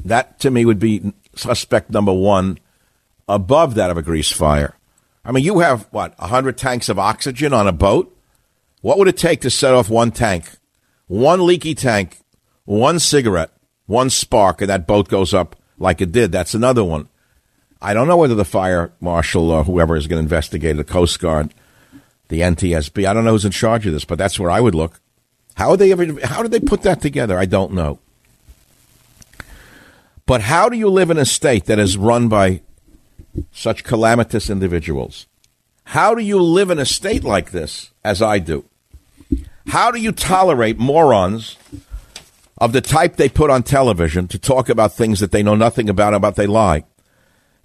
That 0.06 0.39
to 0.41 0.52
me 0.52 0.66
would 0.66 0.80
be 0.80 1.14
suspect 1.36 1.89
number 1.89 2.14
one 2.14 2.60
above 3.28 3.76
that 3.76 3.89
of 3.89 3.97
a 3.97 4.02
grease 4.02 4.32
fire. 4.32 4.76
I 5.24 5.32
mean, 5.32 5.43
you 5.43 5.60
have 5.60 5.88
what, 5.91 6.18
100 6.20 6.58
tanks 6.58 6.89
of 6.89 6.99
oxygen 6.99 7.54
on 7.54 7.68
a 7.68 7.72
boat? 7.72 8.16
What 8.82 8.97
would 8.97 9.08
it 9.08 9.18
take 9.18 9.41
to 9.41 9.49
set 9.49 9.74
off 9.74 9.89
one 9.89 10.12
tank? 10.12 10.58
One 11.08 11.45
leaky 11.45 11.76
tank, 11.76 12.20
one 12.66 12.97
cigarette, 12.97 13.52
one 13.86 14.10
spark, 14.10 14.62
and 14.62 14.70
that 14.70 14.88
boat 14.88 15.10
goes 15.10 15.34
up 15.34 15.56
like 15.78 16.02
it 16.02 16.12
did. 16.12 16.32
That's 16.32 16.54
another 16.54 16.84
one. 16.84 17.10
I 17.82 17.93
don't 17.93 18.08
know 18.08 18.18
whether 18.18 18.36
the 18.36 18.45
fire 18.45 18.93
marshal 18.99 19.52
or 19.52 19.64
whoever 19.64 19.95
is 19.95 20.08
going 20.08 20.20
to 20.20 20.24
investigate 20.24 20.78
the 20.78 20.84
Coast 20.84 21.20
Guard, 21.20 21.54
the 22.30 22.41
NTSB. 22.41 23.06
I 23.06 23.14
don't 23.14 23.26
know 23.26 23.32
who's 23.32 23.45
in 23.45 23.52
charge 23.52 23.86
of 23.86 23.93
this, 23.93 24.06
but 24.06 24.18
that's 24.18 24.39
where 24.39 24.52
I 24.52 24.62
would 24.62 24.76
look. 24.76 25.02
How 25.56 25.76
they 25.76 25.91
ever? 25.91 26.06
How 26.26 26.41
did 26.43 26.52
they 26.52 26.60
put 26.60 26.84
that 26.84 27.02
together? 27.02 27.38
I 27.38 27.45
don't 27.45 27.74
know. 27.74 27.99
But 30.32 30.43
how 30.43 30.69
do 30.69 30.77
you 30.77 30.88
live 30.88 31.09
in 31.09 31.17
a 31.17 31.25
state 31.25 31.65
that 31.65 31.77
is 31.77 31.97
run 31.97 32.29
by 32.29 32.61
such 33.51 33.84
calamitous 33.84 34.49
individuals? 34.49 35.27
How 35.84 36.15
do 36.15 36.23
you 36.23 36.41
live 36.41 36.69
in 36.69 36.79
a 36.79 36.86
state 36.86 37.25
like 37.25 37.51
this, 37.51 37.91
as 38.01 38.21
I 38.21 38.39
do? 38.39 38.63
How 39.67 39.91
do 39.91 39.99
you 39.99 40.13
tolerate 40.13 40.79
morons 40.79 41.57
of 42.57 42.71
the 42.71 42.79
type 42.79 43.17
they 43.17 43.27
put 43.27 43.49
on 43.49 43.63
television 43.63 44.29
to 44.29 44.39
talk 44.39 44.69
about 44.69 44.93
things 44.93 45.19
that 45.19 45.34
they 45.34 45.43
know 45.43 45.55
nothing 45.55 45.89
about, 45.89 46.13
about 46.13 46.38
they 46.38 46.47
lie? 46.47 46.86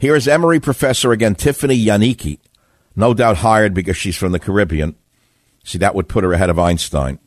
Here 0.00 0.16
is 0.16 0.26
Emory 0.26 0.58
professor 0.58 1.12
again, 1.12 1.36
Tiffany 1.36 1.78
Yanique, 1.78 2.40
no 2.96 3.14
doubt 3.14 3.36
hired 3.36 3.74
because 3.74 3.96
she's 3.96 4.16
from 4.16 4.32
the 4.32 4.40
Caribbean. 4.40 4.96
See, 5.62 5.78
that 5.78 5.94
would 5.94 6.08
put 6.08 6.24
her 6.24 6.32
ahead 6.32 6.50
of 6.50 6.58
Einstein. 6.58 7.20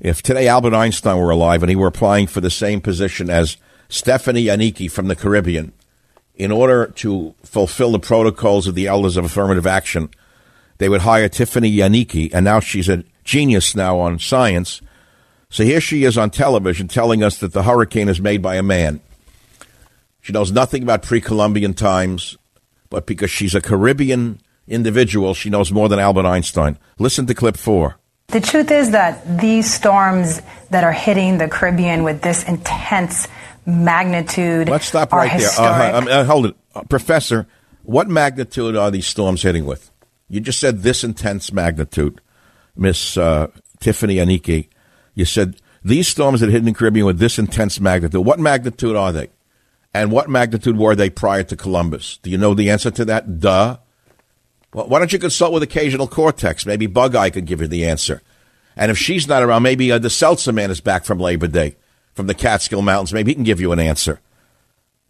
If 0.00 0.22
today 0.22 0.48
Albert 0.48 0.72
Einstein 0.72 1.18
were 1.18 1.28
alive 1.28 1.62
and 1.62 1.68
he 1.68 1.76
were 1.76 1.86
applying 1.86 2.28
for 2.28 2.40
the 2.40 2.48
same 2.48 2.80
position 2.80 3.28
as 3.28 3.58
Stephanie 3.88 4.44
Yanique 4.44 4.90
from 4.90 5.08
the 5.08 5.16
Caribbean, 5.16 5.72
in 6.34 6.50
order 6.50 6.86
to 6.96 7.34
fulfill 7.44 7.92
the 7.92 7.98
protocols 7.98 8.66
of 8.66 8.74
the 8.74 8.86
elders 8.86 9.16
of 9.16 9.24
affirmative 9.24 9.66
action, 9.66 10.10
they 10.78 10.88
would 10.88 11.02
hire 11.02 11.28
Tiffany 11.28 11.70
Yanique, 11.70 12.30
and 12.32 12.44
now 12.44 12.60
she's 12.60 12.88
a 12.88 13.04
genius 13.22 13.74
now 13.74 13.98
on 13.98 14.18
science. 14.18 14.82
So 15.48 15.62
here 15.64 15.80
she 15.80 16.04
is 16.04 16.18
on 16.18 16.30
television 16.30 16.88
telling 16.88 17.22
us 17.22 17.38
that 17.38 17.52
the 17.52 17.62
hurricane 17.62 18.08
is 18.08 18.20
made 18.20 18.42
by 18.42 18.56
a 18.56 18.62
man. 18.62 19.00
She 20.20 20.32
knows 20.32 20.50
nothing 20.50 20.82
about 20.82 21.02
pre 21.02 21.20
Columbian 21.20 21.74
times, 21.74 22.36
but 22.90 23.06
because 23.06 23.30
she's 23.30 23.54
a 23.54 23.60
Caribbean 23.60 24.40
individual, 24.66 25.34
she 25.34 25.50
knows 25.50 25.70
more 25.70 25.88
than 25.88 25.98
Albert 25.98 26.26
Einstein. 26.26 26.78
Listen 26.98 27.26
to 27.26 27.34
clip 27.34 27.56
four. 27.56 27.98
The 28.28 28.40
truth 28.40 28.70
is 28.70 28.90
that 28.92 29.38
these 29.38 29.72
storms 29.72 30.40
that 30.70 30.82
are 30.82 30.92
hitting 30.92 31.38
the 31.38 31.46
Caribbean 31.46 32.02
with 32.02 32.22
this 32.22 32.42
intense 32.48 33.28
magnitude. 33.66 34.68
Let's 34.68 34.86
stop 34.86 35.12
right 35.12 35.38
there. 35.38 35.50
Uh, 35.58 36.06
uh, 36.06 36.24
hold 36.24 36.46
it. 36.46 36.56
Uh, 36.74 36.82
Professor, 36.82 37.46
what 37.82 38.08
magnitude 38.08 38.76
are 38.76 38.90
these 38.90 39.06
storms 39.06 39.42
hitting 39.42 39.66
with? 39.66 39.90
You 40.28 40.40
just 40.40 40.60
said 40.60 40.82
this 40.82 41.04
intense 41.04 41.52
magnitude, 41.52 42.20
Miss 42.76 43.16
uh, 43.16 43.48
Tiffany 43.80 44.16
Yanique. 44.16 44.68
You 45.14 45.24
said 45.24 45.56
these 45.84 46.08
storms 46.08 46.40
that 46.40 46.50
hit 46.50 46.64
the 46.64 46.72
Caribbean 46.72 47.06
with 47.06 47.18
this 47.18 47.38
intense 47.38 47.78
magnitude. 47.78 48.24
What 48.24 48.40
magnitude 48.40 48.96
are 48.96 49.12
they? 49.12 49.28
And 49.92 50.10
what 50.10 50.28
magnitude 50.28 50.76
were 50.76 50.96
they 50.96 51.08
prior 51.08 51.44
to 51.44 51.56
Columbus? 51.56 52.18
Do 52.22 52.30
you 52.30 52.38
know 52.38 52.54
the 52.54 52.70
answer 52.70 52.90
to 52.90 53.04
that? 53.04 53.38
Duh. 53.38 53.76
Well, 54.72 54.88
why 54.88 54.98
don't 54.98 55.12
you 55.12 55.20
consult 55.20 55.52
with 55.52 55.62
occasional 55.62 56.08
cortex? 56.08 56.66
Maybe 56.66 56.86
Bug 56.86 57.14
Eye 57.14 57.30
could 57.30 57.46
give 57.46 57.60
you 57.60 57.68
the 57.68 57.86
answer. 57.86 58.20
And 58.76 58.90
if 58.90 58.98
she's 58.98 59.28
not 59.28 59.44
around, 59.44 59.62
maybe 59.62 59.92
uh, 59.92 59.98
the 59.98 60.10
Seltzer 60.10 60.52
man 60.52 60.72
is 60.72 60.80
back 60.80 61.04
from 61.04 61.20
Labor 61.20 61.46
Day, 61.46 61.76
from 62.14 62.26
the 62.26 62.34
Catskill 62.34 62.82
Mountains. 62.82 63.12
Maybe 63.12 63.30
he 63.30 63.34
can 63.34 63.44
give 63.44 63.60
you 63.60 63.72
an 63.72 63.78
answer. 63.78 64.20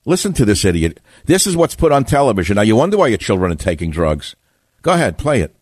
Listen 0.05 0.32
to 0.34 0.44
this 0.44 0.64
idiot. 0.64 1.00
This 1.24 1.46
is 1.46 1.57
what's 1.57 1.74
put 1.74 1.92
on 1.92 2.05
television. 2.05 2.57
Now 2.57 2.62
you 2.62 2.76
wonder 2.76 2.96
why 2.96 3.09
your 3.09 3.18
children 3.18 3.52
are 3.52 3.57
taking 3.57 3.90
drugs. 3.90 4.36
Go 4.82 4.92
ahead, 4.92 5.16
play 5.16 5.40
it. 5.40 5.55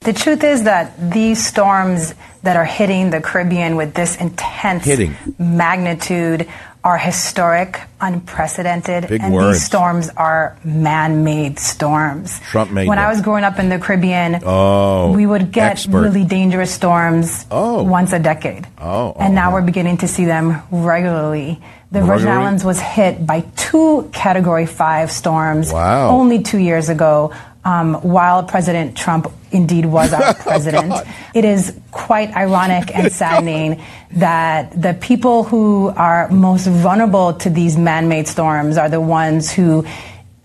The 0.00 0.12
truth 0.12 0.44
is 0.44 0.62
that 0.62 1.10
these 1.10 1.44
storms 1.44 2.14
that 2.42 2.56
are 2.56 2.64
hitting 2.64 3.10
the 3.10 3.20
Caribbean 3.20 3.76
with 3.76 3.94
this 3.94 4.16
intense 4.16 4.84
hitting. 4.84 5.16
magnitude 5.38 6.48
are 6.84 6.96
historic, 6.98 7.80
unprecedented, 8.00 9.08
Big 9.08 9.20
and 9.22 9.34
words. 9.34 9.58
these 9.58 9.66
storms 9.66 10.10
are 10.16 10.56
man-made 10.64 11.58
storms. 11.58 12.40
Trump 12.50 12.70
made 12.70 12.88
When. 12.88 12.98
I 12.98 13.08
was 13.08 13.20
growing 13.20 13.44
up 13.44 13.58
in 13.58 13.68
the 13.68 13.78
Caribbean, 13.78 14.40
Oh, 14.44 15.12
we 15.12 15.26
would 15.26 15.50
get 15.52 15.72
expert. 15.72 16.00
really 16.02 16.24
dangerous 16.24 16.72
storms 16.72 17.46
Oh. 17.50 17.82
once 17.82 18.12
a 18.12 18.18
decade. 18.18 18.66
Oh, 18.80 19.12
and 19.18 19.32
oh, 19.32 19.34
now 19.34 19.50
oh. 19.50 19.54
we're 19.54 19.62
beginning 19.62 19.98
to 19.98 20.08
see 20.08 20.24
them 20.24 20.62
regularly. 20.70 21.60
The 21.90 22.02
Virgin? 22.02 22.28
Islands 22.28 22.64
was 22.64 22.78
hit 22.80 23.26
by 23.26 23.44
two 23.56 24.10
Category 24.12 24.66
5 24.66 25.10
storms 25.10 25.72
Wow. 25.72 26.10
only 26.10 26.42
two 26.42 26.58
years 26.58 26.88
ago. 26.88 27.32
Um, 27.64 27.94
while 27.96 28.44
President 28.44 28.96
Trump 28.96 29.30
indeed 29.50 29.86
was 29.86 30.12
our 30.12 30.34
president, 30.48 30.88
God. 30.90 31.06
it 31.34 31.44
is 31.44 31.78
quite 31.90 32.34
ironic 32.36 32.94
and 32.94 33.12
saddening 33.20 33.82
that 34.12 34.80
the 34.80 34.94
people 34.94 35.44
who 35.44 35.88
are 35.96 36.28
most 36.30 36.66
vulnerable 36.66 37.34
to 37.34 37.50
these 37.50 37.76
man-made 37.76 38.28
storms 38.28 38.76
are 38.76 38.88
the 38.88 39.00
ones 39.00 39.50
who 39.50 39.86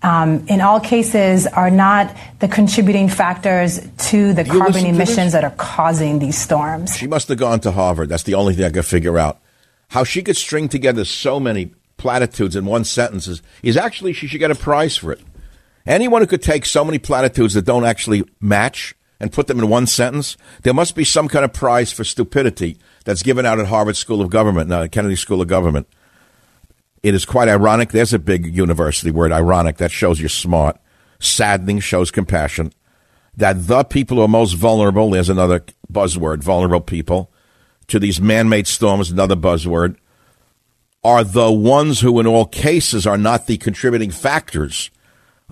um, 0.02 0.44
in 0.48 0.60
all 0.60 0.80
cases 0.80 1.46
are 1.46 1.70
not 1.70 2.14
the 2.40 2.46
contributing 2.48 3.08
factors 3.08 3.80
to 4.10 4.34
the 4.34 4.44
You 4.44 4.50
carbon 4.52 4.72
listen 4.72 4.92
to 4.92 4.98
this? 4.98 5.08
emissions 5.08 5.32
that 5.32 5.44
are 5.44 5.54
causing 5.56 6.18
these 6.18 6.36
storms. 6.36 6.94
She 6.96 7.06
must 7.06 7.28
have 7.28 7.38
gone 7.38 7.60
to 7.60 7.70
Harvard. 7.72 8.10
That's 8.10 8.24
the 8.24 8.34
only 8.34 8.54
thing 8.54 8.66
I 8.66 8.70
could 8.70 8.84
figure 8.84 9.18
out. 9.18 9.40
How 9.88 10.04
she 10.04 10.22
could 10.22 10.36
string 10.36 10.68
together 10.68 11.06
so 11.06 11.40
many 11.40 11.70
platitudes 11.96 12.54
in 12.54 12.66
one 12.66 12.84
sentence 12.84 13.26
is, 13.26 13.40
is 13.62 13.78
actually, 13.78 14.12
she 14.12 14.26
should 14.26 14.40
get 14.40 14.50
a 14.50 14.54
prize 14.54 14.94
for 14.96 15.12
it. 15.12 15.20
Anyone 15.86 16.22
who 16.22 16.26
could 16.26 16.42
take 16.42 16.64
so 16.64 16.84
many 16.84 16.98
platitudes 16.98 17.54
that 17.54 17.66
don't 17.66 17.84
actually 17.84 18.24
match 18.40 18.94
and 19.20 19.32
put 19.32 19.46
them 19.46 19.58
in 19.58 19.68
one 19.68 19.86
sentence, 19.86 20.36
there 20.62 20.74
must 20.74 20.94
be 20.94 21.04
some 21.04 21.28
kind 21.28 21.44
of 21.44 21.52
prize 21.52 21.92
for 21.92 22.04
stupidity 22.04 22.78
that's 23.04 23.22
given 23.22 23.44
out 23.44 23.58
at 23.58 23.66
Harvard 23.66 23.96
School 23.96 24.20
of 24.20 24.30
Government, 24.30 24.68
no, 24.68 24.88
Kennedy 24.88 25.16
School 25.16 25.42
of 25.42 25.48
Government. 25.48 25.86
It 27.02 27.14
is 27.14 27.26
quite 27.26 27.48
ironic. 27.48 27.90
There's 27.90 28.14
a 28.14 28.18
big 28.18 28.56
university 28.56 29.10
word, 29.10 29.30
ironic. 29.30 29.76
That 29.76 29.90
shows 29.90 30.20
you're 30.20 30.30
smart. 30.30 30.78
Saddening 31.20 31.80
shows 31.80 32.10
compassion. 32.10 32.72
That 33.36 33.66
the 33.66 33.84
people 33.84 34.16
who 34.16 34.22
are 34.22 34.28
most 34.28 34.54
vulnerable, 34.54 35.10
there's 35.10 35.28
another 35.28 35.64
buzzword, 35.92 36.42
vulnerable 36.42 36.80
people, 36.80 37.30
to 37.88 37.98
these 37.98 38.22
man 38.22 38.48
made 38.48 38.66
storms, 38.66 39.10
another 39.10 39.36
buzzword, 39.36 39.96
are 41.02 41.24
the 41.24 41.52
ones 41.52 42.00
who, 42.00 42.18
in 42.20 42.26
all 42.26 42.46
cases, 42.46 43.06
are 43.06 43.18
not 43.18 43.46
the 43.46 43.58
contributing 43.58 44.10
factors. 44.10 44.90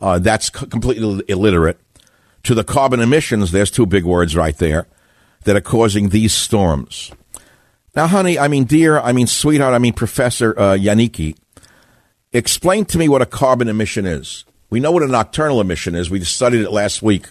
Uh, 0.00 0.18
that's 0.18 0.50
completely 0.50 1.22
illiterate. 1.28 1.78
To 2.44 2.54
the 2.54 2.64
carbon 2.64 3.00
emissions, 3.00 3.52
there's 3.52 3.70
two 3.70 3.86
big 3.86 4.04
words 4.04 4.34
right 4.34 4.56
there 4.56 4.88
that 5.44 5.56
are 5.56 5.60
causing 5.60 6.08
these 6.08 6.32
storms. 6.32 7.12
Now, 7.94 8.06
honey, 8.06 8.38
I 8.38 8.48
mean, 8.48 8.64
dear, 8.64 8.98
I 8.98 9.12
mean, 9.12 9.26
sweetheart, 9.26 9.74
I 9.74 9.78
mean, 9.78 9.92
Professor 9.92 10.58
uh, 10.58 10.78
explain 12.32 12.84
to 12.86 12.98
me 12.98 13.08
what 13.08 13.22
a 13.22 13.26
carbon 13.26 13.68
emission 13.68 14.06
is. 14.06 14.44
We 14.70 14.80
know 14.80 14.90
what 14.90 15.02
a 15.02 15.08
nocturnal 15.08 15.60
emission 15.60 15.94
is. 15.94 16.08
We 16.08 16.24
studied 16.24 16.62
it 16.62 16.72
last 16.72 17.02
week 17.02 17.28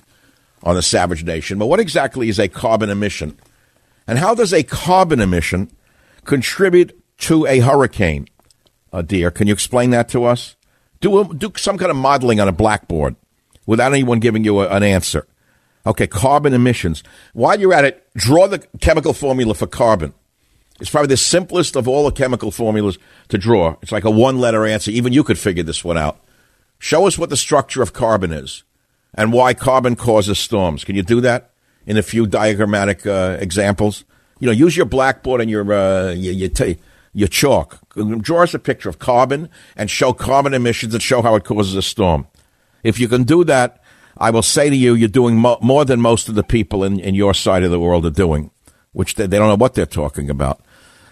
on 0.64 0.76
the 0.76 0.84
Savage 0.84 1.24
Nation. 1.24 1.58
But 1.58 1.66
what 1.66 1.80
exactly 1.80 2.30
is 2.30 2.40
a 2.40 2.48
carbon 2.48 2.90
emission? 2.90 3.40
And 4.08 4.20
how 4.20 4.36
does 4.36 4.54
a 4.54 4.64
carbon 4.64 5.20
emission 5.20 5.72
contribute 6.24 6.98
to 7.20 7.48
a 7.48 7.60
hurricane? 7.60 8.28
Uh, 8.94 9.02
dear, 9.02 9.32
can 9.32 9.48
you 9.48 9.54
explain 9.54 9.90
that 9.90 10.10
to 10.10 10.26
us? 10.26 10.56
Do, 11.02 11.20
a, 11.20 11.34
do 11.34 11.52
some 11.58 11.78
kind 11.78 11.92
of 11.92 11.98
modeling 11.98 12.40
on 12.40 12.48
a 12.48 12.52
blackboard 12.52 13.16
without 13.66 13.92
anyone 13.92 14.20
giving 14.20 14.44
you 14.44 14.62
a, 14.62 14.70
an 14.70 14.84
answer. 14.84 15.28
Okay, 15.86 16.08
carbon 16.08 16.54
emissions. 16.54 17.04
While 17.34 17.60
you're 17.60 17.74
at 17.74 17.86
it, 17.86 18.08
draw 18.16 18.48
the 18.48 18.60
chemical 18.80 19.14
formula 19.14 19.54
for 19.54 19.68
carbon. 19.68 20.14
It's 20.80 20.90
probably 20.90 21.10
the 21.10 21.18
simplest 21.18 21.76
of 21.76 21.88
all 21.88 22.06
the 22.06 22.12
chemical 22.12 22.52
formulas 22.52 22.98
to 23.30 23.38
draw. 23.38 23.76
It's 23.82 23.92
like 23.92 24.04
a 24.04 24.12
one 24.12 24.40
letter 24.40 24.66
answer. 24.66 24.92
Even 24.92 25.14
you 25.14 25.24
could 25.24 25.38
figure 25.38 25.64
this 25.64 25.84
one 25.84 25.98
out. 25.98 26.20
Show 26.80 27.06
us 27.06 27.18
what 27.18 27.30
the 27.30 27.38
structure 27.38 27.84
of 27.84 27.94
carbon 27.94 28.32
is 28.32 28.64
and 29.14 29.32
why 29.32 29.54
carbon 29.54 29.96
causes 29.96 30.40
storms. 30.40 30.84
Can 30.84 30.96
you 30.96 31.04
do 31.04 31.22
that 31.22 31.52
in 31.86 31.98
a 31.98 32.04
few 32.04 32.26
diagrammatic 32.26 33.06
uh, 33.06 33.38
examples? 33.40 34.06
You 34.40 34.48
know, 34.48 34.52
use 34.52 34.76
your 34.76 34.88
blackboard 34.88 35.42
and 35.42 35.50
your 35.52 35.72
uh, 35.72 36.12
your, 36.12 36.34
your, 36.34 36.50
ta- 36.50 36.80
your 37.14 37.28
chalk. 37.28 37.80
Draw 37.96 38.44
us 38.44 38.54
a 38.54 38.60
picture 38.60 38.90
of 38.90 39.00
carbon 39.00 39.50
and 39.76 39.90
show 39.90 40.14
carbon 40.14 40.54
emissions 40.54 40.94
and 40.94 41.04
show 41.04 41.22
how 41.22 41.36
it 41.36 41.44
causes 41.44 41.76
a 41.76 41.82
storm. 41.82 42.28
If 42.84 43.00
you 43.00 43.08
can 43.08 43.24
do 43.24 43.44
that, 43.44 43.82
I 44.18 44.30
will 44.30 44.42
say 44.42 44.70
to 44.70 44.76
you, 44.76 44.94
you're 44.94 45.10
doing 45.10 45.38
mo- 45.38 45.60
more 45.62 45.86
than 45.86 46.02
most 46.02 46.30
of 46.30 46.36
the 46.36 46.44
people 46.44 46.84
in, 46.84 47.00
in 47.00 47.16
your 47.16 47.34
side 47.34 47.64
of 47.64 47.72
the 47.72 47.80
world 47.80 48.06
are 48.06 48.12
doing, 48.12 48.52
which 48.94 49.16
they, 49.16 49.28
they 49.28 49.38
don't 49.38 49.48
know 49.48 49.56
what 49.56 49.74
they're 49.74 49.86
talking 49.86 50.30
about. 50.30 50.62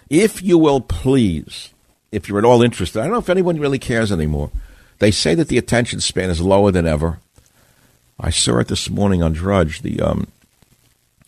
If 0.10 0.42
you 0.42 0.58
will 0.58 0.82
please, 0.82 1.70
if 2.12 2.28
you're 2.28 2.40
at 2.40 2.46
all 2.46 2.62
interested, 2.62 3.00
I 3.00 3.04
don't 3.04 3.14
know 3.14 3.20
if 3.20 3.30
anyone 3.30 3.60
really 3.60 3.80
cares 3.80 4.12
anymore. 4.12 4.52
They 5.00 5.12
say 5.12 5.36
that 5.36 5.48
the 5.48 5.58
attention 5.58 6.02
span 6.02 6.30
is 6.30 6.42
lower 6.42 6.72
than 6.72 6.88
ever. 6.88 7.20
I 8.20 8.32
saw 8.32 8.60
it 8.60 8.68
this 8.68 8.90
morning 8.90 9.24
on 9.24 9.34
Drudge. 9.34 9.82
The 9.82 10.02
um, 10.02 10.28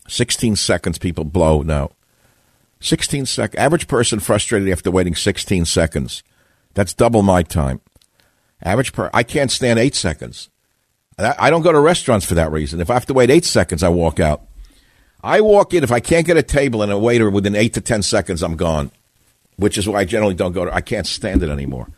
16 0.08 0.58
seconds 0.58 0.98
people 0.98 1.24
blow 1.24 1.62
now. 1.62 1.92
16 2.82 3.26
seconds. 3.26 3.60
Average 3.60 3.88
person 3.88 4.20
frustrated 4.20 4.70
after 4.70 4.92
waiting 4.92 5.16
16 5.16 5.66
seconds. 5.66 6.24
That's 6.74 6.94
double 6.94 7.22
my 7.22 7.44
time. 7.44 7.82
Average 8.64 8.94
per 8.94 9.10
I 9.14 9.24
can't 9.24 9.52
stand 9.52 9.80
eight 9.80 9.96
seconds. 9.96 10.50
I 11.18 11.50
don't 11.50 11.62
go 11.62 11.72
to 11.72 11.80
restaurants 11.80 12.26
for 12.26 12.36
that 12.36 12.52
reason. 12.52 12.82
If 12.82 12.90
I 12.90 12.94
have 12.94 13.06
to 13.08 13.14
wait 13.14 13.30
eight 13.30 13.46
seconds, 13.46 13.84
I 13.84 13.90
walk 13.90 14.20
out. 14.20 14.44
I 15.24 15.42
walk 15.42 15.74
in 15.74 15.84
if 15.84 15.92
I 15.92 16.00
can't 16.00 16.26
get 16.26 16.38
a 16.38 16.44
table 16.44 16.82
and 16.82 16.92
a 16.92 16.98
waiter 16.98 17.30
within 17.30 17.56
eight 17.56 17.74
to 17.74 17.82
ten 17.82 18.02
seconds, 18.02 18.42
I'm 18.42 18.56
gone. 18.56 18.92
Which 19.58 19.78
is 19.78 19.88
why 19.88 20.00
I 20.00 20.06
generally 20.06 20.34
don't 20.34 20.54
go 20.54 20.66
to. 20.66 20.74
I 20.74 20.82
can't 20.82 21.06
stand 21.06 21.44
it 21.44 21.50
anymore. 21.50 21.90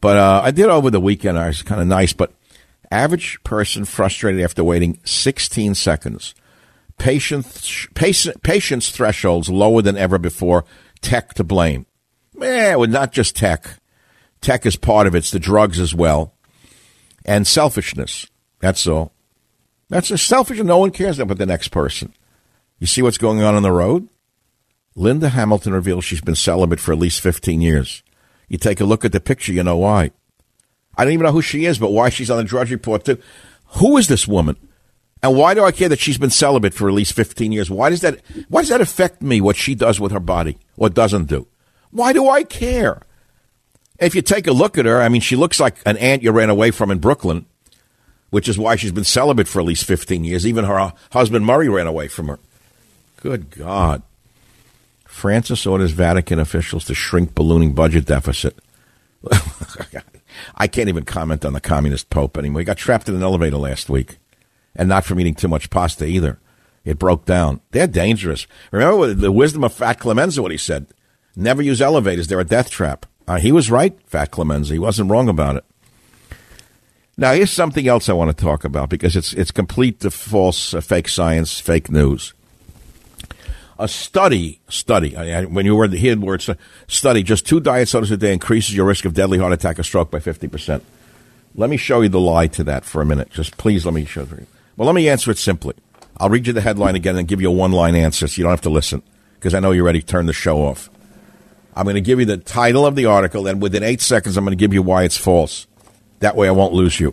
But 0.00 0.16
uh, 0.16 0.40
I 0.44 0.50
did 0.50 0.66
over 0.66 0.90
the 0.90 1.00
weekend. 1.00 1.38
I 1.38 1.48
was 1.48 1.62
kind 1.62 1.80
of 1.80 1.86
nice. 1.86 2.12
But 2.12 2.32
average 2.90 3.42
person 3.44 3.84
frustrated 3.84 4.42
after 4.42 4.64
waiting 4.64 4.98
16 5.04 5.74
seconds. 5.74 6.34
Patience, 6.98 7.86
patience, 7.94 8.36
patience 8.42 8.90
thresholds 8.90 9.48
lower 9.48 9.82
than 9.82 9.96
ever 9.96 10.18
before. 10.18 10.64
Tech 11.00 11.34
to 11.34 11.44
blame. 11.44 11.86
Eh, 12.40 12.74
well, 12.74 12.88
not 12.88 13.12
just 13.12 13.36
tech. 13.36 13.78
Tech 14.40 14.66
is 14.66 14.76
part 14.76 15.06
of 15.06 15.14
it. 15.14 15.18
It's 15.18 15.30
the 15.30 15.38
drugs 15.38 15.80
as 15.80 15.94
well. 15.94 16.34
And 17.24 17.46
selfishness. 17.46 18.26
That's 18.60 18.86
all. 18.86 19.12
That's 19.88 20.08
just 20.08 20.26
selfish 20.26 20.58
no 20.58 20.78
one 20.78 20.90
cares 20.90 21.18
about 21.18 21.38
the 21.38 21.46
next 21.46 21.68
person. 21.68 22.12
You 22.78 22.86
see 22.86 23.02
what's 23.02 23.18
going 23.18 23.42
on 23.42 23.54
on 23.54 23.62
the 23.62 23.72
road? 23.72 24.08
Linda 24.94 25.30
Hamilton 25.30 25.72
reveals 25.72 26.04
she's 26.04 26.20
been 26.20 26.34
celibate 26.34 26.80
for 26.80 26.92
at 26.92 26.98
least 26.98 27.20
15 27.20 27.60
years. 27.60 28.02
You 28.48 28.58
take 28.58 28.80
a 28.80 28.84
look 28.84 29.04
at 29.04 29.12
the 29.12 29.20
picture, 29.20 29.52
you 29.52 29.62
know 29.62 29.76
why. 29.76 30.10
I 30.96 31.04
don't 31.04 31.12
even 31.12 31.24
know 31.24 31.32
who 31.32 31.42
she 31.42 31.64
is, 31.66 31.78
but 31.78 31.92
why 31.92 32.08
she's 32.08 32.30
on 32.30 32.38
the 32.38 32.44
Drudge 32.44 32.72
Report, 32.72 33.04
too. 33.04 33.18
Who 33.76 33.96
is 33.96 34.08
this 34.08 34.26
woman? 34.26 34.56
And 35.22 35.36
why 35.36 35.54
do 35.54 35.64
I 35.64 35.72
care 35.72 35.88
that 35.88 35.98
she's 35.98 36.18
been 36.18 36.30
celibate 36.30 36.74
for 36.74 36.88
at 36.88 36.94
least 36.94 37.12
15 37.12 37.50
years? 37.50 37.70
Why 37.70 37.90
does 37.90 38.02
that, 38.02 38.20
why 38.48 38.62
does 38.62 38.68
that 38.68 38.80
affect 38.80 39.20
me, 39.22 39.40
what 39.40 39.56
she 39.56 39.74
does 39.74 39.98
with 39.98 40.12
her 40.12 40.20
body, 40.20 40.58
or 40.76 40.88
doesn't 40.88 41.26
do? 41.26 41.46
Why 41.90 42.12
do 42.12 42.28
I 42.28 42.44
care? 42.44 43.02
If 43.98 44.14
you 44.14 44.22
take 44.22 44.46
a 44.46 44.52
look 44.52 44.78
at 44.78 44.84
her, 44.84 45.00
I 45.00 45.08
mean, 45.08 45.20
she 45.20 45.34
looks 45.34 45.58
like 45.58 45.76
an 45.84 45.96
aunt 45.96 46.22
you 46.22 46.30
ran 46.30 46.50
away 46.50 46.70
from 46.70 46.90
in 46.90 46.98
Brooklyn, 46.98 47.46
which 48.30 48.48
is 48.48 48.58
why 48.58 48.76
she's 48.76 48.92
been 48.92 49.04
celibate 49.04 49.48
for 49.48 49.58
at 49.58 49.64
least 49.64 49.84
15 49.86 50.22
years. 50.22 50.46
Even 50.46 50.64
her 50.64 50.78
uh, 50.78 50.92
husband 51.12 51.44
Murray 51.44 51.68
ran 51.68 51.86
away 51.86 52.06
from 52.06 52.28
her. 52.28 52.38
Good 53.16 53.50
God. 53.50 54.02
Francis 55.04 55.66
orders 55.66 55.90
Vatican 55.90 56.38
officials 56.38 56.84
to 56.84 56.94
shrink 56.94 57.34
ballooning 57.34 57.72
budget 57.72 58.04
deficit. 58.04 58.56
I 60.54 60.68
can't 60.68 60.88
even 60.88 61.04
comment 61.04 61.44
on 61.44 61.54
the 61.54 61.60
communist 61.60 62.08
pope 62.08 62.38
anymore. 62.38 62.60
He 62.60 62.64
got 62.64 62.76
trapped 62.76 63.08
in 63.08 63.16
an 63.16 63.22
elevator 63.24 63.56
last 63.56 63.90
week, 63.90 64.18
and 64.78 64.88
not 64.88 65.04
from 65.04 65.20
eating 65.20 65.34
too 65.34 65.48
much 65.48 65.68
pasta 65.68 66.06
either. 66.06 66.38
It 66.84 66.98
broke 66.98 67.26
down. 67.26 67.60
They're 67.72 67.88
dangerous. 67.88 68.46
Remember 68.70 69.12
the 69.12 69.32
wisdom 69.32 69.64
of 69.64 69.74
Fat 69.74 69.98
Clemenza, 69.98 70.40
what 70.40 70.52
he 70.52 70.56
said. 70.56 70.86
Never 71.36 71.60
use 71.60 71.82
elevators. 71.82 72.28
They're 72.28 72.40
a 72.40 72.44
death 72.44 72.70
trap. 72.70 73.04
Uh, 73.26 73.38
he 73.38 73.52
was 73.52 73.70
right, 73.70 73.98
Fat 74.06 74.30
Clemenza. 74.30 74.72
He 74.72 74.78
wasn't 74.78 75.10
wrong 75.10 75.28
about 75.28 75.56
it. 75.56 75.64
Now, 77.18 77.32
here's 77.32 77.50
something 77.50 77.86
else 77.86 78.08
I 78.08 78.12
want 78.12 78.34
to 78.34 78.44
talk 78.44 78.64
about 78.64 78.88
because 78.88 79.16
it's, 79.16 79.32
it's 79.32 79.50
complete 79.50 80.00
false, 80.00 80.72
uh, 80.72 80.80
fake 80.80 81.08
science, 81.08 81.58
fake 81.58 81.90
news. 81.90 82.32
A 83.80 83.88
study, 83.88 84.60
study, 84.68 85.16
I, 85.16 85.40
I, 85.40 85.44
when 85.44 85.66
you 85.66 85.76
were 85.76 85.88
hear 85.88 86.14
the 86.14 86.24
word 86.24 86.44
study, 86.86 87.22
just 87.22 87.46
two 87.46 87.60
diet 87.60 87.88
sodas 87.88 88.10
a 88.10 88.16
day 88.16 88.32
increases 88.32 88.74
your 88.74 88.86
risk 88.86 89.04
of 89.04 89.14
deadly 89.14 89.38
heart 89.38 89.52
attack 89.52 89.78
or 89.78 89.82
stroke 89.82 90.10
by 90.10 90.20
50%. 90.20 90.80
Let 91.54 91.70
me 91.70 91.76
show 91.76 92.00
you 92.00 92.08
the 92.08 92.20
lie 92.20 92.46
to 92.48 92.64
that 92.64 92.84
for 92.84 93.02
a 93.02 93.06
minute. 93.06 93.30
Just 93.30 93.56
please 93.56 93.84
let 93.84 93.94
me 93.94 94.04
show 94.04 94.22
you. 94.22 94.46
Well, 94.78 94.86
let 94.86 94.94
me 94.94 95.08
answer 95.08 95.32
it 95.32 95.38
simply. 95.38 95.74
I'll 96.18 96.30
read 96.30 96.46
you 96.46 96.52
the 96.52 96.60
headline 96.60 96.94
again 96.94 97.16
and 97.16 97.26
give 97.26 97.40
you 97.40 97.48
a 97.48 97.52
one 97.52 97.72
line 97.72 97.96
answer 97.96 98.28
so 98.28 98.38
you 98.38 98.44
don't 98.44 98.52
have 98.52 98.60
to 98.60 98.70
listen 98.70 99.02
because 99.34 99.52
I 99.52 99.58
know 99.58 99.72
you're 99.72 99.84
ready 99.84 100.00
to 100.00 100.06
turn 100.06 100.26
the 100.26 100.32
show 100.32 100.62
off. 100.62 100.88
I'm 101.74 101.82
going 101.82 101.96
to 101.96 102.00
give 102.00 102.20
you 102.20 102.26
the 102.26 102.36
title 102.36 102.86
of 102.86 102.94
the 102.94 103.06
article, 103.06 103.48
and 103.48 103.60
within 103.60 103.82
eight 103.82 104.00
seconds, 104.00 104.36
I'm 104.36 104.44
going 104.44 104.56
to 104.56 104.60
give 104.60 104.72
you 104.72 104.82
why 104.82 105.02
it's 105.02 105.16
false. 105.16 105.66
That 106.20 106.36
way, 106.36 106.46
I 106.46 106.52
won't 106.52 106.74
lose 106.74 107.00
you. 107.00 107.12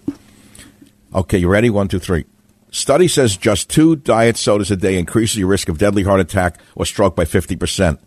Okay, 1.14 1.40
you 1.40 1.48
ready? 1.48 1.72
One, 1.72 1.88
two, 1.88 1.98
three. 1.98 2.26
Study 2.70 3.08
says 3.08 3.36
just 3.36 3.68
two 3.68 3.96
diet 3.96 4.38
sodas 4.38 4.70
a 4.70 4.76
day 4.76 5.00
increases 5.00 5.38
your 5.38 5.48
risk 5.48 5.68
of 5.68 5.80
deadly 5.80 6.04
heart 6.04 6.20
attack 6.20 6.60
or 6.76 6.86
stroke 6.86 7.16
by 7.16 7.26
50%. 7.26 7.98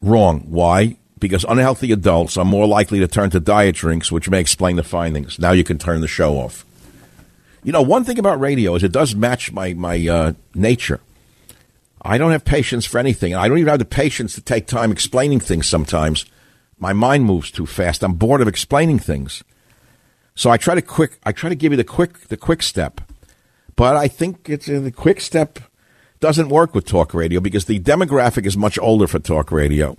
Wrong. 0.00 0.40
Why? 0.48 0.96
Because 1.18 1.44
unhealthy 1.48 1.92
adults 1.92 2.38
are 2.38 2.44
more 2.46 2.66
likely 2.66 2.98
to 3.00 3.08
turn 3.08 3.28
to 3.30 3.40
diet 3.40 3.76
drinks, 3.76 4.10
which 4.10 4.30
may 4.30 4.40
explain 4.40 4.76
the 4.76 4.82
findings. 4.82 5.38
Now 5.38 5.52
you 5.52 5.64
can 5.64 5.76
turn 5.76 6.00
the 6.00 6.08
show 6.08 6.36
off. 6.38 6.64
You 7.64 7.72
know, 7.72 7.82
one 7.82 8.04
thing 8.04 8.18
about 8.18 8.40
radio 8.40 8.74
is 8.74 8.82
it 8.82 8.92
does 8.92 9.14
match 9.14 9.52
my, 9.52 9.72
my 9.74 10.06
uh, 10.08 10.32
nature. 10.54 11.00
I 12.00 12.18
don't 12.18 12.32
have 12.32 12.44
patience 12.44 12.84
for 12.84 12.98
anything. 12.98 13.34
I 13.34 13.46
don't 13.46 13.58
even 13.58 13.70
have 13.70 13.78
the 13.78 13.84
patience 13.84 14.34
to 14.34 14.40
take 14.40 14.66
time 14.66 14.90
explaining 14.90 15.38
things 15.38 15.68
sometimes. 15.68 16.26
My 16.78 16.92
mind 16.92 17.24
moves 17.24 17.52
too 17.52 17.66
fast. 17.66 18.02
I'm 18.02 18.14
bored 18.14 18.40
of 18.40 18.48
explaining 18.48 18.98
things. 18.98 19.44
So 20.34 20.50
I 20.50 20.56
try 20.56 20.74
to 20.74 20.82
quick 20.82 21.18
I 21.22 21.30
try 21.30 21.48
to 21.50 21.54
give 21.54 21.72
you 21.72 21.76
the 21.76 21.84
quick 21.84 22.26
the 22.28 22.36
quick 22.36 22.62
step. 22.62 23.00
But 23.76 23.96
I 23.96 24.08
think 24.08 24.48
it's 24.48 24.68
uh, 24.68 24.80
the 24.80 24.90
quick 24.90 25.20
step 25.20 25.60
doesn't 26.18 26.48
work 26.48 26.74
with 26.74 26.86
talk 26.86 27.14
radio 27.14 27.40
because 27.40 27.66
the 27.66 27.78
demographic 27.78 28.46
is 28.46 28.56
much 28.56 28.78
older 28.78 29.06
for 29.06 29.20
talk 29.20 29.52
radio. 29.52 29.96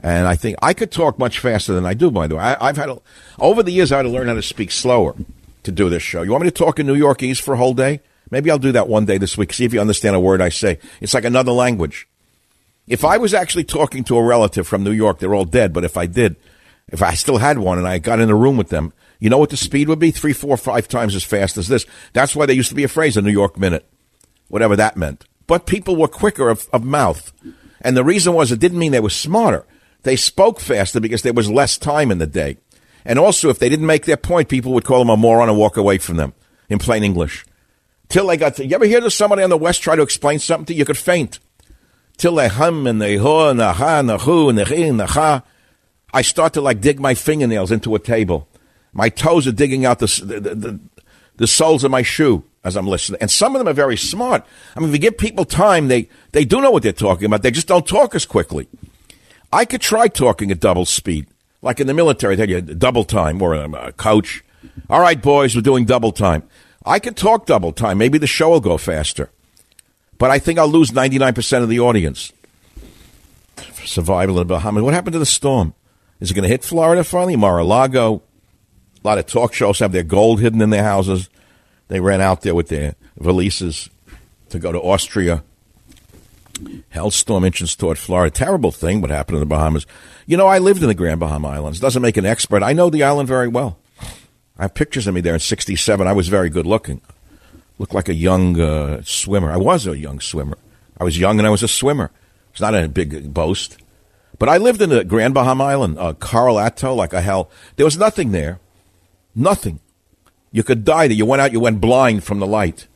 And 0.00 0.26
I 0.26 0.34
think 0.34 0.56
I 0.60 0.74
could 0.74 0.90
talk 0.90 1.18
much 1.18 1.38
faster 1.38 1.72
than 1.72 1.86
I 1.86 1.94
do, 1.94 2.10
by 2.10 2.26
the 2.26 2.36
way. 2.36 2.42
I, 2.42 2.66
have 2.66 2.76
had, 2.76 2.88
a, 2.88 2.98
over 3.38 3.62
the 3.62 3.70
years, 3.70 3.92
I 3.92 3.98
had 3.98 4.02
to 4.02 4.08
learn 4.08 4.26
how 4.26 4.34
to 4.34 4.42
speak 4.42 4.72
slower 4.72 5.14
to 5.64 5.72
do 5.72 5.88
this 5.88 6.02
show. 6.02 6.22
You 6.22 6.30
want 6.30 6.44
me 6.44 6.50
to 6.50 6.56
talk 6.56 6.78
in 6.78 6.86
New 6.86 6.98
Yorkese 6.98 7.40
for 7.40 7.54
a 7.54 7.56
whole 7.56 7.74
day? 7.74 8.00
Maybe 8.30 8.50
I'll 8.50 8.58
do 8.58 8.72
that 8.72 8.88
one 8.88 9.04
day 9.04 9.18
this 9.18 9.36
week, 9.36 9.52
see 9.52 9.64
if 9.64 9.72
you 9.72 9.80
understand 9.80 10.16
a 10.16 10.20
word 10.20 10.40
I 10.40 10.48
say. 10.48 10.78
It's 11.00 11.14
like 11.14 11.24
another 11.24 11.52
language. 11.52 12.08
If 12.86 13.04
I 13.04 13.18
was 13.18 13.34
actually 13.34 13.64
talking 13.64 14.04
to 14.04 14.16
a 14.16 14.24
relative 14.24 14.66
from 14.66 14.82
New 14.82 14.92
York, 14.92 15.18
they're 15.18 15.34
all 15.34 15.44
dead, 15.44 15.72
but 15.72 15.84
if 15.84 15.96
I 15.96 16.06
did, 16.06 16.36
if 16.88 17.02
I 17.02 17.14
still 17.14 17.38
had 17.38 17.58
one 17.58 17.78
and 17.78 17.86
I 17.86 17.98
got 17.98 18.20
in 18.20 18.30
a 18.30 18.34
room 18.34 18.56
with 18.56 18.70
them, 18.70 18.92
you 19.20 19.30
know 19.30 19.38
what 19.38 19.50
the 19.50 19.56
speed 19.56 19.88
would 19.88 20.00
be? 20.00 20.10
Three, 20.10 20.32
four, 20.32 20.56
five 20.56 20.88
times 20.88 21.14
as 21.14 21.22
fast 21.22 21.56
as 21.56 21.68
this. 21.68 21.86
That's 22.12 22.34
why 22.34 22.46
there 22.46 22.56
used 22.56 22.70
to 22.70 22.74
be 22.74 22.84
a 22.84 22.88
phrase, 22.88 23.16
a 23.16 23.22
New 23.22 23.30
York 23.30 23.56
minute, 23.56 23.86
whatever 24.48 24.74
that 24.76 24.96
meant. 24.96 25.24
But 25.46 25.66
people 25.66 25.96
were 25.96 26.08
quicker 26.08 26.48
of, 26.48 26.68
of 26.72 26.84
mouth. 26.84 27.32
And 27.80 27.96
the 27.96 28.04
reason 28.04 28.34
was 28.34 28.50
it 28.50 28.58
didn't 28.60 28.78
mean 28.78 28.92
they 28.92 29.00
were 29.00 29.10
smarter. 29.10 29.64
They 30.02 30.16
spoke 30.16 30.58
faster 30.58 31.00
because 31.00 31.22
there 31.22 31.32
was 31.32 31.50
less 31.50 31.78
time 31.78 32.10
in 32.10 32.18
the 32.18 32.26
day. 32.26 32.56
And 33.04 33.18
also, 33.18 33.48
if 33.48 33.58
they 33.58 33.68
didn't 33.68 33.86
make 33.86 34.04
their 34.04 34.16
point, 34.16 34.48
people 34.48 34.72
would 34.72 34.84
call 34.84 35.00
them 35.00 35.10
a 35.10 35.16
moron 35.16 35.48
and 35.48 35.58
walk 35.58 35.76
away 35.76 35.98
from 35.98 36.16
them 36.16 36.34
in 36.68 36.78
plain 36.78 37.02
English. 37.02 37.44
Till 38.08 38.26
they 38.26 38.36
got 38.36 38.56
to, 38.56 38.66
you 38.66 38.74
ever 38.74 38.84
hear 38.84 39.08
somebody 39.10 39.42
on 39.42 39.50
the 39.50 39.56
West 39.56 39.82
try 39.82 39.96
to 39.96 40.02
explain 40.02 40.38
something 40.38 40.66
to 40.66 40.74
you? 40.74 40.80
You 40.80 40.84
could 40.84 40.98
faint. 40.98 41.38
Till 42.16 42.34
they 42.34 42.48
hum 42.48 42.86
and 42.86 43.00
they 43.00 43.16
ho 43.16 43.48
and 43.48 43.58
the 43.58 43.72
ha 43.72 43.98
and 43.98 44.08
the 44.08 44.18
hu 44.18 44.48
and 44.48 44.58
the 44.58 44.64
he 44.64 44.82
and 44.82 45.00
the 45.00 45.06
ha. 45.06 45.42
I 46.12 46.22
start 46.22 46.52
to 46.54 46.60
like 46.60 46.80
dig 46.80 47.00
my 47.00 47.14
fingernails 47.14 47.72
into 47.72 47.94
a 47.94 47.98
table. 47.98 48.48
My 48.92 49.08
toes 49.08 49.46
are 49.46 49.52
digging 49.52 49.86
out 49.86 49.98
the, 49.98 50.22
the, 50.24 50.54
the, 50.54 50.80
the 51.36 51.46
soles 51.46 51.84
of 51.84 51.90
my 51.90 52.02
shoe 52.02 52.44
as 52.64 52.76
I'm 52.76 52.86
listening. 52.86 53.20
And 53.20 53.30
some 53.30 53.56
of 53.56 53.60
them 53.60 53.68
are 53.68 53.72
very 53.72 53.96
smart. 53.96 54.44
I 54.76 54.80
mean, 54.80 54.90
if 54.90 54.94
you 54.94 55.00
give 55.00 55.18
people 55.18 55.44
time, 55.44 55.88
they, 55.88 56.08
they 56.32 56.44
do 56.44 56.60
know 56.60 56.70
what 56.70 56.82
they're 56.82 56.92
talking 56.92 57.24
about. 57.24 57.42
They 57.42 57.50
just 57.50 57.66
don't 57.66 57.86
talk 57.86 58.14
as 58.14 58.26
quickly. 58.26 58.68
I 59.52 59.64
could 59.64 59.80
try 59.80 60.08
talking 60.08 60.50
at 60.50 60.60
double 60.60 60.84
speed. 60.84 61.26
Like 61.62 61.78
in 61.78 61.86
the 61.86 61.94
military, 61.94 62.34
they 62.34 62.46
had 62.48 62.78
double 62.78 63.04
time 63.04 63.40
or 63.40 63.54
um, 63.54 63.74
uh, 63.74 63.78
a, 63.78 63.88
a 63.88 63.92
coach. 63.92 64.44
All 64.90 65.00
right, 65.00 65.20
boys, 65.20 65.54
we're 65.54 65.62
doing 65.62 65.84
double 65.84 66.12
time. 66.12 66.42
I 66.84 66.98
could 66.98 67.16
talk 67.16 67.46
double 67.46 67.72
time. 67.72 67.98
Maybe 67.98 68.18
the 68.18 68.26
show 68.26 68.50
will 68.50 68.60
go 68.60 68.76
faster. 68.76 69.30
But 70.18 70.30
I 70.30 70.38
think 70.38 70.58
I'll 70.58 70.68
lose 70.68 70.90
99% 70.90 71.62
of 71.62 71.68
the 71.68 71.80
audience. 71.80 72.32
Survival 73.84 74.40
in 74.40 74.46
the 74.46 74.54
Bahamas. 74.54 74.82
What 74.82 74.94
happened 74.94 75.14
to 75.14 75.18
the 75.18 75.26
storm? 75.26 75.74
Is 76.20 76.30
it 76.30 76.34
going 76.34 76.44
to 76.44 76.48
hit 76.48 76.64
Florida 76.64 77.02
finally? 77.04 77.36
Mar-a-Lago. 77.36 78.22
A 79.04 79.08
lot 79.08 79.18
of 79.18 79.26
talk 79.26 79.54
shows 79.54 79.80
have 79.80 79.92
their 79.92 80.04
gold 80.04 80.40
hidden 80.40 80.62
in 80.62 80.70
their 80.70 80.84
houses. 80.84 81.28
They 81.88 82.00
ran 82.00 82.20
out 82.20 82.42
there 82.42 82.54
with 82.54 82.68
their 82.68 82.94
valises 83.18 83.88
to 84.50 84.58
go 84.58 84.70
to 84.70 84.80
Austria. 84.80 85.42
Hellstorm 86.94 87.46
inches 87.46 87.74
toward 87.74 87.98
Florida. 87.98 88.30
Terrible 88.30 88.70
thing 88.70 89.00
what 89.00 89.10
happened 89.10 89.36
in 89.36 89.40
the 89.40 89.46
Bahamas. 89.46 89.86
You 90.26 90.36
know, 90.36 90.46
I 90.46 90.58
lived 90.58 90.82
in 90.82 90.88
the 90.88 90.94
Grand 90.94 91.20
Bahama 91.20 91.48
Islands. 91.48 91.80
Doesn't 91.80 92.02
make 92.02 92.16
an 92.16 92.26
expert. 92.26 92.62
I 92.62 92.72
know 92.72 92.90
the 92.90 93.02
island 93.02 93.28
very 93.28 93.48
well. 93.48 93.78
I 94.58 94.62
have 94.62 94.74
pictures 94.74 95.06
of 95.06 95.14
me 95.14 95.20
there 95.20 95.34
in 95.34 95.40
67. 95.40 96.06
I 96.06 96.12
was 96.12 96.28
very 96.28 96.50
good 96.50 96.66
looking. 96.66 97.00
Looked 97.78 97.94
like 97.94 98.08
a 98.08 98.14
young 98.14 98.60
uh, 98.60 99.02
swimmer. 99.04 99.50
I 99.50 99.56
was 99.56 99.86
a 99.86 99.96
young 99.96 100.20
swimmer. 100.20 100.58
I 100.98 101.04
was 101.04 101.18
young 101.18 101.38
and 101.38 101.46
I 101.46 101.50
was 101.50 101.62
a 101.62 101.68
swimmer. 101.68 102.10
It's 102.50 102.60
not 102.60 102.74
a 102.74 102.88
big 102.88 103.32
boast. 103.32 103.78
But 104.38 104.48
I 104.48 104.58
lived 104.58 104.82
in 104.82 104.90
the 104.90 105.04
Grand 105.04 105.34
Bahama 105.34 105.64
Island, 105.64 105.98
uh, 105.98 106.14
Coral 106.14 106.60
Atoll, 106.60 106.96
like 106.96 107.12
a 107.12 107.20
hell. 107.20 107.50
There 107.76 107.86
was 107.86 107.96
nothing 107.96 108.32
there. 108.32 108.60
Nothing. 109.34 109.80
You 110.50 110.62
could 110.62 110.84
die 110.84 111.08
there. 111.08 111.16
You 111.16 111.26
went 111.26 111.40
out, 111.40 111.52
you 111.52 111.60
went 111.60 111.80
blind 111.80 112.24
from 112.24 112.38
the 112.38 112.46
light. 112.46 112.86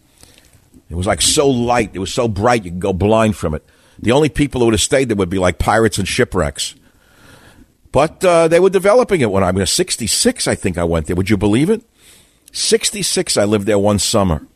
It 0.88 0.94
was 0.94 1.06
like 1.06 1.20
so 1.20 1.48
light. 1.48 1.90
It 1.94 1.98
was 1.98 2.12
so 2.12 2.28
bright, 2.28 2.64
you 2.64 2.70
could 2.70 2.80
go 2.80 2.92
blind 2.92 3.36
from 3.36 3.54
it. 3.54 3.64
The 3.98 4.12
only 4.12 4.28
people 4.28 4.60
who 4.60 4.66
would 4.66 4.74
have 4.74 4.80
stayed 4.80 5.08
there 5.08 5.16
would 5.16 5.30
be 5.30 5.38
like 5.38 5.58
pirates 5.58 5.98
and 5.98 6.06
shipwrecks. 6.06 6.74
But 7.92 8.24
uh, 8.24 8.48
they 8.48 8.60
were 8.60 8.70
developing 8.70 9.20
it 9.20 9.30
when 9.30 9.42
I 9.42 9.50
was 9.50 9.72
66, 9.72 10.46
I 10.46 10.54
think 10.54 10.76
I 10.76 10.84
went 10.84 11.06
there. 11.06 11.16
Would 11.16 11.30
you 11.30 11.36
believe 11.36 11.70
it? 11.70 11.82
66, 12.52 13.36
I 13.36 13.44
lived 13.44 13.66
there 13.66 13.78
one 13.78 13.98
summer. 13.98 14.46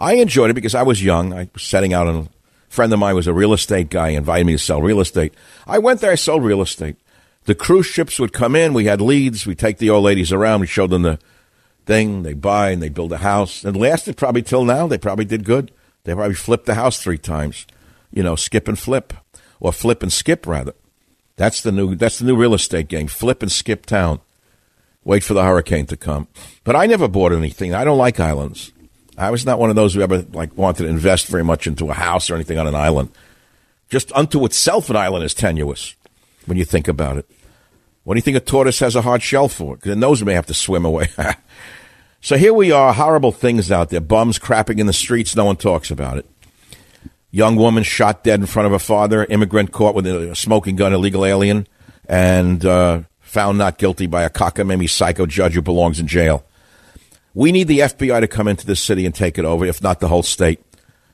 I 0.00 0.14
enjoyed 0.14 0.50
it 0.50 0.54
because 0.54 0.74
I 0.74 0.82
was 0.82 1.04
young. 1.04 1.32
I 1.32 1.48
was 1.52 1.62
setting 1.62 1.92
out 1.92 2.08
on 2.08 2.16
a 2.16 2.28
friend 2.70 2.92
of 2.92 2.98
mine 2.98 3.14
was 3.14 3.26
a 3.26 3.34
real 3.34 3.52
estate 3.52 3.90
guy, 3.90 4.10
invited 4.10 4.46
me 4.46 4.52
to 4.52 4.58
sell 4.58 4.80
real 4.80 5.00
estate. 5.00 5.34
I 5.66 5.78
went 5.78 6.00
there, 6.00 6.12
I 6.12 6.14
sold 6.14 6.44
real 6.44 6.62
estate. 6.62 6.96
The 7.44 7.54
cruise 7.54 7.86
ships 7.86 8.18
would 8.20 8.32
come 8.32 8.54
in, 8.54 8.72
we 8.72 8.84
had 8.84 9.00
leads, 9.00 9.46
we'd 9.46 9.58
take 9.58 9.78
the 9.78 9.90
old 9.90 10.04
ladies 10.04 10.32
around, 10.32 10.60
we 10.60 10.66
showed 10.66 10.90
them 10.90 11.02
the 11.02 11.18
thing, 11.90 12.22
they 12.22 12.34
buy 12.34 12.70
and 12.70 12.80
they 12.80 12.88
build 12.88 13.12
a 13.12 13.18
house. 13.18 13.64
It 13.64 13.74
lasted 13.74 14.16
probably 14.16 14.42
till 14.42 14.64
now. 14.64 14.86
They 14.86 14.96
probably 14.96 15.24
did 15.24 15.42
good. 15.42 15.72
They 16.04 16.14
probably 16.14 16.36
flipped 16.36 16.66
the 16.66 16.76
house 16.76 17.02
three 17.02 17.18
times. 17.18 17.66
You 18.12 18.22
know, 18.22 18.36
skip 18.36 18.68
and 18.68 18.78
flip. 18.78 19.12
Or 19.58 19.72
flip 19.72 20.00
and 20.00 20.12
skip 20.12 20.46
rather. 20.46 20.74
That's 21.36 21.62
the 21.62 21.72
new 21.72 21.96
that's 21.96 22.20
the 22.20 22.26
new 22.26 22.36
real 22.36 22.54
estate 22.54 22.86
game. 22.86 23.08
Flip 23.08 23.42
and 23.42 23.50
skip 23.50 23.86
town. 23.86 24.20
Wait 25.02 25.24
for 25.24 25.34
the 25.34 25.42
hurricane 25.42 25.86
to 25.86 25.96
come. 25.96 26.28
But 26.62 26.76
I 26.76 26.86
never 26.86 27.08
bought 27.08 27.32
anything. 27.32 27.74
I 27.74 27.84
don't 27.84 27.98
like 27.98 28.20
islands. 28.20 28.72
I 29.18 29.30
was 29.30 29.44
not 29.44 29.58
one 29.58 29.70
of 29.70 29.76
those 29.76 29.94
who 29.94 30.00
ever 30.00 30.24
like 30.32 30.56
wanted 30.56 30.84
to 30.84 30.88
invest 30.88 31.26
very 31.26 31.44
much 31.44 31.66
into 31.66 31.90
a 31.90 31.94
house 31.94 32.30
or 32.30 32.36
anything 32.36 32.58
on 32.58 32.68
an 32.68 32.76
island. 32.76 33.10
Just 33.88 34.12
unto 34.12 34.44
itself, 34.44 34.88
an 34.90 34.96
island 34.96 35.24
is 35.24 35.34
tenuous 35.34 35.96
when 36.46 36.56
you 36.56 36.64
think 36.64 36.86
about 36.86 37.18
it. 37.18 37.28
What 38.04 38.14
do 38.14 38.18
you 38.18 38.22
think 38.22 38.36
a 38.36 38.40
tortoise 38.40 38.78
has 38.78 38.94
a 38.94 39.02
hard 39.02 39.22
shell 39.22 39.48
for? 39.48 39.74
Because 39.74 39.92
it 39.92 39.98
knows 39.98 40.22
may 40.22 40.34
have 40.34 40.46
to 40.46 40.54
swim 40.54 40.84
away. 40.84 41.08
so 42.20 42.36
here 42.36 42.52
we 42.52 42.72
are, 42.72 42.92
horrible 42.92 43.32
things 43.32 43.70
out 43.70 43.90
there. 43.90 44.00
Bums 44.00 44.38
crapping 44.38 44.78
in 44.78 44.86
the 44.86 44.92
streets, 44.92 45.34
no 45.34 45.44
one 45.44 45.56
talks 45.56 45.90
about 45.90 46.18
it. 46.18 46.26
Young 47.30 47.56
woman 47.56 47.84
shot 47.84 48.24
dead 48.24 48.40
in 48.40 48.46
front 48.46 48.66
of 48.66 48.72
her 48.72 48.78
father. 48.78 49.24
Immigrant 49.24 49.70
caught 49.70 49.94
with 49.94 50.06
a 50.06 50.34
smoking 50.34 50.74
gun, 50.76 50.92
illegal 50.92 51.24
alien, 51.24 51.66
and 52.08 52.64
uh, 52.64 53.02
found 53.20 53.56
not 53.56 53.78
guilty 53.78 54.06
by 54.06 54.22
a 54.24 54.30
cockamamie 54.30 54.90
psycho 54.90 55.26
judge 55.26 55.54
who 55.54 55.62
belongs 55.62 56.00
in 56.00 56.08
jail. 56.08 56.44
We 57.32 57.52
need 57.52 57.68
the 57.68 57.78
FBI 57.80 58.20
to 58.20 58.28
come 58.28 58.48
into 58.48 58.66
this 58.66 58.80
city 58.80 59.06
and 59.06 59.14
take 59.14 59.38
it 59.38 59.44
over, 59.44 59.64
if 59.64 59.80
not 59.80 60.00
the 60.00 60.08
whole 60.08 60.24
state. 60.24 60.60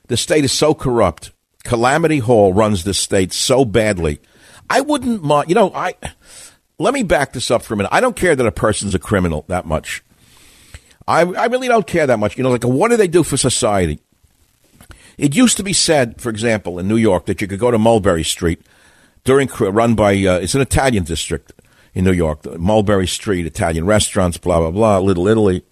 The 0.09 0.17
state 0.17 0.45
is 0.45 0.53
so 0.53 0.73
corrupt. 0.73 1.33
Calamity 1.65 2.19
Hall 2.19 2.55
runs 2.55 2.85
this 2.85 2.99
state 2.99 3.33
so 3.33 3.65
badly. 3.67 4.21
I 4.71 4.81
wouldn't 4.81 5.23
mind, 5.23 5.51
you 5.51 5.55
know, 5.55 5.71
I 5.75 5.95
let 6.79 6.95
me 6.95 7.03
back 7.03 7.33
this 7.33 7.51
up 7.51 7.63
for 7.63 7.75
a 7.75 7.77
minute. 7.77 7.93
I 7.93 8.01
don't 8.01 8.17
care 8.17 8.35
that 8.35 8.47
a 8.47 8.53
person's 8.53 8.95
a 8.95 8.99
criminal 8.99 9.45
that 9.49 9.67
much. 9.67 10.03
I, 11.09 11.21
I 11.21 11.47
really 11.47 11.69
don't 11.69 11.87
care 11.87 12.07
that 12.07 12.19
much. 12.19 12.37
You 12.37 12.43
know, 12.43 12.51
like, 12.51 12.65
what 12.65 12.91
do 12.91 12.97
they 12.97 13.09
do 13.09 13.23
for 13.23 13.37
society? 13.37 14.01
It 15.19 15.35
used 15.35 15.57
to 15.57 15.63
be 15.63 15.73
said, 15.73 16.21
for 16.21 16.29
example, 16.29 16.79
in 16.79 16.89
New 16.89 16.97
York, 16.97 17.27
that 17.27 17.41
you 17.41 17.47
could 17.47 17.59
go 17.59 17.71
to 17.71 17.79
Mulberry 17.79 18.25
Street 18.25 18.61
during 19.25 19.49
run 19.59 19.95
by 19.95 20.13
uh, 20.13 20.39
it's 20.39 20.55
an 20.55 20.61
Italian 20.61 21.05
district 21.05 21.53
in 21.95 22.05
New 22.05 22.13
York, 22.13 22.45
Mulberry 22.59 23.07
Street, 23.07 23.47
Italian 23.47 23.87
restaurants, 23.87 24.37
blah 24.37 24.59
blah 24.59 24.71
blah, 24.71 24.99
Little 24.99 25.27
Italy. 25.29 25.65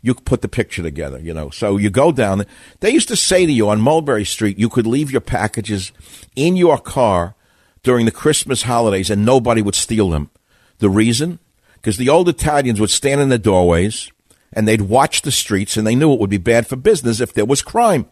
You 0.00 0.14
put 0.14 0.42
the 0.42 0.48
picture 0.48 0.82
together, 0.82 1.18
you 1.18 1.34
know. 1.34 1.50
So 1.50 1.76
you 1.76 1.90
go 1.90 2.12
down. 2.12 2.44
They 2.80 2.90
used 2.90 3.08
to 3.08 3.16
say 3.16 3.46
to 3.46 3.52
you 3.52 3.68
on 3.68 3.80
Mulberry 3.80 4.24
Street, 4.24 4.58
you 4.58 4.68
could 4.68 4.86
leave 4.86 5.10
your 5.10 5.20
packages 5.20 5.92
in 6.36 6.56
your 6.56 6.78
car 6.78 7.34
during 7.82 8.04
the 8.04 8.12
Christmas 8.12 8.62
holidays, 8.62 9.10
and 9.10 9.24
nobody 9.24 9.62
would 9.62 9.74
steal 9.74 10.10
them. 10.10 10.30
The 10.78 10.90
reason? 10.90 11.38
Because 11.74 11.96
the 11.96 12.08
old 12.08 12.28
Italians 12.28 12.80
would 12.80 12.90
stand 12.90 13.20
in 13.20 13.28
the 13.28 13.38
doorways 13.38 14.10
and 14.52 14.66
they'd 14.66 14.82
watch 14.82 15.22
the 15.22 15.32
streets, 15.32 15.76
and 15.76 15.86
they 15.86 15.94
knew 15.94 16.12
it 16.12 16.20
would 16.20 16.30
be 16.30 16.38
bad 16.38 16.66
for 16.66 16.76
business 16.76 17.20
if 17.20 17.32
there 17.32 17.44
was 17.44 17.62
crime. 17.62 18.06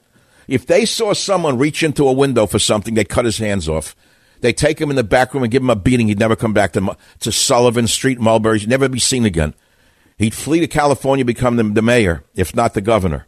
If 0.49 0.67
they 0.67 0.85
saw 0.85 1.13
someone 1.13 1.59
reach 1.59 1.83
into 1.83 2.09
a 2.09 2.13
window 2.13 2.47
for 2.47 2.59
something, 2.59 2.95
they'd 2.95 3.09
cut 3.09 3.25
his 3.25 3.39
hands 3.39 3.69
off. 3.69 3.97
They'd 4.41 4.57
take 4.57 4.81
him 4.81 4.91
in 4.91 4.97
the 4.97 5.05
back 5.05 5.35
room 5.35 5.43
and 5.43 5.51
give 5.51 5.63
him 5.63 5.71
a 5.71 5.77
beating. 5.77 6.09
He'd 6.09 6.19
never 6.19 6.37
come 6.37 6.53
back 6.53 6.73
to, 6.75 6.97
to 7.21 7.33
Sullivan 7.33 7.87
Street, 7.87 8.21
Mulberry. 8.21 8.61
He'd 8.61 8.69
never 8.69 8.89
be 8.89 8.99
seen 8.99 9.25
again. 9.25 9.55
He'd 10.19 10.35
flee 10.35 10.61
to 10.61 10.67
California, 10.67 11.25
become 11.25 11.57
the, 11.57 11.65
the 11.65 11.83
mayor, 11.83 12.25
if 12.35 12.55
not 12.55 12.75
the 12.75 12.81
governor. 12.81 13.27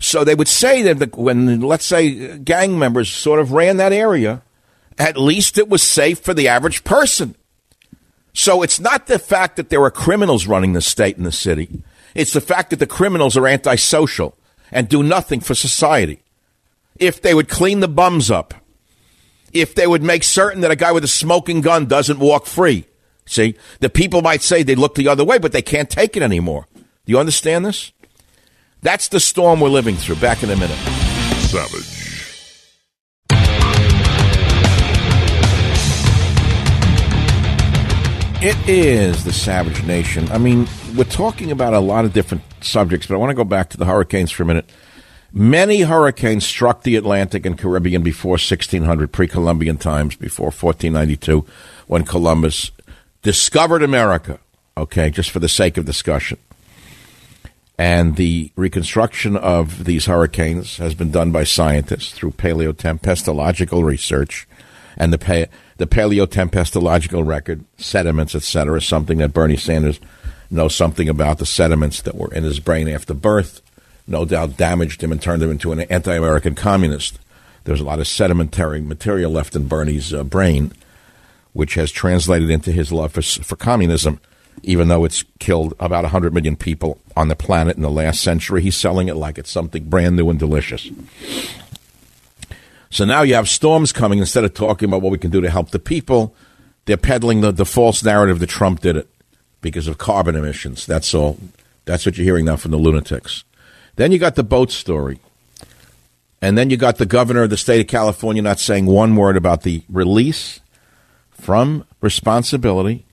So 0.00 0.24
they 0.24 0.34
would 0.34 0.48
say 0.48 0.82
that 0.92 1.16
when, 1.16 1.60
let's 1.60 1.86
say, 1.86 2.36
gang 2.38 2.78
members 2.78 3.08
sort 3.08 3.38
of 3.40 3.52
ran 3.52 3.76
that 3.76 3.92
area, 3.92 4.42
at 4.98 5.16
least 5.16 5.58
it 5.58 5.68
was 5.68 5.82
safe 5.82 6.18
for 6.18 6.34
the 6.34 6.48
average 6.48 6.84
person. 6.84 7.36
So 8.34 8.62
it's 8.62 8.80
not 8.80 9.06
the 9.06 9.18
fact 9.18 9.56
that 9.56 9.68
there 9.68 9.82
are 9.82 9.90
criminals 9.90 10.46
running 10.46 10.72
the 10.72 10.80
state 10.80 11.16
and 11.16 11.26
the 11.26 11.32
city. 11.32 11.82
It's 12.14 12.32
the 12.32 12.40
fact 12.40 12.70
that 12.70 12.78
the 12.78 12.86
criminals 12.86 13.36
are 13.36 13.46
antisocial 13.46 14.36
and 14.70 14.88
do 14.88 15.02
nothing 15.02 15.40
for 15.40 15.54
society. 15.54 16.22
If 16.98 17.22
they 17.22 17.34
would 17.34 17.48
clean 17.48 17.80
the 17.80 17.88
bums 17.88 18.30
up, 18.30 18.54
if 19.52 19.74
they 19.74 19.86
would 19.86 20.02
make 20.02 20.24
certain 20.24 20.60
that 20.62 20.70
a 20.70 20.76
guy 20.76 20.92
with 20.92 21.04
a 21.04 21.08
smoking 21.08 21.60
gun 21.60 21.86
doesn't 21.86 22.18
walk 22.18 22.46
free. 22.46 22.86
See, 23.26 23.54
the 23.80 23.90
people 23.90 24.22
might 24.22 24.42
say 24.42 24.62
they 24.62 24.74
look 24.74 24.94
the 24.94 25.08
other 25.08 25.24
way, 25.24 25.38
but 25.38 25.52
they 25.52 25.62
can't 25.62 25.88
take 25.88 26.16
it 26.16 26.22
anymore. 26.22 26.66
Do 26.74 27.12
you 27.12 27.18
understand 27.18 27.64
this? 27.64 27.92
That's 28.82 29.08
the 29.08 29.20
storm 29.20 29.60
we're 29.60 29.68
living 29.68 29.96
through. 29.96 30.16
Back 30.16 30.42
in 30.42 30.50
a 30.50 30.56
minute. 30.56 30.78
Savage. 31.48 32.02
It 38.44 38.56
is 38.68 39.22
the 39.22 39.32
Savage 39.32 39.84
Nation. 39.84 40.28
I 40.32 40.38
mean, 40.38 40.66
we're 40.96 41.04
talking 41.04 41.50
about 41.50 41.74
a 41.74 41.80
lot 41.80 42.04
of 42.04 42.12
different 42.12 42.42
subjects, 42.60 43.06
but 43.06 43.14
I 43.14 43.18
want 43.18 43.30
to 43.30 43.34
go 43.34 43.44
back 43.44 43.70
to 43.70 43.76
the 43.76 43.84
hurricanes 43.84 44.30
for 44.30 44.42
a 44.42 44.46
minute. 44.46 44.68
Many 45.32 45.82
hurricanes 45.82 46.46
struck 46.46 46.82
the 46.82 46.96
Atlantic 46.96 47.46
and 47.46 47.58
Caribbean 47.58 48.02
before 48.02 48.32
1600, 48.32 49.12
pre 49.12 49.26
Columbian 49.26 49.78
times, 49.78 50.14
before 50.14 50.46
1492, 50.46 51.46
when 51.86 52.04
Columbus 52.04 52.70
discovered 53.22 53.82
America. 53.82 54.38
Okay, 54.76 55.10
just 55.10 55.30
for 55.30 55.38
the 55.38 55.48
sake 55.48 55.76
of 55.76 55.84
discussion. 55.84 56.38
And 57.78 58.16
the 58.16 58.52
reconstruction 58.56 59.36
of 59.36 59.84
these 59.84 60.06
hurricanes 60.06 60.76
has 60.76 60.94
been 60.94 61.10
done 61.10 61.32
by 61.32 61.44
scientists 61.44 62.12
through 62.12 62.32
paleotempestological 62.32 63.82
research 63.82 64.46
and 64.96 65.12
the 65.12 65.18
pa- 65.18 65.50
the 65.78 65.86
paleotempestological 65.86 67.26
record, 67.26 67.64
sediments, 67.78 68.34
etc., 68.34 68.80
something 68.80 69.18
that 69.18 69.32
Bernie 69.32 69.56
Sanders 69.56 69.98
knows 70.52 70.74
something 70.74 71.08
about 71.08 71.38
the 71.38 71.46
sediments 71.46 72.02
that 72.02 72.14
were 72.14 72.32
in 72.32 72.44
his 72.44 72.60
brain 72.60 72.88
after 72.88 73.14
birth. 73.14 73.62
No 74.06 74.24
doubt 74.24 74.56
damaged 74.56 75.02
him 75.02 75.10
and 75.10 75.20
turned 75.20 75.42
him 75.42 75.50
into 75.50 75.72
an 75.72 75.80
anti-American 75.80 76.54
communist. 76.54 77.18
There's 77.64 77.80
a 77.80 77.84
lot 77.84 78.00
of 78.00 78.08
sedimentary 78.08 78.80
material 78.80 79.32
left 79.32 79.56
in 79.56 79.68
Bernie's 79.68 80.12
uh, 80.12 80.24
brain, 80.24 80.72
which 81.52 81.74
has 81.74 81.90
translated 81.90 82.50
into 82.50 82.72
his 82.72 82.92
love 82.92 83.12
for, 83.12 83.22
for 83.22 83.56
communism. 83.56 84.20
Even 84.62 84.88
though 84.88 85.04
it's 85.04 85.24
killed 85.38 85.72
about 85.80 86.04
100 86.04 86.34
million 86.34 86.56
people 86.56 86.98
on 87.16 87.28
the 87.28 87.36
planet 87.36 87.76
in 87.76 87.82
the 87.82 87.90
last 87.90 88.20
century, 88.20 88.60
he's 88.60 88.76
selling 88.76 89.08
it 89.08 89.16
like 89.16 89.38
it's 89.38 89.50
something 89.50 89.84
brand 89.84 90.16
new 90.16 90.28
and 90.28 90.38
delicious. 90.38 90.90
So 92.90 93.06
now 93.06 93.22
you 93.22 93.34
have 93.34 93.48
storms 93.48 93.92
coming. 93.92 94.18
Instead 94.18 94.44
of 94.44 94.52
talking 94.52 94.90
about 94.90 95.00
what 95.00 95.10
we 95.12 95.18
can 95.18 95.30
do 95.30 95.40
to 95.40 95.48
help 95.48 95.70
the 95.70 95.78
people, 95.78 96.34
they're 96.84 96.98
peddling 96.98 97.40
the, 97.40 97.50
the 97.50 97.64
false 97.64 98.04
narrative 98.04 98.40
that 98.40 98.50
Trump 98.50 98.80
did 98.80 98.96
it 98.96 99.08
because 99.62 99.88
of 99.88 99.96
carbon 99.96 100.36
emissions. 100.36 100.84
That's 100.84 101.14
all. 101.14 101.38
That's 101.86 102.04
what 102.04 102.18
you're 102.18 102.24
hearing 102.24 102.44
now 102.44 102.56
from 102.56 102.72
the 102.72 102.76
lunatics. 102.76 103.44
Then 103.96 104.12
you 104.12 104.18
got 104.18 104.34
the 104.34 104.44
boat 104.44 104.70
story. 104.70 105.18
And 106.42 106.58
then 106.58 106.70
you 106.70 106.76
got 106.76 106.98
the 106.98 107.06
governor 107.06 107.44
of 107.44 107.50
the 107.50 107.56
state 107.56 107.80
of 107.80 107.86
California 107.86 108.42
not 108.42 108.58
saying 108.58 108.86
one 108.86 109.16
word 109.16 109.36
about 109.36 109.62
the 109.62 109.82
release 109.88 110.60
from 111.30 111.86
responsibility 112.00 113.04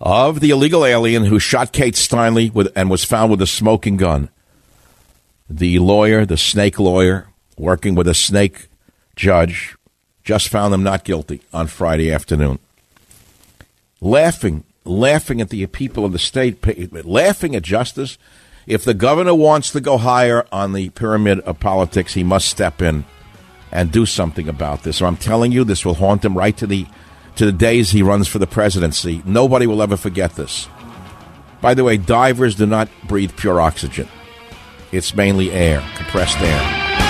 of 0.00 0.40
the 0.40 0.50
illegal 0.50 0.84
alien 0.84 1.24
who 1.24 1.38
shot 1.38 1.72
Kate 1.72 1.94
Steinle 1.94 2.52
with, 2.52 2.72
and 2.74 2.90
was 2.90 3.04
found 3.04 3.30
with 3.30 3.42
a 3.42 3.46
smoking 3.46 3.96
gun. 3.96 4.28
The 5.48 5.78
lawyer, 5.78 6.26
the 6.26 6.36
snake 6.36 6.78
lawyer, 6.78 7.28
working 7.56 7.94
with 7.94 8.08
a 8.08 8.14
snake 8.14 8.68
judge, 9.14 9.76
just 10.24 10.48
found 10.48 10.72
them 10.72 10.82
not 10.82 11.04
guilty 11.04 11.40
on 11.52 11.66
Friday 11.66 12.10
afternoon. 12.10 12.58
Laughing, 14.00 14.64
laughing 14.86 15.40
at 15.40 15.50
the 15.50 15.66
people 15.66 16.04
of 16.04 16.12
the 16.12 16.18
state, 16.18 16.64
laughing 17.04 17.54
at 17.56 17.62
justice. 17.62 18.18
If 18.66 18.84
the 18.84 18.94
governor 18.94 19.34
wants 19.34 19.70
to 19.70 19.80
go 19.80 19.96
higher 19.98 20.46
on 20.50 20.72
the 20.72 20.88
pyramid 20.90 21.40
of 21.40 21.60
politics, 21.60 22.14
he 22.14 22.24
must 22.24 22.48
step 22.48 22.82
in 22.82 23.04
and 23.70 23.92
do 23.92 24.06
something 24.06 24.48
about 24.48 24.82
this. 24.82 25.00
Or 25.00 25.06
I'm 25.06 25.16
telling 25.16 25.52
you, 25.52 25.64
this 25.64 25.84
will 25.84 25.94
haunt 25.94 26.24
him 26.24 26.36
right 26.36 26.56
to 26.56 26.66
the 26.66 26.86
to 27.36 27.44
the 27.44 27.52
days 27.52 27.90
he 27.90 28.02
runs 28.02 28.26
for 28.26 28.38
the 28.38 28.46
presidency. 28.46 29.22
Nobody 29.26 29.66
will 29.66 29.82
ever 29.82 29.98
forget 29.98 30.34
this. 30.36 30.68
By 31.60 31.74
the 31.74 31.84
way, 31.84 31.98
divers 31.98 32.54
do 32.54 32.64
not 32.64 32.88
breathe 33.04 33.36
pure 33.36 33.60
oxygen. 33.60 34.08
It's 34.90 35.14
mainly 35.14 35.52
air, 35.52 35.84
compressed 35.96 36.40
air. 36.40 37.05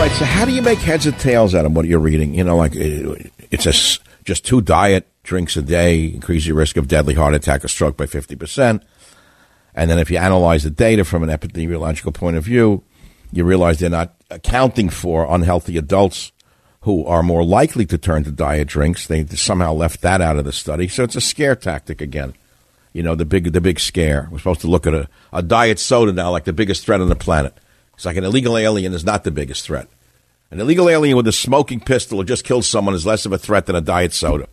Right, 0.00 0.12
so 0.12 0.24
how 0.24 0.46
do 0.46 0.52
you 0.52 0.62
make 0.62 0.78
heads 0.78 1.04
and 1.04 1.18
tails 1.18 1.54
out 1.54 1.66
of 1.66 1.76
what 1.76 1.84
you're 1.84 1.98
reading? 1.98 2.34
You 2.34 2.42
know, 2.42 2.56
like 2.56 2.72
uh, 2.74 3.16
it's 3.50 3.66
a, 3.66 4.00
just 4.24 4.46
two 4.46 4.62
diet 4.62 5.06
drinks 5.24 5.58
a 5.58 5.62
day 5.62 6.06
increase 6.06 6.46
your 6.46 6.56
risk 6.56 6.78
of 6.78 6.88
deadly 6.88 7.12
heart 7.12 7.34
attack 7.34 7.62
or 7.62 7.68
stroke 7.68 7.98
by 7.98 8.06
50%. 8.06 8.82
And 9.74 9.90
then 9.90 9.98
if 9.98 10.10
you 10.10 10.16
analyze 10.16 10.64
the 10.64 10.70
data 10.70 11.04
from 11.04 11.22
an 11.22 11.28
epidemiological 11.28 12.14
point 12.14 12.36
of 12.36 12.44
view, 12.44 12.82
you 13.30 13.44
realize 13.44 13.78
they're 13.78 13.90
not 13.90 14.14
accounting 14.30 14.88
for 14.88 15.26
unhealthy 15.28 15.76
adults 15.76 16.32
who 16.82 17.04
are 17.04 17.22
more 17.22 17.44
likely 17.44 17.84
to 17.84 17.98
turn 17.98 18.24
to 18.24 18.30
diet 18.30 18.68
drinks. 18.68 19.06
They 19.06 19.26
somehow 19.26 19.74
left 19.74 20.00
that 20.00 20.22
out 20.22 20.38
of 20.38 20.46
the 20.46 20.52
study. 20.52 20.88
So 20.88 21.04
it's 21.04 21.16
a 21.16 21.20
scare 21.20 21.54
tactic 21.54 22.00
again. 22.00 22.32
You 22.94 23.02
know, 23.02 23.14
the 23.14 23.26
big 23.26 23.52
the 23.52 23.60
big 23.60 23.78
scare. 23.78 24.28
We're 24.32 24.38
supposed 24.38 24.62
to 24.62 24.66
look 24.66 24.86
at 24.86 24.94
a, 24.94 25.08
a 25.30 25.42
diet 25.42 25.78
soda 25.78 26.12
now 26.12 26.30
like 26.30 26.44
the 26.44 26.54
biggest 26.54 26.86
threat 26.86 27.02
on 27.02 27.10
the 27.10 27.14
planet. 27.14 27.54
It's 28.00 28.06
like 28.06 28.16
an 28.16 28.24
illegal 28.24 28.56
alien 28.56 28.94
is 28.94 29.04
not 29.04 29.24
the 29.24 29.30
biggest 29.30 29.62
threat. 29.62 29.86
An 30.50 30.58
illegal 30.58 30.88
alien 30.88 31.18
with 31.18 31.28
a 31.28 31.32
smoking 31.32 31.80
pistol 31.80 32.16
who 32.16 32.24
just 32.24 32.44
killed 32.44 32.64
someone 32.64 32.94
is 32.94 33.04
less 33.04 33.26
of 33.26 33.32
a 33.34 33.36
threat 33.36 33.66
than 33.66 33.76
a 33.76 33.82
diet 33.82 34.14
soda. 34.14 34.48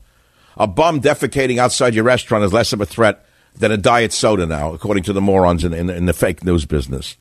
A 0.58 0.68
bum 0.68 1.00
defecating 1.00 1.58
outside 1.58 1.95
your 1.95 2.04
restaurant 2.04 2.43
is 2.43 2.52
less 2.52 2.74
of 2.74 2.82
a 2.82 2.86
threat 2.86 3.26
than 3.56 3.72
a 3.72 3.78
diet 3.78 4.12
soda 4.12 4.45
now, 4.45 4.74
according 4.74 5.04
to 5.04 5.14
the 5.14 5.22
morons 5.22 5.64
in, 5.64 5.74
in, 5.74 5.89
in 5.89 6.08
the 6.08 6.12
fake 6.12 6.43
news 6.43 6.66
business. 6.66 7.16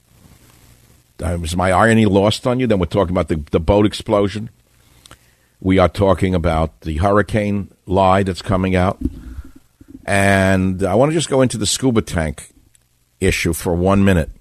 Uh, 1.22 1.38
is 1.42 1.54
my 1.54 1.70
irony 1.70 2.06
lost 2.06 2.44
on 2.44 2.58
you? 2.58 2.66
Then 2.66 2.80
we're 2.80 2.86
talking 2.86 3.14
about 3.14 3.28
the, 3.28 3.36
the 3.52 3.60
boat 3.60 3.86
explosion. 3.86 4.50
We 5.60 5.78
are 5.78 5.88
talking 5.88 6.34
about 6.34 6.80
the 6.80 6.96
hurricane 6.96 7.70
lie 7.86 8.24
that's 8.24 8.42
coming 8.42 8.74
out. 8.74 8.98
And 10.04 10.82
I 10.82 10.96
want 10.96 11.12
to 11.12 11.14
just 11.16 11.30
go 11.30 11.40
into 11.40 11.56
the 11.56 11.66
scuba 11.66 12.02
tank 12.02 12.52
issue 13.20 13.52
for 13.52 13.76
one 13.76 14.04
minute. 14.04 14.32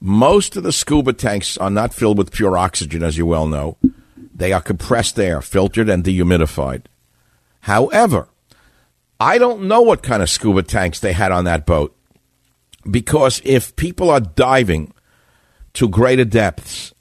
Most 0.00 0.56
of 0.56 0.62
the 0.62 0.72
scuba 0.72 1.12
tanks 1.12 1.58
are 1.58 1.70
not 1.70 1.92
filled 1.92 2.18
with 2.18 2.32
pure 2.32 2.56
oxygen, 2.56 3.02
as 3.02 3.18
you 3.18 3.26
well 3.26 3.46
know. 3.46 3.76
They 4.34 4.52
are 4.52 4.60
compressed 4.60 5.18
air, 5.18 5.42
filtered 5.42 5.88
and 5.88 6.04
dehumidified. 6.04 6.84
However, 7.62 8.28
I 9.18 9.38
don't 9.38 9.66
know 9.66 9.82
what 9.82 10.02
kind 10.02 10.22
of 10.22 10.30
scuba 10.30 10.62
tanks 10.62 11.00
they 11.00 11.12
had 11.12 11.32
on 11.32 11.44
that 11.44 11.66
boat. 11.66 11.96
Because 12.88 13.42
if 13.44 13.74
people 13.74 14.10
are 14.10 14.20
diving 14.20 14.94
to 15.74 15.88
greater 15.88 16.24
depths 16.24 16.94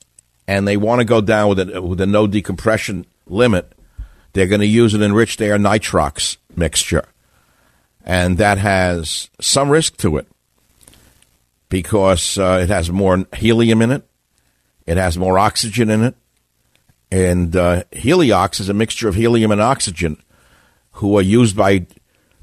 and 0.48 0.68
they 0.68 0.78
want 0.78 1.00
to 1.00 1.06
go 1.06 1.22
down 1.22 1.50
with 1.50 1.60
a, 1.60 1.82
with 1.82 2.02
a 2.02 2.08
no 2.08 2.26
decompression 2.26 3.06
limit, 3.28 3.74
they're 4.34 4.48
going 4.48 4.62
to 4.62 4.68
use 4.68 4.96
an 4.96 5.04
enriched 5.04 5.40
air 5.40 5.58
nitrox 5.58 6.38
mixture. 6.56 7.06
And 8.04 8.40
that 8.40 8.58
has 8.58 9.30
some 9.40 9.70
risk 9.70 9.98
to 9.98 10.18
it 10.18 10.28
because 11.70 12.38
uh, 12.38 12.60
it 12.62 12.70
has 12.70 12.90
more 12.92 13.26
helium 13.34 13.82
in 13.82 13.92
it, 13.92 14.08
it 14.86 14.98
has 14.98 15.18
more 15.18 15.38
oxygen 15.38 15.90
in 15.90 16.04
it. 16.04 16.16
And 17.10 17.56
uh, 17.56 17.84
heliox 17.92 18.60
is 18.60 18.68
a 18.68 18.74
mixture 18.74 19.08
of 19.08 19.16
helium 19.16 19.52
and 19.52 19.62
oxygen, 19.62 20.22
who 20.92 21.18
are 21.18 21.22
used 21.22 21.56
by 21.56 21.88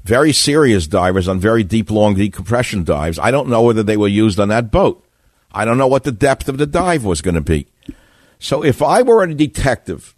very 0.03 0.31
serious 0.31 0.87
divers 0.87 1.27
on 1.27 1.39
very 1.39 1.63
deep, 1.63 1.89
long 1.89 2.15
decompression 2.15 2.83
dives. 2.83 3.19
I 3.19 3.31
don't 3.31 3.49
know 3.49 3.63
whether 3.63 3.83
they 3.83 3.97
were 3.97 4.07
used 4.07 4.39
on 4.39 4.49
that 4.49 4.71
boat. 4.71 5.03
I 5.51 5.65
don't 5.65 5.77
know 5.77 5.87
what 5.87 6.03
the 6.03 6.11
depth 6.11 6.49
of 6.49 6.57
the 6.57 6.67
dive 6.67 7.03
was 7.03 7.21
going 7.21 7.35
to 7.35 7.41
be. 7.41 7.67
So 8.39 8.63
if 8.63 8.81
I 8.81 9.01
were 9.01 9.23
a 9.23 9.33
detective 9.33 10.15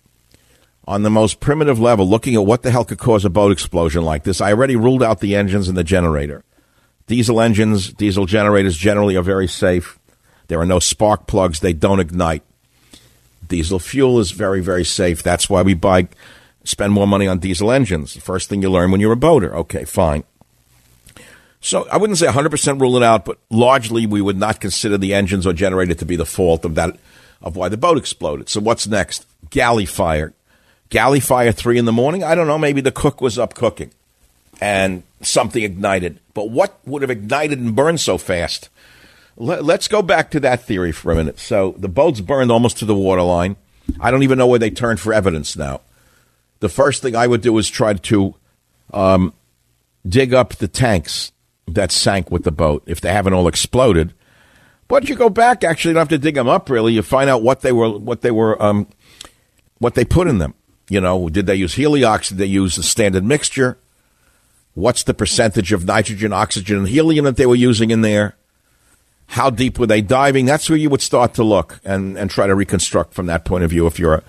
on 0.85 1.03
the 1.03 1.09
most 1.09 1.39
primitive 1.39 1.79
level, 1.79 2.07
looking 2.07 2.35
at 2.35 2.45
what 2.45 2.63
the 2.63 2.71
hell 2.71 2.85
could 2.85 2.97
cause 2.97 3.23
a 3.23 3.29
boat 3.29 3.51
explosion 3.51 4.03
like 4.03 4.23
this, 4.23 4.41
I 4.41 4.51
already 4.51 4.75
ruled 4.75 5.03
out 5.03 5.19
the 5.19 5.35
engines 5.35 5.67
and 5.67 5.77
the 5.77 5.83
generator. 5.83 6.43
Diesel 7.07 7.39
engines, 7.39 7.93
diesel 7.93 8.25
generators 8.25 8.77
generally 8.77 9.15
are 9.15 9.23
very 9.23 9.47
safe. 9.47 9.97
There 10.47 10.59
are 10.59 10.65
no 10.65 10.79
spark 10.79 11.27
plugs, 11.27 11.59
they 11.59 11.73
don't 11.73 11.99
ignite. 11.99 12.43
Diesel 13.47 13.79
fuel 13.79 14.19
is 14.19 14.31
very, 14.31 14.61
very 14.61 14.83
safe. 14.83 15.23
That's 15.23 15.49
why 15.49 15.61
we 15.61 15.73
buy, 15.73 16.09
spend 16.65 16.91
more 16.91 17.07
money 17.07 17.27
on 17.27 17.39
diesel 17.39 17.71
engines. 17.71 18.13
The 18.13 18.21
first 18.21 18.49
thing 18.49 18.61
you 18.61 18.69
learn 18.69 18.91
when 18.91 18.99
you're 18.99 19.13
a 19.13 19.17
boater. 19.17 19.55
Okay, 19.55 19.85
fine. 19.85 20.23
So 21.61 21.87
I 21.89 21.97
wouldn't 21.97 22.19
say 22.19 22.27
100% 22.27 22.81
rule 22.81 22.97
it 22.97 23.03
out, 23.03 23.25
but 23.25 23.39
largely 23.49 24.05
we 24.05 24.21
would 24.21 24.37
not 24.37 24.59
consider 24.59 24.97
the 24.97 25.13
engines 25.13 25.47
or 25.47 25.53
generator 25.53 25.95
to 25.95 26.05
be 26.05 26.15
the 26.15 26.25
fault 26.25 26.65
of 26.65 26.75
that, 26.75 26.97
of 27.41 27.55
why 27.55 27.69
the 27.69 27.77
boat 27.77 27.97
exploded. 27.97 28.49
So 28.49 28.59
what's 28.59 28.85
next? 28.85 29.25
Galley 29.49 29.85
fire. 29.85 30.33
Galley 30.89 31.19
fire 31.19 31.51
three 31.51 31.77
in 31.77 31.85
the 31.85 31.91
morning? 31.91 32.23
I 32.23 32.35
don't 32.35 32.47
know. 32.47 32.57
Maybe 32.57 32.81
the 32.81 32.91
cook 32.91 33.21
was 33.21 33.39
up 33.39 33.53
cooking 33.53 33.91
and 34.61 35.03
something 35.21 35.63
ignited. 35.63 36.19
But 36.37 36.51
what 36.51 36.77
would 36.85 37.01
have 37.01 37.09
ignited 37.09 37.57
and 37.57 37.75
burned 37.75 37.99
so 37.99 38.19
fast? 38.19 38.69
Let's 39.37 39.87
go 39.87 40.03
back 40.03 40.29
to 40.29 40.39
that 40.41 40.61
theory 40.61 40.91
for 40.91 41.11
a 41.11 41.15
minute. 41.15 41.39
So 41.39 41.73
the 41.79 41.87
boat's 41.87 42.21
burned 42.21 42.51
almost 42.51 42.77
to 42.77 42.85
the 42.85 42.93
waterline. 42.93 43.55
I 43.99 44.11
don't 44.11 44.21
even 44.21 44.37
know 44.37 44.45
where 44.45 44.59
they 44.59 44.69
turned 44.69 44.99
for 44.99 45.15
evidence 45.15 45.57
now. 45.57 45.81
The 46.59 46.69
first 46.69 47.01
thing 47.01 47.15
I 47.15 47.25
would 47.25 47.41
do 47.41 47.57
is 47.57 47.67
try 47.67 47.95
to 47.95 48.35
um, 48.93 49.33
dig 50.07 50.31
up 50.31 50.53
the 50.53 50.67
tanks 50.67 51.31
that 51.67 51.91
sank 51.91 52.29
with 52.29 52.43
the 52.43 52.51
boat 52.51 52.83
if 52.85 53.01
they 53.01 53.11
haven't 53.11 53.33
all 53.33 53.47
exploded. 53.47 54.13
But 54.87 55.09
you 55.09 55.15
go 55.15 55.31
back, 55.31 55.63
actually, 55.63 55.89
you 55.89 55.93
don't 55.95 56.01
have 56.01 56.09
to 56.09 56.19
dig 56.19 56.35
them 56.35 56.47
up. 56.47 56.69
Really, 56.69 56.93
you 56.93 57.01
find 57.01 57.31
out 57.31 57.41
what 57.41 57.61
they 57.61 57.71
were, 57.71 57.97
what 57.97 58.21
they 58.21 58.29
were, 58.29 58.61
um, 58.61 58.85
what 59.79 59.95
they 59.95 60.05
put 60.05 60.27
in 60.27 60.37
them. 60.37 60.53
You 60.87 61.01
know, 61.01 61.29
did 61.29 61.47
they 61.47 61.55
use 61.55 61.73
heliox? 61.73 62.29
Did 62.29 62.37
they 62.37 62.45
use 62.45 62.75
the 62.75 62.83
standard 62.83 63.23
mixture? 63.23 63.79
What's 64.77 65.01
the 65.01 65.15
percentage 65.15 65.73
of 65.73 65.85
nitrogen, 65.85 66.31
oxygen, 66.31 66.77
and 66.77 66.87
helium 66.87 67.25
that 67.25 67.35
they 67.35 67.47
were 67.47 67.55
using 67.55 67.89
in 67.89 68.01
there? 68.01 68.35
How 69.25 69.49
deep 69.49 69.79
were 69.79 69.87
they 69.87 70.01
diving? 70.01 70.45
That's 70.45 70.69
where 70.69 70.77
you 70.77 70.91
would 70.91 71.01
start 71.01 71.33
to 71.33 71.43
look 71.43 71.79
and, 71.83 72.15
and 72.15 72.29
try 72.29 72.45
to 72.45 72.53
reconstruct 72.53 73.15
from 73.15 73.25
that 73.25 73.43
point 73.43 73.63
of 73.63 73.71
view 73.71 73.87
if 73.87 73.97
you're 73.97 74.13
a, 74.13 74.23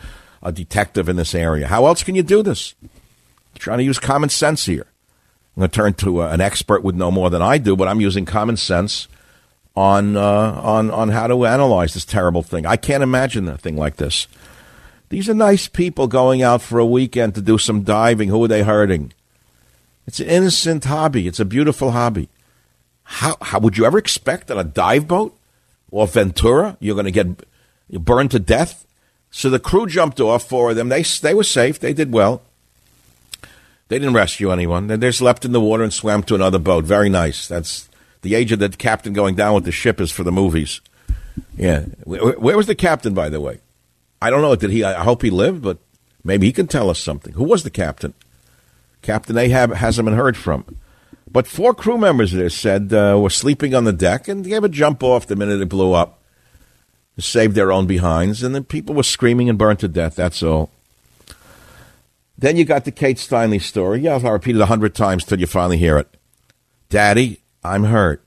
a 0.44 0.50
detective 0.50 1.06
in 1.06 1.16
this 1.16 1.34
area. 1.34 1.66
How 1.66 1.84
else 1.84 2.02
can 2.02 2.14
you 2.14 2.22
do 2.22 2.42
this? 2.42 2.74
You're 2.80 3.58
trying 3.58 3.76
to 3.76 3.84
use 3.84 3.98
common 3.98 4.30
sense 4.30 4.64
here. 4.64 4.86
I'm 5.54 5.60
going 5.60 5.68
to 5.68 5.76
turn 5.76 5.92
to 5.94 6.22
a, 6.22 6.30
an 6.30 6.40
expert 6.40 6.82
with 6.82 6.94
no 6.94 7.10
more 7.10 7.28
than 7.28 7.42
I 7.42 7.58
do, 7.58 7.76
but 7.76 7.86
I'm 7.86 8.00
using 8.00 8.24
common 8.24 8.56
sense 8.56 9.06
on 9.76 10.16
uh, 10.16 10.22
on 10.62 10.90
on 10.90 11.10
how 11.10 11.26
to 11.26 11.44
analyze 11.44 11.92
this 11.92 12.06
terrible 12.06 12.42
thing. 12.42 12.64
I 12.64 12.76
can't 12.76 13.02
imagine 13.02 13.48
a 13.48 13.58
thing 13.58 13.76
like 13.76 13.96
this. 13.96 14.26
These 15.10 15.28
are 15.28 15.34
nice 15.34 15.68
people 15.68 16.06
going 16.06 16.40
out 16.40 16.62
for 16.62 16.78
a 16.78 16.86
weekend 16.86 17.34
to 17.34 17.42
do 17.42 17.58
some 17.58 17.82
diving. 17.82 18.30
Who 18.30 18.42
are 18.44 18.48
they 18.48 18.62
hurting? 18.62 19.12
It's 20.08 20.20
an 20.20 20.26
innocent 20.28 20.86
hobby. 20.86 21.28
It's 21.28 21.38
a 21.38 21.44
beautiful 21.44 21.90
hobby. 21.90 22.30
How, 23.02 23.36
how 23.42 23.58
would 23.58 23.76
you 23.76 23.84
ever 23.84 23.98
expect 23.98 24.50
on 24.50 24.58
a 24.58 24.64
dive 24.64 25.06
boat 25.06 25.38
or 25.90 26.06
Ventura 26.06 26.78
you're 26.80 26.94
going 26.94 27.04
to 27.04 27.10
get 27.10 27.44
burned 27.90 28.30
to 28.30 28.38
death? 28.38 28.86
So 29.30 29.50
the 29.50 29.58
crew 29.58 29.86
jumped 29.86 30.18
off. 30.18 30.48
Four 30.48 30.70
of 30.70 30.76
them. 30.76 30.88
They 30.88 31.02
they 31.02 31.34
were 31.34 31.44
safe. 31.44 31.78
They 31.78 31.92
did 31.92 32.10
well. 32.10 32.40
They 33.88 33.98
didn't 33.98 34.14
rescue 34.14 34.50
anyone. 34.50 34.86
They 34.86 34.96
just 34.96 35.20
leapt 35.20 35.44
in 35.44 35.52
the 35.52 35.60
water 35.60 35.82
and 35.82 35.92
swam 35.92 36.22
to 36.22 36.34
another 36.34 36.58
boat. 36.58 36.86
Very 36.86 37.10
nice. 37.10 37.46
That's 37.46 37.86
the 38.22 38.34
age 38.34 38.50
of 38.50 38.60
the 38.60 38.70
captain 38.70 39.12
going 39.12 39.34
down 39.34 39.56
with 39.56 39.64
the 39.64 39.72
ship 39.72 40.00
is 40.00 40.10
for 40.10 40.24
the 40.24 40.32
movies. 40.32 40.80
Yeah. 41.54 41.84
Where, 42.04 42.32
where 42.38 42.56
was 42.56 42.66
the 42.66 42.74
captain, 42.74 43.12
by 43.12 43.28
the 43.28 43.42
way? 43.42 43.60
I 44.22 44.30
don't 44.30 44.40
know. 44.40 44.56
Did 44.56 44.70
he? 44.70 44.84
I 44.84 45.04
hope 45.04 45.20
he 45.20 45.28
lived, 45.28 45.60
but 45.60 45.76
maybe 46.24 46.46
he 46.46 46.52
can 46.52 46.66
tell 46.66 46.88
us 46.88 46.98
something. 46.98 47.34
Who 47.34 47.44
was 47.44 47.62
the 47.62 47.70
captain? 47.70 48.14
Captain 49.02 49.36
Ahab 49.36 49.74
hasn't 49.74 50.06
been 50.06 50.16
heard 50.16 50.36
from. 50.36 50.64
But 51.30 51.46
four 51.46 51.74
crew 51.74 51.98
members 51.98 52.32
there 52.32 52.50
said 52.50 52.92
uh, 52.92 53.18
were 53.20 53.30
sleeping 53.30 53.74
on 53.74 53.84
the 53.84 53.92
deck 53.92 54.28
and 54.28 54.44
gave 54.44 54.64
a 54.64 54.68
jump 54.68 55.02
off 55.02 55.26
the 55.26 55.36
minute 55.36 55.60
it 55.60 55.68
blew 55.68 55.92
up 55.92 56.18
Saved 57.20 57.56
their 57.56 57.72
own 57.72 57.86
behinds. 57.86 58.42
And 58.42 58.54
then 58.54 58.64
people 58.64 58.94
were 58.94 59.02
screaming 59.02 59.48
and 59.48 59.58
burned 59.58 59.80
to 59.80 59.88
death. 59.88 60.14
That's 60.14 60.42
all. 60.42 60.70
Then 62.36 62.56
you 62.56 62.64
got 62.64 62.84
the 62.84 62.92
Kate 62.92 63.16
Steinle 63.16 63.60
story. 63.60 64.00
Yeah, 64.00 64.20
I'll 64.22 64.32
repeat 64.32 64.54
it 64.54 64.60
a 64.60 64.66
hundred 64.66 64.94
times 64.94 65.24
till 65.24 65.40
you 65.40 65.48
finally 65.48 65.78
hear 65.78 65.98
it. 65.98 66.16
Daddy, 66.88 67.40
I'm 67.64 67.84
hurt. 67.84 68.22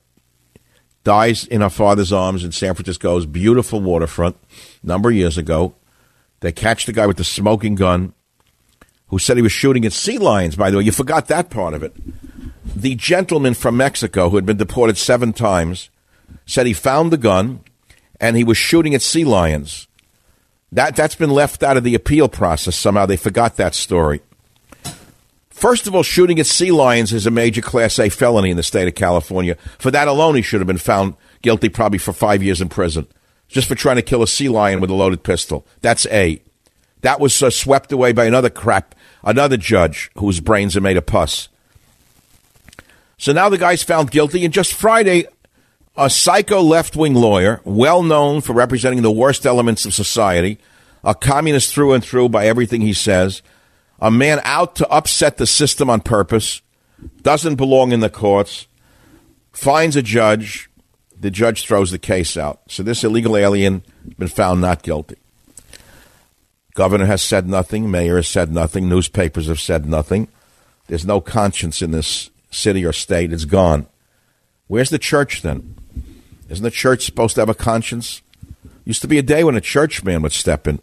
Dies 1.05 1.47
in 1.47 1.61
her 1.61 1.69
father's 1.69 2.11
arms 2.11 2.43
in 2.43 2.51
San 2.51 2.75
Francisco's 2.75 3.25
beautiful 3.25 3.79
waterfront 3.79 4.35
number 4.83 5.09
of 5.09 5.15
years 5.15 5.37
ago. 5.37 5.73
They 6.41 6.51
catch 6.51 6.85
the 6.85 6.93
guy 6.93 7.07
with 7.07 7.17
the 7.17 7.23
smoking 7.23 7.75
gun 7.75 8.13
who 9.11 9.19
said 9.19 9.37
he 9.37 9.43
was 9.43 9.51
shooting 9.51 9.85
at 9.85 9.93
sea 9.93 10.17
lions, 10.17 10.55
by 10.55 10.71
the 10.71 10.77
way. 10.77 10.83
You 10.83 10.91
forgot 10.91 11.27
that 11.27 11.49
part 11.49 11.73
of 11.73 11.83
it. 11.83 11.93
The 12.75 12.95
gentleman 12.95 13.53
from 13.53 13.77
Mexico 13.77 14.29
who 14.29 14.37
had 14.37 14.45
been 14.45 14.57
deported 14.57 14.97
seven 14.97 15.33
times 15.33 15.89
said 16.45 16.65
he 16.65 16.73
found 16.73 17.11
the 17.11 17.17
gun 17.17 17.59
and 18.19 18.37
he 18.37 18.43
was 18.43 18.57
shooting 18.57 18.95
at 18.95 19.01
sea 19.01 19.25
lions. 19.25 19.87
That, 20.71 20.95
that's 20.95 21.15
been 21.15 21.29
left 21.29 21.61
out 21.61 21.75
of 21.75 21.83
the 21.83 21.95
appeal 21.95 22.29
process 22.29 22.77
somehow. 22.77 23.05
They 23.05 23.17
forgot 23.17 23.57
that 23.57 23.75
story. 23.75 24.21
First 25.49 25.85
of 25.85 25.93
all, 25.93 26.03
shooting 26.03 26.39
at 26.39 26.45
sea 26.45 26.71
lions 26.71 27.11
is 27.11 27.27
a 27.27 27.31
major 27.31 27.61
Class 27.61 27.99
A 27.99 28.09
felony 28.09 28.49
in 28.49 28.57
the 28.57 28.63
state 28.63 28.87
of 28.87 28.95
California. 28.95 29.57
For 29.77 29.91
that 29.91 30.07
alone, 30.07 30.35
he 30.35 30.41
should 30.41 30.61
have 30.61 30.67
been 30.67 30.77
found 30.77 31.15
guilty 31.41 31.67
probably 31.67 31.99
for 31.99 32.13
five 32.13 32.41
years 32.41 32.61
in 32.61 32.69
prison, 32.69 33.07
just 33.49 33.67
for 33.67 33.75
trying 33.75 33.97
to 33.97 34.01
kill 34.01 34.23
a 34.23 34.27
sea 34.27 34.47
lion 34.47 34.79
with 34.79 34.89
a 34.89 34.95
loaded 34.95 35.23
pistol. 35.23 35.65
That's 35.81 36.07
A. 36.07 36.41
That 37.01 37.19
was 37.19 37.41
uh, 37.43 37.49
swept 37.49 37.91
away 37.91 38.13
by 38.13 38.25
another 38.25 38.49
crap 38.49 38.95
another 39.23 39.57
judge 39.57 40.11
whose 40.17 40.39
brains 40.39 40.75
are 40.75 40.81
made 40.81 40.97
of 40.97 41.05
pus. 41.05 41.49
So 43.17 43.31
now 43.31 43.49
the 43.49 43.57
guy's 43.57 43.83
found 43.83 44.11
guilty, 44.11 44.43
and 44.43 44.53
just 44.53 44.73
Friday, 44.73 45.25
a 45.95 46.09
psycho 46.09 46.61
left 46.61 46.95
wing 46.95 47.13
lawyer, 47.13 47.61
well 47.63 48.01
known 48.01 48.41
for 48.41 48.53
representing 48.53 49.03
the 49.03 49.11
worst 49.11 49.45
elements 49.45 49.85
of 49.85 49.93
society, 49.93 50.57
a 51.03 51.13
communist 51.13 51.73
through 51.73 51.93
and 51.93 52.03
through 52.03 52.29
by 52.29 52.47
everything 52.47 52.81
he 52.81 52.93
says, 52.93 53.41
a 53.99 54.09
man 54.09 54.41
out 54.43 54.75
to 54.77 54.87
upset 54.89 55.37
the 55.37 55.45
system 55.45 55.89
on 55.89 56.01
purpose, 56.01 56.61
doesn't 57.21 57.55
belong 57.55 57.91
in 57.91 57.99
the 57.99 58.09
courts, 58.09 58.67
finds 59.51 59.95
a 59.95 60.01
judge, 60.01 60.69
the 61.19 61.29
judge 61.29 61.67
throws 61.67 61.91
the 61.91 61.99
case 61.99 62.35
out. 62.35 62.61
So 62.67 62.81
this 62.81 63.03
illegal 63.03 63.37
alien 63.37 63.83
been 64.17 64.27
found 64.27 64.61
not 64.61 64.81
guilty. 64.81 65.17
Governor 66.73 67.05
has 67.05 67.21
said 67.21 67.47
nothing. 67.47 67.91
Mayor 67.91 68.15
has 68.15 68.27
said 68.27 68.51
nothing. 68.51 68.87
Newspapers 68.87 69.47
have 69.47 69.59
said 69.59 69.85
nothing. 69.85 70.27
There's 70.87 71.05
no 71.05 71.21
conscience 71.21 71.81
in 71.81 71.91
this 71.91 72.29
city 72.49 72.85
or 72.85 72.93
state. 72.93 73.33
It's 73.33 73.45
gone. 73.45 73.87
Where's 74.67 74.89
the 74.89 74.99
church 74.99 75.41
then? 75.41 75.75
Isn't 76.49 76.63
the 76.63 76.71
church 76.71 77.05
supposed 77.05 77.35
to 77.35 77.41
have 77.41 77.49
a 77.49 77.53
conscience? 77.53 78.21
Used 78.85 79.01
to 79.01 79.07
be 79.07 79.17
a 79.17 79.23
day 79.23 79.43
when 79.43 79.55
a 79.55 79.61
church 79.61 80.03
man 80.03 80.21
would 80.21 80.31
step 80.31 80.67
in. 80.67 80.79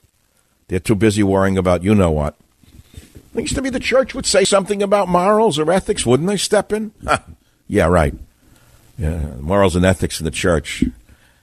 They're 0.69 0.79
too 0.79 0.95
busy 0.95 1.23
worrying 1.23 1.59
about 1.59 1.83
you 1.83 1.95
know 1.95 2.11
what. 2.11 2.37
It 3.35 3.43
used 3.43 3.55
to 3.55 3.63
be 3.63 3.71
the 3.71 3.81
church 3.81 4.15
would 4.15 4.27
say 4.27 4.45
something 4.45 4.83
about 4.83 5.09
morals 5.09 5.59
or 5.59 5.71
ethics, 5.71 6.05
wouldn't 6.05 6.29
they 6.29 6.37
step 6.37 6.73
in? 6.73 6.93
yeah, 7.69 7.87
right. 7.87 8.15
Yeah, 8.99 9.35
morals 9.41 9.77
and 9.77 9.85
ethics 9.85 10.21
in 10.21 10.25
the 10.25 10.31
church. 10.31 10.85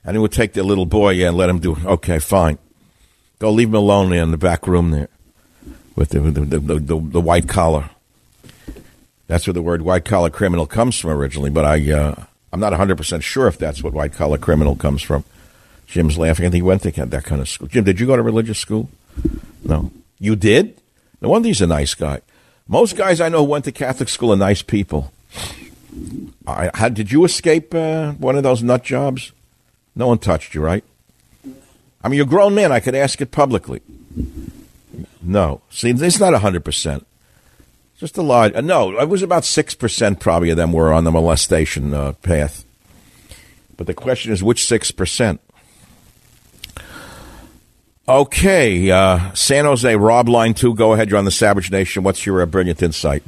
And 0.04 0.16
he 0.16 0.20
would 0.20 0.32
take 0.32 0.54
their 0.54 0.64
little 0.64 0.86
boy 0.86 1.12
yeah, 1.12 1.30
and 1.30 1.38
let 1.38 1.50
him 1.50 1.60
do, 1.60 1.78
okay, 1.86 2.20
fine. 2.20 2.58
Go 3.40 3.52
leave 3.52 3.70
him 3.70 3.76
alone 3.76 4.14
in 4.14 4.32
the 4.32 4.38
back 4.38 4.68
room 4.68 4.92
there 4.92 5.10
with 5.96 6.10
the, 6.10 6.20
the, 6.20 6.42
the, 6.42 6.60
the, 6.60 7.00
the 7.00 7.22
white 7.22 7.48
collar. 7.48 7.90
That's 9.28 9.48
where 9.48 9.54
the 9.54 9.62
word 9.62 9.82
white 9.82 10.06
collar 10.06 10.30
criminal 10.30 10.66
comes 10.66 11.00
from 11.00 11.12
originally, 11.12 11.50
but 11.50 11.66
I, 11.66 11.92
uh, 11.92 12.24
I'm 12.54 12.60
not 12.60 12.74
100% 12.74 13.22
sure 13.22 13.48
if 13.48 13.58
that's 13.58 13.84
what 13.84 13.94
white 13.94 14.14
collar 14.14 14.38
criminal 14.38 14.76
comes 14.76 15.02
from. 15.02 15.24
Jim's 15.88 16.18
laughing. 16.18 16.46
I 16.46 16.50
think 16.50 16.56
he 16.56 16.62
went 16.62 16.84
to 16.84 16.92
that 16.92 17.24
kind 17.24 17.42
of 17.42 17.50
school. 17.50 17.68
Jim, 17.68 17.84
did 17.84 18.00
you 18.00 18.08
go 18.08 18.16
to 18.16 18.22
religious 18.22 18.60
school? 18.60 18.90
No. 19.64 19.92
You 20.20 20.36
did? 20.36 20.78
No 21.22 21.30
wonder 21.30 21.48
he's 21.48 21.62
a 21.62 21.68
nice 21.68 21.94
guy. 21.94 22.22
Most 22.68 22.96
guys 22.96 23.22
I 23.22 23.30
know 23.30 23.40
who 23.40 23.52
went 23.52 23.66
to 23.66 23.72
Catholic 23.72 24.10
school 24.10 24.34
are 24.34 24.38
nice 24.38 24.62
people. 24.62 25.12
I, 26.48 26.70
how, 26.74 26.90
did 26.90 27.12
you 27.12 27.26
escape 27.26 27.74
uh, 27.74 28.14
one 28.14 28.36
of 28.36 28.44
those 28.44 28.64
nut 28.64 28.84
jobs? 28.84 29.32
No 29.96 30.08
one 30.08 30.18
touched 30.18 30.54
you, 30.56 30.62
right? 30.62 30.84
I 32.06 32.08
mean, 32.08 32.18
you're 32.18 32.28
a 32.28 32.30
grown 32.30 32.54
man. 32.54 32.72
I 32.72 32.82
could 32.82 32.94
ask 32.94 33.20
it 33.20 33.32
publicly. 33.32 33.82
No. 35.24 35.62
See, 35.72 35.90
it's 35.90 36.20
not 36.20 36.40
100%. 36.40 37.04
Just 37.98 38.16
a 38.18 38.22
lot. 38.22 38.56
Uh, 38.56 38.62
no, 38.62 39.00
it 39.00 39.10
was 39.10 39.24
about 39.24 39.42
6% 39.42 40.20
probably 40.20 40.52
of 40.52 40.58
them 40.58 40.72
were 40.72 40.94
on 40.94 41.04
the 41.04 41.10
molestation 41.10 41.96
uh, 41.96 42.12
path. 42.22 42.64
But 43.76 43.88
the 43.88 43.96
question 43.96 44.32
is, 44.32 44.44
which 44.44 44.62
6%? 44.62 45.40
Okay, 48.08 48.92
uh, 48.92 49.34
San 49.34 49.66
Jose, 49.66 49.96
Rob, 49.96 50.30
line 50.30 50.54
two. 50.54 50.76
Go 50.76 50.94
ahead. 50.94 51.10
You're 51.10 51.18
on 51.18 51.26
the 51.26 51.32
Savage 51.32 51.72
Nation. 51.72 52.04
What's 52.04 52.24
your 52.24 52.40
uh, 52.40 52.46
brilliant 52.46 52.84
insight? 52.84 53.24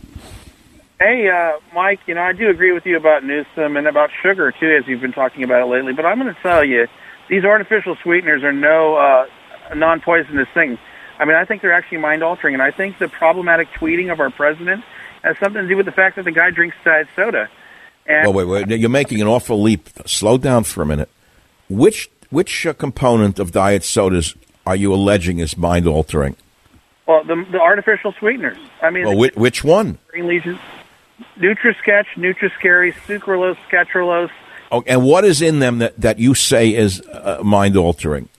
Hey, 1.00 1.28
uh, 1.28 1.54
Mike, 1.74 2.02
you 2.06 2.14
know, 2.14 2.22
I 2.22 2.34
do 2.34 2.48
agree 2.52 2.74
with 2.74 2.86
you 2.86 2.96
about 2.96 3.24
Newsom 3.24 3.76
and 3.76 3.88
about 3.88 4.12
sugar, 4.22 4.52
too, 4.52 4.78
as 4.80 4.88
you've 4.88 5.02
been 5.02 5.14
talking 5.14 5.44
about 5.44 5.64
it 5.64 5.66
lately. 5.66 5.94
But 5.94 6.06
I'm 6.06 6.20
going 6.20 6.32
to 6.32 6.42
tell 6.44 6.64
you, 6.64 6.86
these 7.30 7.44
artificial 7.44 7.96
sweeteners 8.02 8.44
are 8.44 8.54
no 8.54 8.96
uh, 8.96 9.28
non 9.76 10.02
poisonous 10.02 10.48
thing. 10.54 10.78
I 11.20 11.26
mean, 11.26 11.36
I 11.36 11.46
think 11.46 11.62
they're 11.62 11.74
actually 11.74 11.98
mind 11.98 12.24
altering. 12.24 12.54
And 12.54 12.62
I 12.62 12.72
think 12.72 13.00
the 13.00 13.08
problematic 13.08 13.70
tweeting 13.72 14.12
of 14.12 14.20
our 14.20 14.30
president 14.30 14.84
has 15.24 15.38
something 15.40 15.62
to 15.62 15.68
do 15.68 15.76
with 15.76 15.86
the 15.86 15.92
fact 15.92 16.16
that 16.18 16.26
the 16.26 16.32
guy 16.32 16.52
drinks 16.52 16.76
diet 16.84 17.08
soda. 17.16 17.50
And 18.06 18.28
well, 18.28 18.46
wait, 18.46 18.68
wait. 18.68 18.80
You're 18.80 18.90
making 18.90 19.22
an 19.22 19.28
awful 19.28 19.62
leap. 19.62 19.90
Slow 20.06 20.38
down 20.38 20.64
for 20.64 20.82
a 20.82 20.86
minute. 20.86 21.10
Which 21.70 22.10
which 22.30 22.66
uh, 22.66 22.74
component 22.74 23.40
of 23.40 23.52
diet 23.52 23.84
sodas 23.84 24.36
are 24.66 24.76
you 24.76 24.94
alleging 24.94 25.40
is 25.40 25.58
mind 25.58 25.88
altering? 25.88 26.36
Well, 27.08 27.24
the, 27.24 27.46
the 27.52 27.60
artificial 27.60 28.14
sweeteners. 28.20 28.58
I 28.82 28.90
mean, 28.90 29.06
well, 29.06 29.18
which, 29.18 29.36
which 29.36 29.64
one? 29.64 29.98
Green 30.10 30.28
lesions, 30.28 30.60
NutraSketch, 31.38 32.06
NutraScary, 32.16 32.94
sucralose, 33.08 33.58
Sketralose. 33.70 34.30
Oh, 34.72 34.84
and 34.86 35.04
what 35.04 35.24
is 35.26 35.42
in 35.42 35.60
them 35.60 35.80
that, 35.80 36.00
that 36.00 36.20
you 36.20 36.34
say 36.34 36.74
is 36.74 37.02
uh, 37.02 37.40
mind 37.44 37.78
altering? 37.78 38.30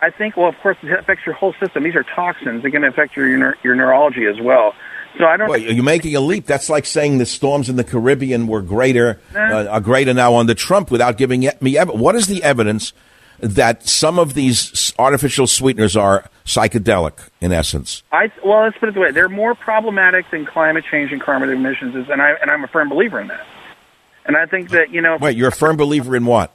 I 0.00 0.10
think, 0.10 0.36
well, 0.36 0.48
of 0.48 0.56
course, 0.62 0.76
it 0.82 0.92
affects 0.92 1.26
your 1.26 1.34
whole 1.34 1.54
system. 1.60 1.82
These 1.82 1.96
are 1.96 2.04
toxins. 2.04 2.62
They're 2.62 2.70
going 2.70 2.82
to 2.82 2.88
affect 2.88 3.16
your 3.16 3.28
your, 3.28 3.56
your 3.62 3.74
neurology 3.74 4.26
as 4.26 4.40
well. 4.40 4.74
So 5.18 5.24
I 5.24 5.36
don't. 5.36 5.48
Well, 5.48 5.58
you're 5.58 5.82
making 5.82 6.14
a 6.14 6.20
leap. 6.20 6.46
That's 6.46 6.70
like 6.70 6.86
saying 6.86 7.18
the 7.18 7.26
storms 7.26 7.68
in 7.68 7.76
the 7.76 7.84
Caribbean 7.84 8.46
were 8.46 8.62
greater, 8.62 9.20
uh, 9.34 9.66
are 9.66 9.80
greater 9.80 10.14
now 10.14 10.36
under 10.36 10.54
Trump 10.54 10.90
without 10.90 11.16
giving 11.18 11.48
me 11.60 11.76
evidence. 11.76 12.00
What 12.00 12.14
is 12.14 12.28
the 12.28 12.42
evidence 12.42 12.92
that 13.40 13.86
some 13.86 14.18
of 14.18 14.34
these 14.34 14.92
artificial 14.98 15.46
sweeteners 15.46 15.96
are 15.96 16.30
psychedelic 16.44 17.28
in 17.40 17.52
essence? 17.52 18.02
I 18.12 18.30
well, 18.44 18.62
let's 18.62 18.78
put 18.78 18.88
it 18.88 18.94
this 18.94 19.00
way: 19.00 19.10
they're 19.10 19.28
more 19.28 19.54
problematic 19.54 20.30
than 20.30 20.46
climate 20.46 20.84
change 20.90 21.12
and 21.12 21.20
carbon 21.20 21.50
emissions, 21.50 21.96
is, 21.96 22.08
and 22.08 22.22
I 22.22 22.30
and 22.40 22.50
I'm 22.50 22.62
a 22.62 22.68
firm 22.68 22.88
believer 22.88 23.20
in 23.20 23.28
that. 23.28 23.44
And 24.26 24.36
I 24.36 24.46
think 24.46 24.70
that 24.70 24.90
you 24.90 25.00
know, 25.00 25.18
wait, 25.20 25.36
you're 25.36 25.48
a 25.48 25.52
firm 25.52 25.76
believer 25.76 26.14
in 26.16 26.26
what? 26.26 26.54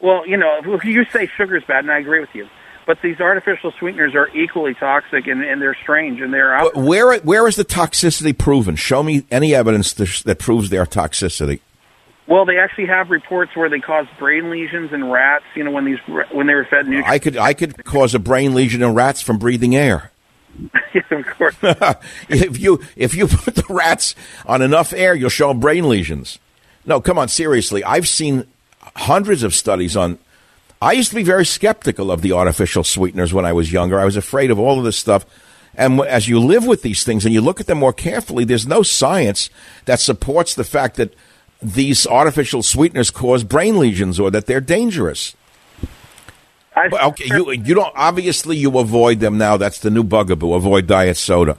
Well, 0.00 0.26
you 0.26 0.36
know, 0.36 0.78
you 0.84 1.04
say 1.06 1.30
sugar's 1.36 1.64
bad, 1.64 1.84
and 1.84 1.90
I 1.90 1.98
agree 1.98 2.20
with 2.20 2.34
you, 2.34 2.48
but 2.86 2.98
these 3.02 3.20
artificial 3.20 3.72
sweeteners 3.78 4.14
are 4.14 4.28
equally 4.36 4.74
toxic, 4.74 5.26
and, 5.26 5.42
and 5.42 5.62
they're 5.62 5.76
strange, 5.82 6.20
and 6.20 6.32
they're 6.32 6.54
out. 6.54 6.76
Where 6.76 7.18
where 7.20 7.48
is 7.48 7.56
the 7.56 7.64
toxicity 7.64 8.36
proven? 8.36 8.76
Show 8.76 9.02
me 9.02 9.24
any 9.30 9.54
evidence 9.54 9.92
that 9.94 10.38
proves 10.38 10.70
their 10.70 10.84
toxicity. 10.84 11.60
Well, 12.26 12.46
they 12.46 12.58
actually 12.58 12.86
have 12.86 13.10
reports 13.10 13.54
where 13.54 13.68
they 13.68 13.80
cause 13.80 14.06
brain 14.18 14.50
lesions 14.50 14.92
in 14.92 15.10
rats. 15.10 15.44
You 15.54 15.64
know, 15.64 15.70
when 15.70 15.84
these 15.84 15.98
when 16.32 16.46
they 16.46 16.54
were 16.54 16.64
fed 16.64 16.86
nutrients. 16.86 17.08
I 17.08 17.18
could 17.18 17.36
I 17.36 17.54
could 17.54 17.84
cause 17.84 18.14
a 18.14 18.18
brain 18.18 18.54
lesion 18.54 18.82
in 18.82 18.94
rats 18.94 19.20
from 19.20 19.38
breathing 19.38 19.76
air. 19.76 20.10
yeah, 20.94 21.02
of 21.10 21.26
course. 21.26 21.56
if 22.28 22.58
you 22.58 22.80
if 22.96 23.14
you 23.14 23.26
put 23.26 23.56
the 23.56 23.66
rats 23.68 24.14
on 24.46 24.62
enough 24.62 24.92
air, 24.92 25.14
you'll 25.14 25.28
show 25.28 25.52
brain 25.52 25.88
lesions. 25.88 26.38
No, 26.86 27.00
come 27.00 27.18
on, 27.18 27.28
seriously. 27.28 27.82
I've 27.84 28.08
seen 28.08 28.46
hundreds 28.96 29.42
of 29.42 29.54
studies 29.54 29.96
on. 29.96 30.18
I 30.82 30.92
used 30.92 31.10
to 31.10 31.16
be 31.16 31.22
very 31.22 31.46
skeptical 31.46 32.10
of 32.10 32.20
the 32.20 32.32
artificial 32.32 32.84
sweeteners 32.84 33.32
when 33.32 33.46
I 33.46 33.52
was 33.52 33.72
younger. 33.72 33.98
I 33.98 34.04
was 34.04 34.16
afraid 34.16 34.50
of 34.50 34.58
all 34.58 34.78
of 34.78 34.84
this 34.84 34.98
stuff. 34.98 35.24
And 35.76 36.00
as 36.00 36.28
you 36.28 36.38
live 36.38 36.66
with 36.66 36.82
these 36.82 37.04
things 37.04 37.24
and 37.24 37.34
you 37.34 37.40
look 37.40 37.60
at 37.60 37.66
them 37.66 37.78
more 37.78 37.92
carefully, 37.92 38.44
there's 38.44 38.66
no 38.66 38.82
science 38.82 39.50
that 39.86 39.98
supports 39.98 40.54
the 40.54 40.64
fact 40.64 40.96
that 40.96 41.14
these 41.62 42.06
artificial 42.06 42.62
sweeteners 42.62 43.10
cause 43.10 43.42
brain 43.42 43.78
lesions 43.78 44.20
or 44.20 44.30
that 44.30 44.46
they're 44.46 44.60
dangerous. 44.60 45.34
I, 46.76 46.88
okay, 47.08 47.26
you 47.26 47.52
you 47.52 47.74
don't 47.74 47.92
obviously 47.94 48.56
you 48.56 48.78
avoid 48.78 49.20
them 49.20 49.38
now. 49.38 49.56
That's 49.56 49.78
the 49.78 49.90
new 49.90 50.02
bugaboo. 50.02 50.54
Avoid 50.54 50.86
diet 50.88 51.16
soda. 51.16 51.58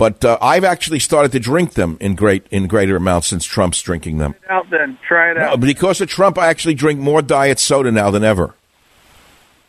But 0.00 0.24
uh, 0.24 0.38
I've 0.40 0.64
actually 0.64 0.98
started 0.98 1.30
to 1.32 1.40
drink 1.40 1.74
them 1.74 1.98
in 2.00 2.14
great 2.14 2.46
in 2.50 2.68
greater 2.68 2.96
amounts 2.96 3.26
since 3.26 3.44
Trump's 3.44 3.82
drinking 3.82 4.16
them. 4.16 4.32
Try 4.32 4.40
it 4.40 4.50
out 4.50 4.70
then. 4.70 4.98
Try 5.06 5.30
it 5.32 5.36
out. 5.36 5.50
No, 5.50 5.56
because 5.58 6.00
of 6.00 6.08
Trump, 6.08 6.38
I 6.38 6.46
actually 6.46 6.72
drink 6.72 6.98
more 7.00 7.20
diet 7.20 7.58
soda 7.58 7.92
now 7.92 8.10
than 8.10 8.24
ever. 8.24 8.54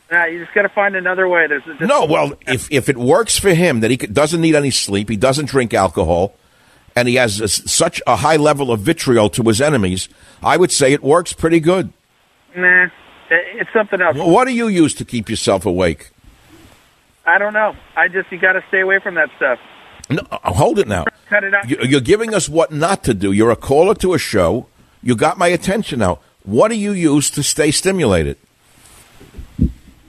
Yeah, 0.09 0.27
you 0.27 0.39
just 0.39 0.53
got 0.55 0.61
to 0.61 0.69
find 0.69 0.95
another 0.95 1.27
way. 1.27 1.47
There's 1.47 1.63
no. 1.81 2.05
Well, 2.05 2.31
if 2.47 2.71
if 2.71 2.87
it 2.87 2.95
works 2.95 3.37
for 3.37 3.53
him, 3.53 3.81
that 3.81 3.91
he 3.91 3.97
doesn't 3.97 4.39
need 4.39 4.55
any 4.55 4.71
sleep, 4.71 5.09
he 5.09 5.17
doesn't 5.17 5.49
drink 5.49 5.73
alcohol, 5.73 6.33
and 6.95 7.09
he 7.09 7.15
has 7.15 7.41
a, 7.41 7.49
such 7.49 8.01
a 8.07 8.15
high 8.15 8.37
level 8.37 8.71
of 8.71 8.79
vitriol 8.79 9.29
to 9.31 9.43
his 9.43 9.59
enemies, 9.59 10.07
I 10.41 10.55
would 10.55 10.71
say 10.71 10.93
it 10.93 11.03
works 11.03 11.33
pretty 11.33 11.59
good. 11.59 11.91
Nah, 12.55 12.87
it's 13.29 13.69
something 13.73 13.99
else. 13.99 14.15
What 14.15 14.45
do 14.47 14.53
you 14.53 14.69
use 14.69 14.93
to 14.95 15.03
keep 15.03 15.29
yourself 15.29 15.65
awake? 15.65 16.11
I 17.25 17.37
don't 17.37 17.51
know. 17.51 17.75
I 17.97 18.07
just 18.07 18.31
you 18.31 18.39
got 18.39 18.53
to 18.53 18.63
stay 18.69 18.79
away 18.79 18.99
from 18.99 19.15
that 19.15 19.29
stuff. 19.35 19.59
No, 20.11 20.23
uh, 20.31 20.53
hold 20.53 20.79
it 20.79 20.87
now. 20.87 21.05
Cut 21.27 21.43
it 21.43 21.53
out. 21.53 21.69
You're 21.69 22.01
giving 22.01 22.33
us 22.33 22.49
what 22.49 22.71
not 22.71 23.03
to 23.05 23.13
do. 23.13 23.31
You're 23.31 23.51
a 23.51 23.55
caller 23.55 23.95
to 23.95 24.13
a 24.13 24.17
show. 24.17 24.67
You 25.01 25.15
got 25.15 25.37
my 25.37 25.47
attention 25.47 25.99
now. 25.99 26.19
What 26.43 26.69
do 26.69 26.75
you 26.75 26.91
use 26.91 27.29
to 27.31 27.43
stay 27.43 27.71
stimulated? 27.71 28.37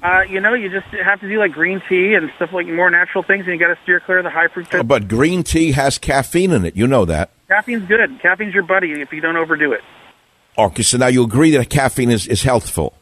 Uh, 0.02 0.22
you 0.28 0.40
know, 0.40 0.54
you 0.54 0.68
just 0.68 0.86
have 0.88 1.20
to 1.20 1.28
do 1.28 1.38
like 1.38 1.52
green 1.52 1.80
tea 1.88 2.14
and 2.14 2.32
stuff 2.34 2.52
like 2.52 2.66
more 2.66 2.90
natural 2.90 3.22
things, 3.22 3.44
and 3.44 3.52
you 3.54 3.58
got 3.58 3.72
to 3.72 3.80
steer 3.84 4.00
clear 4.00 4.18
of 4.18 4.24
the 4.24 4.30
high 4.30 4.48
fructose. 4.48 4.80
Oh, 4.80 4.82
but 4.82 5.06
green 5.06 5.44
tea 5.44 5.72
has 5.72 5.96
caffeine 5.98 6.50
in 6.50 6.64
it. 6.64 6.74
You 6.74 6.88
know 6.88 7.04
that. 7.04 7.30
Caffeine's 7.46 7.86
good. 7.86 8.18
Caffeine's 8.20 8.52
your 8.52 8.64
buddy 8.64 9.00
if 9.00 9.12
you 9.12 9.20
don't 9.20 9.36
overdo 9.36 9.72
it. 9.72 9.82
Okay, 10.58 10.82
so 10.82 10.98
now 10.98 11.06
you 11.06 11.22
agree 11.22 11.52
that 11.52 11.70
caffeine 11.70 12.10
is, 12.10 12.26
is 12.26 12.42
healthful. 12.42 12.94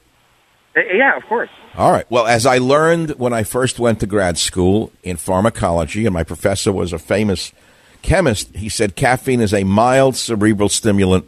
Uh, 0.77 0.81
yeah, 0.93 1.17
of 1.17 1.25
course. 1.25 1.51
All 1.77 1.91
right. 1.91 2.09
Well, 2.11 2.27
as 2.27 2.47
I 2.47 2.59
learned 2.59 3.11
when 3.13 3.33
I 3.33 3.43
first 3.43 3.79
went 3.79 4.01
to 4.01 4.07
grad 4.07 4.39
school 4.39 4.93
in 5.03 5.17
pharmacology, 5.17 6.07
and 6.07 6.15
my 6.15 6.25
professor 6.25 6.73
was 6.73 6.93
a 6.93 6.99
famous 6.99 7.53
chemist, 8.03 8.55
he 8.57 8.69
said 8.69 8.97
caffeine 8.97 9.41
is 9.41 9.53
a 9.53 9.65
mild 9.65 10.17
cerebral 10.17 10.69
stimulant, 10.69 11.27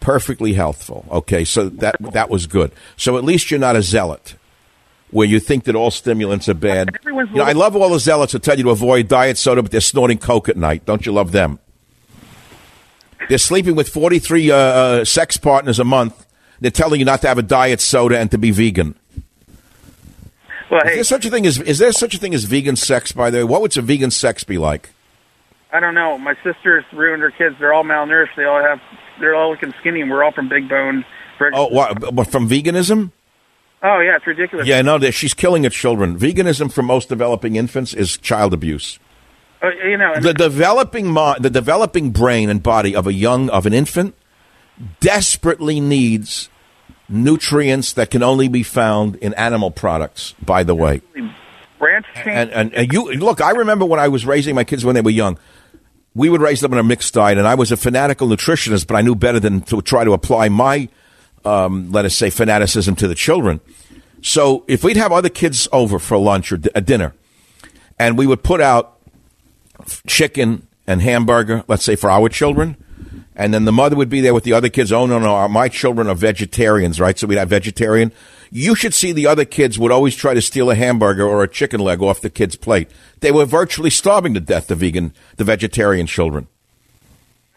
perfectly 0.00 0.54
healthful. 0.54 1.04
Okay, 1.10 1.44
so 1.44 1.68
that 1.68 1.96
that 2.12 2.30
was 2.30 2.46
good. 2.46 2.72
So 2.96 3.16
at 3.18 3.24
least 3.24 3.50
you're 3.50 3.60
not 3.60 3.76
a 3.76 3.82
zealot 3.82 4.34
where 5.10 5.26
you 5.26 5.40
think 5.40 5.64
that 5.64 5.74
all 5.74 5.90
stimulants 5.90 6.48
are 6.48 6.54
bad. 6.54 6.98
You 7.04 7.24
know, 7.32 7.44
I 7.44 7.52
love 7.52 7.74
all 7.74 7.90
the 7.90 7.98
zealots 7.98 8.32
who 8.32 8.38
tell 8.38 8.58
you 8.58 8.64
to 8.64 8.70
avoid 8.70 9.08
diet 9.08 9.38
soda, 9.38 9.62
but 9.62 9.70
they're 9.70 9.80
snorting 9.80 10.18
coke 10.18 10.48
at 10.48 10.56
night. 10.56 10.84
Don't 10.84 11.06
you 11.06 11.12
love 11.12 11.32
them? 11.32 11.58
They're 13.28 13.38
sleeping 13.38 13.74
with 13.74 13.88
43 13.88 14.50
uh, 14.50 14.56
uh, 14.56 15.04
sex 15.04 15.36
partners 15.36 15.78
a 15.78 15.84
month. 15.84 16.26
They're 16.60 16.70
telling 16.70 16.98
you 17.00 17.06
not 17.06 17.20
to 17.22 17.28
have 17.28 17.38
a 17.38 17.42
diet 17.42 17.80
soda 17.80 18.18
and 18.18 18.30
to 18.30 18.38
be 18.38 18.50
vegan. 18.50 18.94
Well, 20.70 20.82
is 20.82 20.88
hey, 20.88 20.94
there 20.96 21.04
such 21.04 21.24
a 21.24 21.30
thing 21.30 21.46
as 21.46 21.58
is 21.60 21.78
there 21.78 21.92
such 21.92 22.14
a 22.14 22.18
thing 22.18 22.34
as 22.34 22.44
vegan 22.44 22.76
sex? 22.76 23.12
By 23.12 23.30
the 23.30 23.38
way, 23.38 23.44
what 23.44 23.62
would 23.62 23.76
a 23.76 23.82
vegan 23.82 24.10
sex 24.10 24.44
be 24.44 24.58
like? 24.58 24.90
I 25.72 25.80
don't 25.80 25.94
know. 25.94 26.18
My 26.18 26.34
sister's 26.42 26.84
ruined 26.92 27.22
her 27.22 27.30
kids. 27.30 27.56
They're 27.58 27.72
all 27.72 27.84
malnourished. 27.84 28.36
They 28.36 28.44
all 28.44 28.62
have. 28.62 28.80
They're 29.20 29.34
all 29.34 29.50
looking 29.50 29.72
skinny, 29.80 30.00
and 30.02 30.10
we're 30.10 30.22
all 30.24 30.32
from 30.32 30.48
big 30.48 30.68
bone. 30.68 31.04
Oh, 31.40 31.68
what? 31.68 32.30
From 32.30 32.48
veganism? 32.48 33.12
Oh 33.82 34.00
yeah, 34.00 34.16
it's 34.16 34.26
ridiculous. 34.26 34.66
Yeah, 34.66 34.82
no, 34.82 34.98
she's 35.10 35.34
killing 35.34 35.62
her 35.64 35.70
children. 35.70 36.18
Veganism 36.18 36.72
for 36.72 36.82
most 36.82 37.08
developing 37.08 37.56
infants 37.56 37.94
is 37.94 38.16
child 38.18 38.52
abuse. 38.52 38.98
Uh, 39.62 39.68
you 39.86 39.96
know, 39.96 40.14
The 40.20 40.34
developing 40.34 41.06
mo- 41.06 41.36
the 41.38 41.50
developing 41.50 42.10
brain 42.10 42.48
and 42.50 42.62
body 42.62 42.94
of 42.94 43.06
a 43.06 43.12
young 43.12 43.48
of 43.50 43.66
an 43.66 43.72
infant 43.72 44.14
desperately 45.00 45.80
needs 45.80 46.48
nutrients 47.08 47.94
that 47.94 48.10
can 48.10 48.22
only 48.22 48.48
be 48.48 48.62
found 48.62 49.16
in 49.16 49.34
animal 49.34 49.70
products. 49.70 50.34
By 50.44 50.62
the 50.62 50.74
way, 50.74 51.02
change. 52.14 52.26
and, 52.26 52.50
and 52.50 52.74
and 52.74 52.92
you 52.92 53.12
look, 53.14 53.40
I 53.40 53.50
remember 53.50 53.84
when 53.84 54.00
I 54.00 54.08
was 54.08 54.26
raising 54.26 54.54
my 54.54 54.64
kids 54.64 54.84
when 54.84 54.94
they 54.94 55.00
were 55.00 55.10
young. 55.10 55.38
We 56.14 56.28
would 56.28 56.40
raise 56.40 56.60
them 56.60 56.72
on 56.72 56.78
a 56.78 56.82
mixed 56.82 57.14
diet, 57.14 57.38
and 57.38 57.46
I 57.46 57.54
was 57.54 57.70
a 57.70 57.76
fanatical 57.76 58.26
nutritionist, 58.26 58.88
but 58.88 58.96
I 58.96 59.02
knew 59.02 59.14
better 59.14 59.38
than 59.38 59.60
to 59.62 59.80
try 59.82 60.02
to 60.02 60.12
apply 60.14 60.48
my, 60.48 60.88
um, 61.44 61.92
let 61.92 62.04
us 62.04 62.16
say, 62.16 62.28
fanaticism 62.28 62.96
to 62.96 63.06
the 63.06 63.14
children. 63.14 63.60
So 64.20 64.64
if 64.66 64.82
we'd 64.82 64.96
have 64.96 65.12
other 65.12 65.28
kids 65.28 65.68
over 65.70 66.00
for 66.00 66.18
lunch 66.18 66.50
or 66.50 66.56
di- 66.56 66.70
a 66.74 66.80
dinner, 66.80 67.14
and 68.00 68.18
we 68.18 68.26
would 68.26 68.42
put 68.42 68.60
out 68.60 68.98
chicken 70.08 70.66
and 70.88 71.00
hamburger, 71.00 71.62
let's 71.68 71.84
say 71.84 71.94
for 71.94 72.10
our 72.10 72.28
children, 72.28 72.76
and 73.38 73.54
then 73.54 73.64
the 73.64 73.72
mother 73.72 73.94
would 73.96 74.08
be 74.10 74.20
there 74.20 74.34
with 74.34 74.44
the 74.44 74.52
other 74.52 74.68
kids. 74.68 74.92
Oh 74.92 75.06
no, 75.06 75.18
no, 75.18 75.36
uh, 75.36 75.48
my 75.48 75.68
children 75.68 76.08
are 76.08 76.14
vegetarians, 76.14 77.00
right? 77.00 77.16
So 77.16 77.28
we'd 77.28 77.38
have 77.38 77.48
vegetarian. 77.48 78.12
You 78.50 78.74
should 78.74 78.92
see 78.92 79.12
the 79.12 79.28
other 79.28 79.44
kids 79.44 79.78
would 79.78 79.92
always 79.92 80.16
try 80.16 80.34
to 80.34 80.42
steal 80.42 80.70
a 80.70 80.74
hamburger 80.74 81.26
or 81.26 81.44
a 81.44 81.48
chicken 81.48 81.80
leg 81.80 82.02
off 82.02 82.20
the 82.20 82.30
kid's 82.30 82.56
plate. 82.56 82.90
They 83.20 83.30
were 83.30 83.44
virtually 83.44 83.90
starving 83.90 84.34
to 84.34 84.40
death. 84.40 84.66
The 84.66 84.74
vegan, 84.74 85.14
the 85.36 85.44
vegetarian 85.44 86.06
children. 86.06 86.48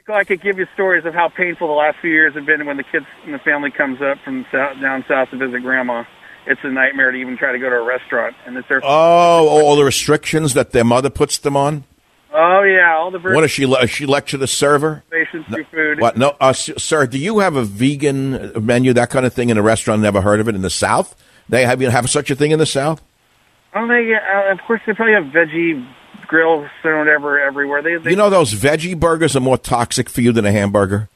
I 0.07 0.23
could 0.23 0.41
give 0.41 0.59
you 0.59 0.67
stories 0.73 1.05
of 1.05 1.13
how 1.13 1.29
painful 1.29 1.67
the 1.67 1.73
last 1.73 1.99
few 2.01 2.11
years 2.11 2.35
have 2.35 2.45
been 2.45 2.65
when 2.65 2.77
the 2.77 2.83
kids 2.83 3.05
and 3.23 3.33
the 3.33 3.39
family 3.39 3.71
comes 3.71 4.01
up 4.01 4.17
from 4.23 4.45
south, 4.51 4.79
down 4.81 5.05
south 5.07 5.29
to 5.31 5.37
visit 5.37 5.61
grandma. 5.61 6.03
It's 6.45 6.59
a 6.63 6.69
nightmare 6.69 7.11
to 7.11 7.17
even 7.17 7.37
try 7.37 7.51
to 7.51 7.59
go 7.59 7.69
to 7.69 7.75
a 7.75 7.83
restaurant, 7.83 8.35
and 8.45 8.57
it's 8.57 8.67
their. 8.67 8.81
Oh, 8.83 9.47
all 9.47 9.75
the 9.75 9.85
restrictions 9.85 10.53
that 10.53 10.71
their 10.71 10.83
mother 10.83 11.09
puts 11.09 11.37
them 11.37 11.55
on. 11.55 11.85
Oh 12.33 12.63
yeah, 12.63 12.95
all 12.95 13.11
the 13.11 13.19
What 13.19 13.41
does 13.41 13.51
she? 13.51 13.65
le- 13.65 13.85
She 13.87 14.05
lecture 14.05 14.37
the 14.37 14.47
server? 14.47 15.03
through 15.09 15.65
food. 15.65 15.99
What? 15.99 16.17
No, 16.17 16.35
uh, 16.39 16.53
sir. 16.53 17.05
Do 17.05 17.17
you 17.17 17.39
have 17.39 17.55
a 17.57 17.63
vegan 17.63 18.53
menu, 18.65 18.93
that 18.93 19.09
kind 19.09 19.25
of 19.25 19.33
thing, 19.33 19.49
in 19.49 19.57
a 19.57 19.61
restaurant? 19.61 20.01
Never 20.01 20.21
heard 20.21 20.39
of 20.39 20.47
it 20.47 20.55
in 20.55 20.61
the 20.61 20.69
South. 20.69 21.15
They 21.49 21.65
have 21.65 21.81
you 21.81 21.89
have 21.89 22.09
such 22.09 22.31
a 22.31 22.35
thing 22.35 22.51
in 22.51 22.59
the 22.59 22.65
South? 22.65 23.01
Oh, 23.75 23.85
they 23.87 24.13
uh, 24.15 24.51
of 24.53 24.59
course 24.65 24.79
they 24.85 24.93
probably 24.93 25.13
have 25.13 25.25
veggie 25.25 25.85
grills 26.27 26.69
and 26.83 26.99
whatever 26.99 27.37
everywhere. 27.39 27.81
They, 27.81 27.97
they 27.97 28.11
You 28.11 28.15
know 28.15 28.29
those 28.29 28.53
veggie 28.53 28.97
burgers 28.97 29.35
are 29.35 29.41
more 29.41 29.57
toxic 29.57 30.09
for 30.09 30.21
you 30.21 30.31
than 30.31 30.45
a 30.45 30.51
hamburger. 30.53 31.09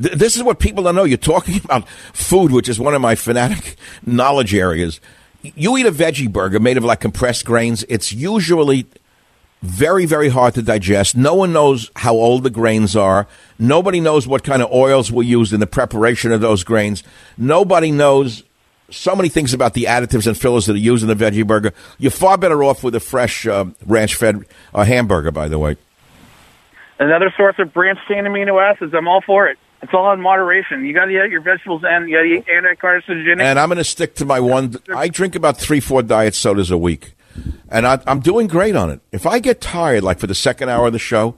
Th- 0.00 0.14
this 0.14 0.36
is 0.36 0.42
what 0.42 0.58
people 0.58 0.82
don't 0.82 0.96
know. 0.96 1.04
You're 1.04 1.18
talking 1.18 1.60
about 1.64 1.88
food, 1.88 2.50
which 2.50 2.68
is 2.68 2.80
one 2.80 2.94
of 2.94 3.00
my 3.00 3.14
fanatic 3.14 3.76
knowledge 4.06 4.52
areas. 4.54 5.00
You 5.42 5.76
eat 5.76 5.86
a 5.86 5.92
veggie 5.92 6.32
burger 6.32 6.58
made 6.58 6.76
of 6.76 6.82
like 6.84 6.98
compressed 7.00 7.44
grains. 7.44 7.84
It's 7.88 8.12
usually 8.12 8.86
very, 9.62 10.06
very 10.06 10.28
hard 10.28 10.54
to 10.54 10.62
digest. 10.62 11.16
No 11.16 11.34
one 11.34 11.52
knows 11.52 11.90
how 11.96 12.14
old 12.14 12.44
the 12.44 12.50
grains 12.50 12.94
are. 12.94 13.26
Nobody 13.58 14.00
knows 14.00 14.26
what 14.28 14.44
kind 14.44 14.62
of 14.62 14.70
oils 14.72 15.10
were 15.10 15.22
used 15.22 15.52
in 15.52 15.60
the 15.60 15.66
preparation 15.66 16.30
of 16.30 16.40
those 16.40 16.62
grains. 16.64 17.02
Nobody 17.36 17.90
knows 17.90 18.44
so 18.90 19.14
many 19.16 19.28
things 19.28 19.52
about 19.52 19.74
the 19.74 19.84
additives 19.84 20.26
and 20.26 20.38
fillers 20.38 20.66
that 20.66 20.74
are 20.74 20.78
used 20.78 21.02
in 21.02 21.08
the 21.08 21.14
veggie 21.24 21.46
burger. 21.46 21.72
You're 21.98 22.10
far 22.10 22.38
better 22.38 22.62
off 22.64 22.82
with 22.84 22.94
a 22.94 23.00
fresh 23.00 23.46
uh, 23.46 23.66
ranch 23.84 24.14
fed 24.14 24.44
uh, 24.72 24.84
hamburger, 24.84 25.30
by 25.30 25.48
the 25.48 25.58
way. 25.58 25.76
another 26.98 27.32
source 27.36 27.56
of 27.58 27.72
branched 27.72 28.02
chain 28.08 28.24
amino 28.24 28.62
acids. 28.62 28.94
I'm 28.94 29.08
all 29.08 29.20
for 29.20 29.48
it. 29.48 29.58
It's 29.82 29.92
all 29.94 30.12
in 30.12 30.20
moderation. 30.20 30.84
You 30.84 30.92
got 30.92 31.04
to 31.04 31.10
eat 31.10 31.30
your 31.30 31.40
vegetables 31.40 31.82
and 31.84 32.08
you 32.08 32.16
got 32.16 32.22
to 32.22 32.28
eat 32.28 32.48
anti-carcinogenic. 32.48 33.40
And 33.40 33.58
I'm 33.60 33.68
going 33.68 33.78
to 33.78 33.84
stick 33.84 34.16
to 34.16 34.24
my 34.24 34.40
one. 34.40 34.74
I 34.94 35.08
drink 35.08 35.34
about 35.36 35.56
three, 35.56 35.80
four 35.80 36.02
diet 36.02 36.34
sodas 36.34 36.70
a 36.72 36.78
week, 36.78 37.12
and 37.68 37.86
I, 37.86 38.00
I'm 38.06 38.20
doing 38.20 38.46
great 38.46 38.76
on 38.76 38.90
it. 38.90 39.00
If 39.12 39.26
I 39.26 39.38
get 39.38 39.60
tired, 39.60 40.02
like 40.02 40.18
for 40.18 40.26
the 40.26 40.34
second 40.34 40.68
hour 40.68 40.86
of 40.86 40.92
the 40.92 40.98
show, 40.98 41.36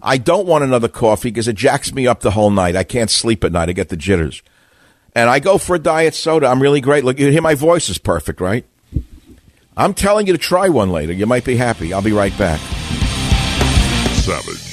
I 0.00 0.18
don't 0.18 0.46
want 0.46 0.64
another 0.64 0.88
coffee 0.88 1.30
because 1.30 1.48
it 1.48 1.56
jacks 1.56 1.92
me 1.92 2.06
up 2.06 2.20
the 2.20 2.32
whole 2.32 2.50
night. 2.50 2.76
I 2.76 2.84
can't 2.84 3.10
sleep 3.10 3.44
at 3.44 3.52
night. 3.52 3.68
I 3.68 3.72
get 3.72 3.88
the 3.88 3.96
jitters, 3.96 4.42
and 5.14 5.30
I 5.30 5.38
go 5.38 5.58
for 5.58 5.76
a 5.76 5.78
diet 5.78 6.14
soda. 6.14 6.46
I'm 6.46 6.60
really 6.60 6.80
great. 6.80 7.04
Look, 7.04 7.18
you 7.18 7.30
hear 7.30 7.42
my 7.42 7.54
voice 7.54 7.88
is 7.88 7.98
perfect, 7.98 8.40
right? 8.40 8.64
I'm 9.76 9.94
telling 9.94 10.26
you 10.26 10.32
to 10.32 10.38
try 10.38 10.68
one 10.68 10.90
later. 10.90 11.12
You 11.12 11.26
might 11.26 11.44
be 11.44 11.56
happy. 11.56 11.92
I'll 11.94 12.02
be 12.02 12.12
right 12.12 12.36
back. 12.36 12.60
Savage. 14.16 14.71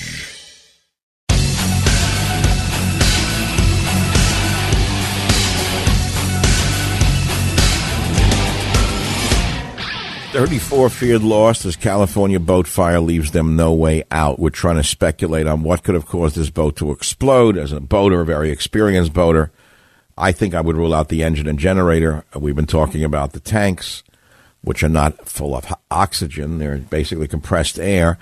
Thirty-four 10.31 10.91
feared 10.91 11.23
lost 11.23 11.65
as 11.65 11.75
California 11.75 12.39
boat 12.39 12.67
fire 12.67 12.99
leaves 12.99 13.31
them 13.31 13.55
no 13.55 13.73
way 13.73 14.03
out. 14.11 14.37
We're 14.37 14.51
trying 14.51 14.75
to 14.75 14.83
speculate 14.83 15.47
on 15.47 15.63
what 15.63 15.83
could 15.83 15.95
have 15.95 16.05
caused 16.05 16.35
this 16.35 16.51
boat 16.51 16.75
to 16.77 16.91
explode. 16.91 17.57
As 17.57 17.71
a 17.71 17.79
boater, 17.79 18.21
a 18.21 18.25
very 18.25 18.51
experienced 18.51 19.11
boater, 19.11 19.51
I 20.15 20.31
think 20.31 20.53
I 20.53 20.61
would 20.61 20.77
rule 20.77 20.93
out 20.93 21.09
the 21.09 21.23
engine 21.23 21.47
and 21.47 21.57
generator. 21.57 22.23
We've 22.35 22.55
been 22.55 22.67
talking 22.67 23.03
about 23.03 23.33
the 23.33 23.39
tanks, 23.39 24.03
which 24.61 24.83
are 24.83 24.89
not 24.89 25.27
full 25.27 25.55
of 25.55 25.73
oxygen; 25.89 26.59
they're 26.59 26.77
basically 26.77 27.27
compressed 27.27 27.79
air. 27.79 28.19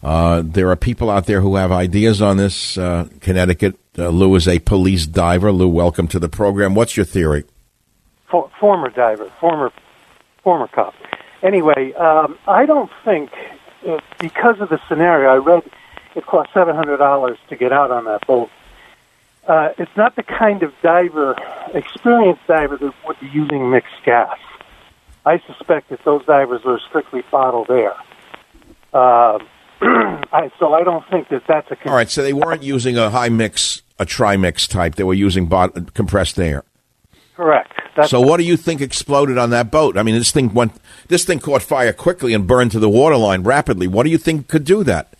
Uh, 0.00 0.42
there 0.44 0.70
are 0.70 0.76
people 0.76 1.10
out 1.10 1.26
there 1.26 1.40
who 1.40 1.56
have 1.56 1.72
ideas 1.72 2.22
on 2.22 2.36
this. 2.36 2.78
Uh, 2.78 3.08
Connecticut, 3.20 3.76
uh, 3.98 4.08
Lou 4.10 4.36
is 4.36 4.46
a 4.46 4.60
police 4.60 5.06
diver. 5.06 5.50
Lou, 5.50 5.68
welcome 5.68 6.06
to 6.08 6.20
the 6.20 6.28
program. 6.28 6.76
What's 6.76 6.96
your 6.96 7.04
theory? 7.04 7.44
For, 8.30 8.48
former 8.60 8.90
diver, 8.90 9.28
former 9.40 9.72
former 10.44 10.68
cop. 10.68 10.94
Anyway, 11.42 11.92
um, 11.94 12.38
I 12.46 12.66
don't 12.66 12.90
think 13.04 13.30
uh, 13.86 13.98
because 14.18 14.60
of 14.60 14.68
the 14.68 14.80
scenario. 14.88 15.28
I 15.30 15.36
read 15.36 15.62
it 16.14 16.26
cost 16.26 16.52
seven 16.52 16.76
hundred 16.76 16.98
dollars 16.98 17.38
to 17.48 17.56
get 17.56 17.72
out 17.72 17.90
on 17.90 18.04
that 18.04 18.26
boat. 18.26 18.50
Uh, 19.46 19.70
it's 19.78 19.96
not 19.96 20.14
the 20.14 20.22
kind 20.22 20.62
of 20.62 20.72
diver, 20.82 21.36
experienced 21.74 22.46
diver 22.46 22.76
that 22.76 22.94
would 23.06 23.18
be 23.18 23.26
using 23.28 23.70
mixed 23.70 24.04
gas. 24.04 24.38
I 25.26 25.40
suspect 25.40 25.88
that 25.90 26.04
those 26.04 26.24
divers 26.24 26.62
are 26.64 26.78
strictly 26.78 27.22
bottled 27.30 27.70
air. 27.70 27.94
Uh, 30.32 30.48
so 30.58 30.72
I 30.72 30.84
don't 30.84 31.04
think 31.08 31.28
that 31.30 31.42
that's 31.48 31.68
a. 31.72 31.88
All 31.88 31.94
right, 31.94 32.08
so 32.08 32.22
they 32.22 32.32
weren't 32.32 32.62
using 32.62 32.96
a 32.96 33.10
high 33.10 33.28
mix, 33.28 33.82
a 33.98 34.06
tri 34.06 34.36
mix 34.36 34.68
type. 34.68 34.94
They 34.94 35.02
were 35.02 35.12
using 35.12 35.46
bot- 35.46 35.92
compressed 35.94 36.38
air. 36.38 36.64
Correct. 37.42 37.72
That's 37.96 38.10
So, 38.10 38.20
what 38.20 38.36
do 38.36 38.44
you 38.44 38.56
think 38.56 38.80
exploded 38.80 39.36
on 39.36 39.50
that 39.50 39.72
boat? 39.72 39.98
I 39.98 40.04
mean, 40.04 40.14
this 40.14 40.30
thing 40.30 40.54
went, 40.54 40.72
this 41.08 41.24
thing 41.24 41.40
caught 41.40 41.60
fire 41.60 41.92
quickly 41.92 42.34
and 42.34 42.46
burned 42.46 42.70
to 42.70 42.78
the 42.78 42.88
waterline 42.88 43.42
rapidly. 43.42 43.88
What 43.88 44.04
do 44.04 44.10
you 44.10 44.18
think 44.18 44.46
could 44.46 44.62
do 44.62 44.84
that? 44.84 45.14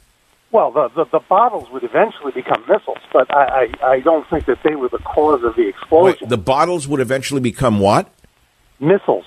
Well, 0.52 0.70
the, 0.70 0.88
the 0.90 1.04
the 1.06 1.18
bottles 1.18 1.68
would 1.70 1.82
eventually 1.82 2.30
become 2.30 2.62
missiles, 2.68 2.98
but 3.12 3.34
I, 3.34 3.72
I 3.82 3.86
I 3.94 4.00
don't 4.00 4.28
think 4.30 4.44
that 4.44 4.62
they 4.62 4.76
were 4.76 4.88
the 4.88 4.98
cause 4.98 5.42
of 5.42 5.56
the 5.56 5.66
explosion. 5.66 6.18
Wait, 6.20 6.28
the 6.28 6.38
bottles 6.38 6.86
would 6.86 7.00
eventually 7.00 7.40
become 7.40 7.80
what? 7.80 8.08
missiles. 8.78 9.24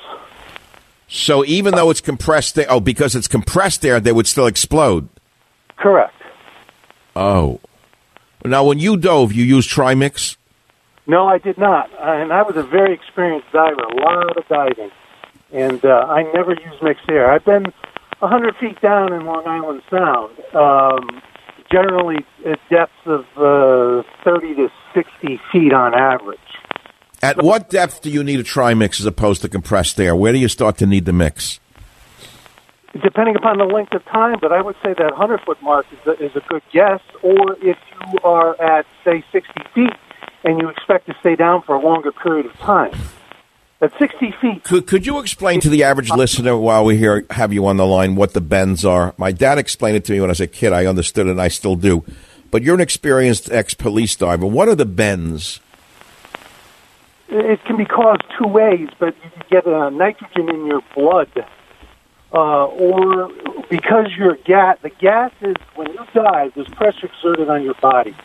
So, 1.07 1.43
even 1.45 1.75
though 1.75 1.89
it's 1.89 2.01
compressed 2.01 2.57
air, 2.57 2.65
oh, 2.69 2.79
because 2.79 3.15
it's 3.15 3.27
compressed 3.27 3.85
air, 3.85 3.99
they 3.99 4.11
would 4.11 4.27
still 4.27 4.47
explode. 4.47 5.09
Correct. 5.75 6.13
Oh, 7.15 7.59
now 8.45 8.63
when 8.63 8.79
you 8.79 8.95
dove, 8.95 9.33
you 9.33 9.43
used 9.43 9.69
trimix. 9.69 10.37
No, 11.07 11.27
I 11.27 11.37
did 11.37 11.57
not, 11.57 11.89
and 12.01 12.33
I 12.33 12.41
was 12.41 12.55
a 12.55 12.63
very 12.63 12.93
experienced 12.93 13.51
diver, 13.51 13.81
a 13.81 13.95
lot 14.01 14.37
of 14.37 14.47
diving, 14.47 14.89
and 15.53 15.85
uh, 15.85 16.05
I 16.09 16.23
never 16.33 16.51
used 16.51 16.81
mixed 16.81 17.07
air. 17.09 17.31
I've 17.31 17.45
been 17.45 17.67
a 18.21 18.27
hundred 18.27 18.55
feet 18.55 18.81
down 18.81 19.13
in 19.13 19.25
Long 19.25 19.45
Island 19.45 19.83
Sound, 19.89 20.33
um, 20.55 21.21
generally 21.71 22.25
at 22.43 22.59
depths 22.71 22.93
of 23.05 23.25
uh, 23.37 24.01
thirty 24.23 24.55
to 24.55 24.69
sixty 24.95 25.39
feet 25.51 25.73
on 25.73 25.93
average. 25.93 26.39
At 27.21 27.43
what 27.43 27.69
depth 27.69 28.01
do 28.01 28.09
you 28.09 28.23
need 28.23 28.39
a 28.39 28.43
trimix 28.43 28.99
as 28.99 29.05
opposed 29.05 29.43
to 29.43 29.49
compressed 29.49 29.99
air? 29.99 30.15
Where 30.15 30.33
do 30.33 30.39
you 30.39 30.47
start 30.47 30.77
to 30.77 30.87
need 30.87 31.05
the 31.05 31.13
mix? 31.13 31.59
depending 33.03 33.35
upon 33.35 33.57
the 33.57 33.65
length 33.65 33.93
of 33.93 34.05
time, 34.05 34.37
but 34.39 34.53
I 34.53 34.61
would 34.61 34.77
say 34.81 34.93
that 34.93 35.11
100 35.11 35.41
foot 35.41 35.61
mark 35.61 35.85
is 35.91 35.99
a, 36.07 36.11
is 36.23 36.31
a 36.33 36.39
good 36.47 36.61
guess. 36.71 37.01
Or 37.21 37.57
if 37.61 37.75
you 37.75 38.17
are 38.23 38.55
at, 38.61 38.85
say, 39.03 39.21
60 39.33 39.51
feet 39.73 39.91
and 40.45 40.61
you 40.61 40.69
expect 40.69 41.07
to 41.07 41.15
stay 41.19 41.35
down 41.35 41.63
for 41.63 41.75
a 41.75 41.81
longer 41.81 42.11
period 42.11 42.45
of 42.45 42.53
time. 42.59 42.97
At 43.81 43.91
60 43.99 44.33
feet, 44.39 44.63
Could, 44.63 44.87
could 44.87 45.05
you 45.05 45.19
explain 45.19 45.59
to 45.59 45.69
the 45.69 45.83
average 45.83 46.09
listener 46.09 46.55
while 46.55 46.85
we 46.85 46.95
here 46.97 47.25
have 47.31 47.51
you 47.51 47.65
on 47.67 47.75
the 47.75 47.85
line 47.85 48.15
what 48.15 48.33
the 48.33 48.39
bends 48.39 48.85
are? 48.85 49.13
My 49.17 49.33
dad 49.33 49.57
explained 49.57 49.97
it 49.97 50.05
to 50.05 50.13
me 50.13 50.21
when 50.21 50.29
I 50.29 50.31
was 50.31 50.39
a 50.39 50.47
kid. 50.47 50.71
I 50.71 50.85
understood 50.85 51.27
it 51.27 51.31
and 51.31 51.41
I 51.41 51.49
still 51.49 51.75
do. 51.75 52.05
But 52.51 52.63
you're 52.63 52.75
an 52.75 52.81
experienced 52.81 53.51
ex 53.51 53.73
police 53.73 54.15
diver. 54.15 54.45
What 54.45 54.69
are 54.69 54.75
the 54.75 54.85
bends? 54.85 55.59
it 57.27 57.63
can 57.65 57.77
be 57.77 57.85
caused 57.85 58.23
two 58.39 58.47
ways, 58.47 58.89
but 58.99 59.15
you 59.23 59.29
can 59.31 59.43
get 59.49 59.67
uh, 59.67 59.89
nitrogen 59.89 60.49
in 60.49 60.65
your 60.65 60.81
blood. 60.93 61.29
Uh, 62.33 62.65
or 62.65 63.31
because 63.69 64.07
your 64.17 64.35
gas, 64.35 64.77
the 64.81 64.89
gas 64.89 65.31
is, 65.41 65.55
when 65.75 65.87
you 65.91 66.05
dive, 66.13 66.51
there's 66.55 66.67
pressure 66.69 67.07
exerted 67.07 67.49
on 67.49 67.63
your 67.63 67.75
body. 67.75 68.15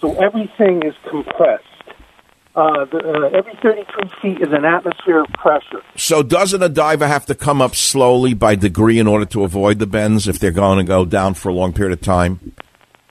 So 0.00 0.14
everything 0.22 0.82
is 0.82 0.94
compressed. 1.08 1.64
Uh, 2.54 2.84
the, 2.84 2.98
uh, 2.98 3.36
every 3.36 3.54
33 3.62 4.10
feet 4.22 4.40
is 4.40 4.52
an 4.52 4.64
atmosphere 4.64 5.20
of 5.20 5.26
pressure. 5.32 5.82
So 5.96 6.22
doesn't 6.22 6.62
a 6.62 6.68
diver 6.68 7.08
have 7.08 7.26
to 7.26 7.34
come 7.34 7.60
up 7.60 7.74
slowly 7.74 8.32
by 8.32 8.54
degree 8.54 9.00
in 9.00 9.08
order 9.08 9.24
to 9.26 9.42
avoid 9.42 9.80
the 9.80 9.88
bends 9.88 10.28
if 10.28 10.38
they're 10.38 10.52
going 10.52 10.78
to 10.78 10.84
go 10.84 11.04
down 11.04 11.34
for 11.34 11.48
a 11.48 11.52
long 11.52 11.72
period 11.72 11.92
of 11.92 12.00
time? 12.00 12.54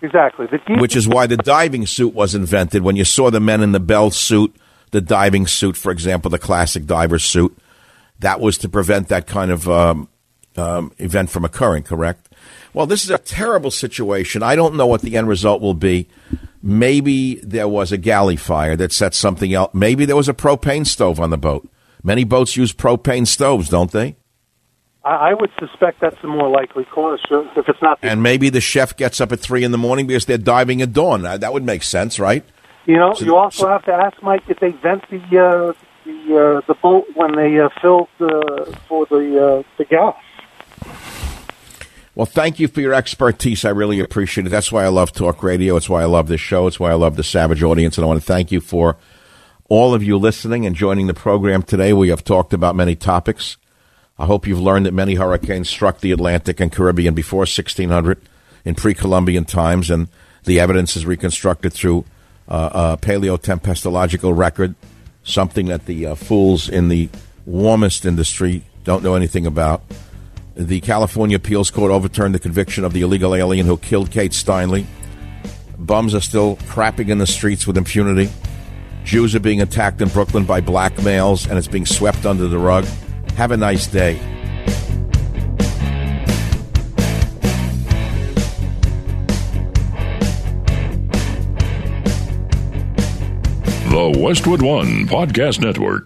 Exactly. 0.01 0.47
Deep- 0.47 0.79
Which 0.79 0.95
is 0.95 1.07
why 1.07 1.27
the 1.27 1.35
diving 1.37 1.85
suit 1.87 2.13
was 2.13 2.35
invented. 2.35 2.83
When 2.83 2.95
you 2.95 3.03
saw 3.03 3.31
the 3.31 3.41
men 3.41 3.61
in 3.61 3.73
the 3.73 3.81
bell 3.81 4.11
suit, 4.11 4.55
the 4.91 5.01
diving 5.01 5.45
suit, 5.47 5.75
for 5.75 5.91
example, 5.91 6.31
the 6.31 6.39
classic 6.39 6.85
diver 6.85 7.19
suit, 7.19 7.57
that 8.19 8.39
was 8.39 8.57
to 8.59 8.69
prevent 8.69 9.09
that 9.09 9.27
kind 9.27 9.51
of 9.51 9.67
um, 9.67 10.07
um, 10.55 10.93
event 10.99 11.29
from 11.29 11.43
occurring, 11.43 11.83
correct? 11.83 12.29
Well, 12.73 12.85
this 12.85 13.03
is 13.03 13.09
a 13.09 13.17
terrible 13.17 13.71
situation. 13.71 14.41
I 14.41 14.55
don't 14.55 14.75
know 14.75 14.87
what 14.87 15.01
the 15.01 15.17
end 15.17 15.27
result 15.27 15.61
will 15.61 15.73
be. 15.73 16.07
Maybe 16.65 17.35
there 17.43 17.67
was 17.67 17.91
a 17.91 17.97
galley 17.97 18.37
fire 18.37 18.77
that 18.77 18.93
set 18.93 19.13
something 19.13 19.53
else. 19.53 19.71
Maybe 19.73 20.05
there 20.05 20.15
was 20.15 20.29
a 20.29 20.33
propane 20.33 20.87
stove 20.87 21.19
on 21.19 21.29
the 21.29 21.37
boat. 21.37 21.67
Many 22.03 22.23
boats 22.23 22.55
use 22.55 22.71
propane 22.71 23.27
stoves, 23.27 23.67
don't 23.67 23.91
they? 23.91 24.15
I, 25.05 25.33
would 25.33 25.51
suspect 25.59 25.99
that's 25.99 26.19
the 26.21 26.29
more 26.29 26.49
likely 26.49 26.85
cause. 26.85 27.19
If 27.29 27.67
it's 27.67 27.81
not, 27.81 27.99
the, 27.99 28.09
And 28.09 28.23
maybe 28.23 28.49
the 28.49 28.61
chef 28.61 28.95
gets 28.95 29.19
up 29.19 29.33
at 29.33 29.41
three 29.41 29.65
in 29.65 29.71
the 29.71 29.77
morning 29.77 30.07
because 30.07 30.25
they're 30.25 30.37
diving 30.37 30.81
at 30.81 30.93
dawn. 30.93 31.25
Uh, 31.25 31.37
That 31.37 31.51
would 31.51 31.65
make 31.65 31.83
sense, 31.83 32.19
right? 32.19 32.45
you 32.85 32.95
know, 32.95 33.13
so- 33.13 33.25
you 33.25 33.35
also 33.35 33.67
have 33.67 33.83
to 33.85 33.93
ask 33.93 34.21
Mike 34.23 34.43
if 34.47 34.59
they 34.59 34.71
vent 34.71 35.03
the 35.09 35.17
uh, 35.17 35.73
the 36.05 36.59
uh, 36.59 36.61
the 36.67 36.73
boat 36.81 37.05
when 37.15 37.35
they 37.35 37.59
uh, 37.59 37.67
filled 37.81 38.07
uh, 38.21 38.65
for 38.87 39.05
the 39.07 39.59
uh, 39.59 39.63
the 39.77 39.85
gas. 39.85 40.15
Well, 42.15 42.27
thank 42.27 42.59
you 42.59 42.67
for 42.67 42.79
your 42.79 42.93
expertise. 42.93 43.65
I 43.65 43.69
really 43.69 43.99
appreciate 43.99 44.45
it. 44.45 44.51
That's 44.51 44.71
why 44.71 44.83
I 44.83 44.89
love 44.89 45.11
talk 45.11 45.41
radio. 45.41 45.75
It's 45.77 45.89
why 45.89 46.03
I 46.03 46.05
love 46.05 46.27
this 46.27 46.41
show. 46.41 46.67
It's 46.67 46.79
why 46.79 46.91
I 46.91 46.95
love 46.95 47.15
the 47.15 47.23
Savage 47.23 47.63
audience. 47.63 47.97
And 47.97 48.05
I 48.05 48.07
want 48.07 48.19
to 48.19 48.25
thank 48.25 48.51
you 48.51 48.61
for 48.61 48.97
all 49.67 49.95
of 49.95 50.03
you 50.03 50.17
listening 50.17 50.67
and 50.67 50.75
joining 50.75 51.07
the 51.07 51.15
program 51.15 51.63
today. 51.63 51.91
We 51.91 52.09
have 52.09 52.23
talked 52.23 52.53
about 52.53 52.75
many 52.75 52.95
topics. 52.95 53.57
I 54.19 54.27
hope 54.27 54.45
you've 54.45 54.61
learned 54.61 54.85
that 54.85 54.93
many 54.93 55.15
hurricanes 55.15 55.71
struck 55.71 56.01
the 56.01 56.11
Atlantic 56.11 56.59
and 56.59 56.71
Caribbean 56.71 57.15
before 57.15 57.39
1600 57.39 58.21
in 58.63 58.75
pre 58.75 58.93
Columbian 58.93 59.45
times, 59.45 59.89
and 59.89 60.07
the 60.43 60.59
evidence 60.59 60.95
is 60.95 61.07
reconstructed 61.07 61.73
through 61.73 62.05
uh, 62.47 62.93
a 62.93 62.97
paleotempestological 63.03 64.37
record, 64.37 64.75
something 65.23 65.65
that 65.65 65.87
the 65.87 66.05
uh, 66.05 66.15
fools 66.15 66.69
in 66.69 66.89
the 66.89 67.09
warmist 67.47 68.05
industry 68.05 68.63
don't 68.83 69.03
know 69.03 69.15
anything 69.15 69.47
about. 69.47 69.81
The 70.55 70.81
California 70.81 71.37
Appeals 71.37 71.71
Court 71.71 71.91
overturned 71.91 72.35
the 72.35 72.39
conviction 72.39 72.83
of 72.83 72.93
the 72.93 73.01
illegal 73.01 73.33
alien 73.33 73.65
who 73.65 73.77
killed 73.77 74.11
Kate 74.11 74.31
Steinle. 74.33 74.85
Bums 75.79 76.13
are 76.13 76.21
still 76.21 76.57
crapping 76.57 77.09
in 77.09 77.17
the 77.17 77.25
streets 77.25 77.65
with 77.65 77.75
impunity. 77.75 78.29
Jews 79.03 79.33
are 79.35 79.39
being 79.39 79.61
attacked 79.61 79.99
in 79.99 80.09
Brooklyn 80.09 80.45
by 80.45 80.61
black 80.61 81.01
males, 81.03 81.47
and 81.47 81.57
it's 81.57 81.67
being 81.67 81.87
swept 81.87 82.25
under 82.25 82.47
the 82.47 82.59
rug. 82.59 82.85
Have 83.35 83.51
a 83.51 83.57
nice 83.57 83.87
day. 83.87 84.19
The 93.89 94.19
Westwood 94.19 94.61
One 94.61 95.07
Podcast 95.07 95.59
Network. 95.59 96.05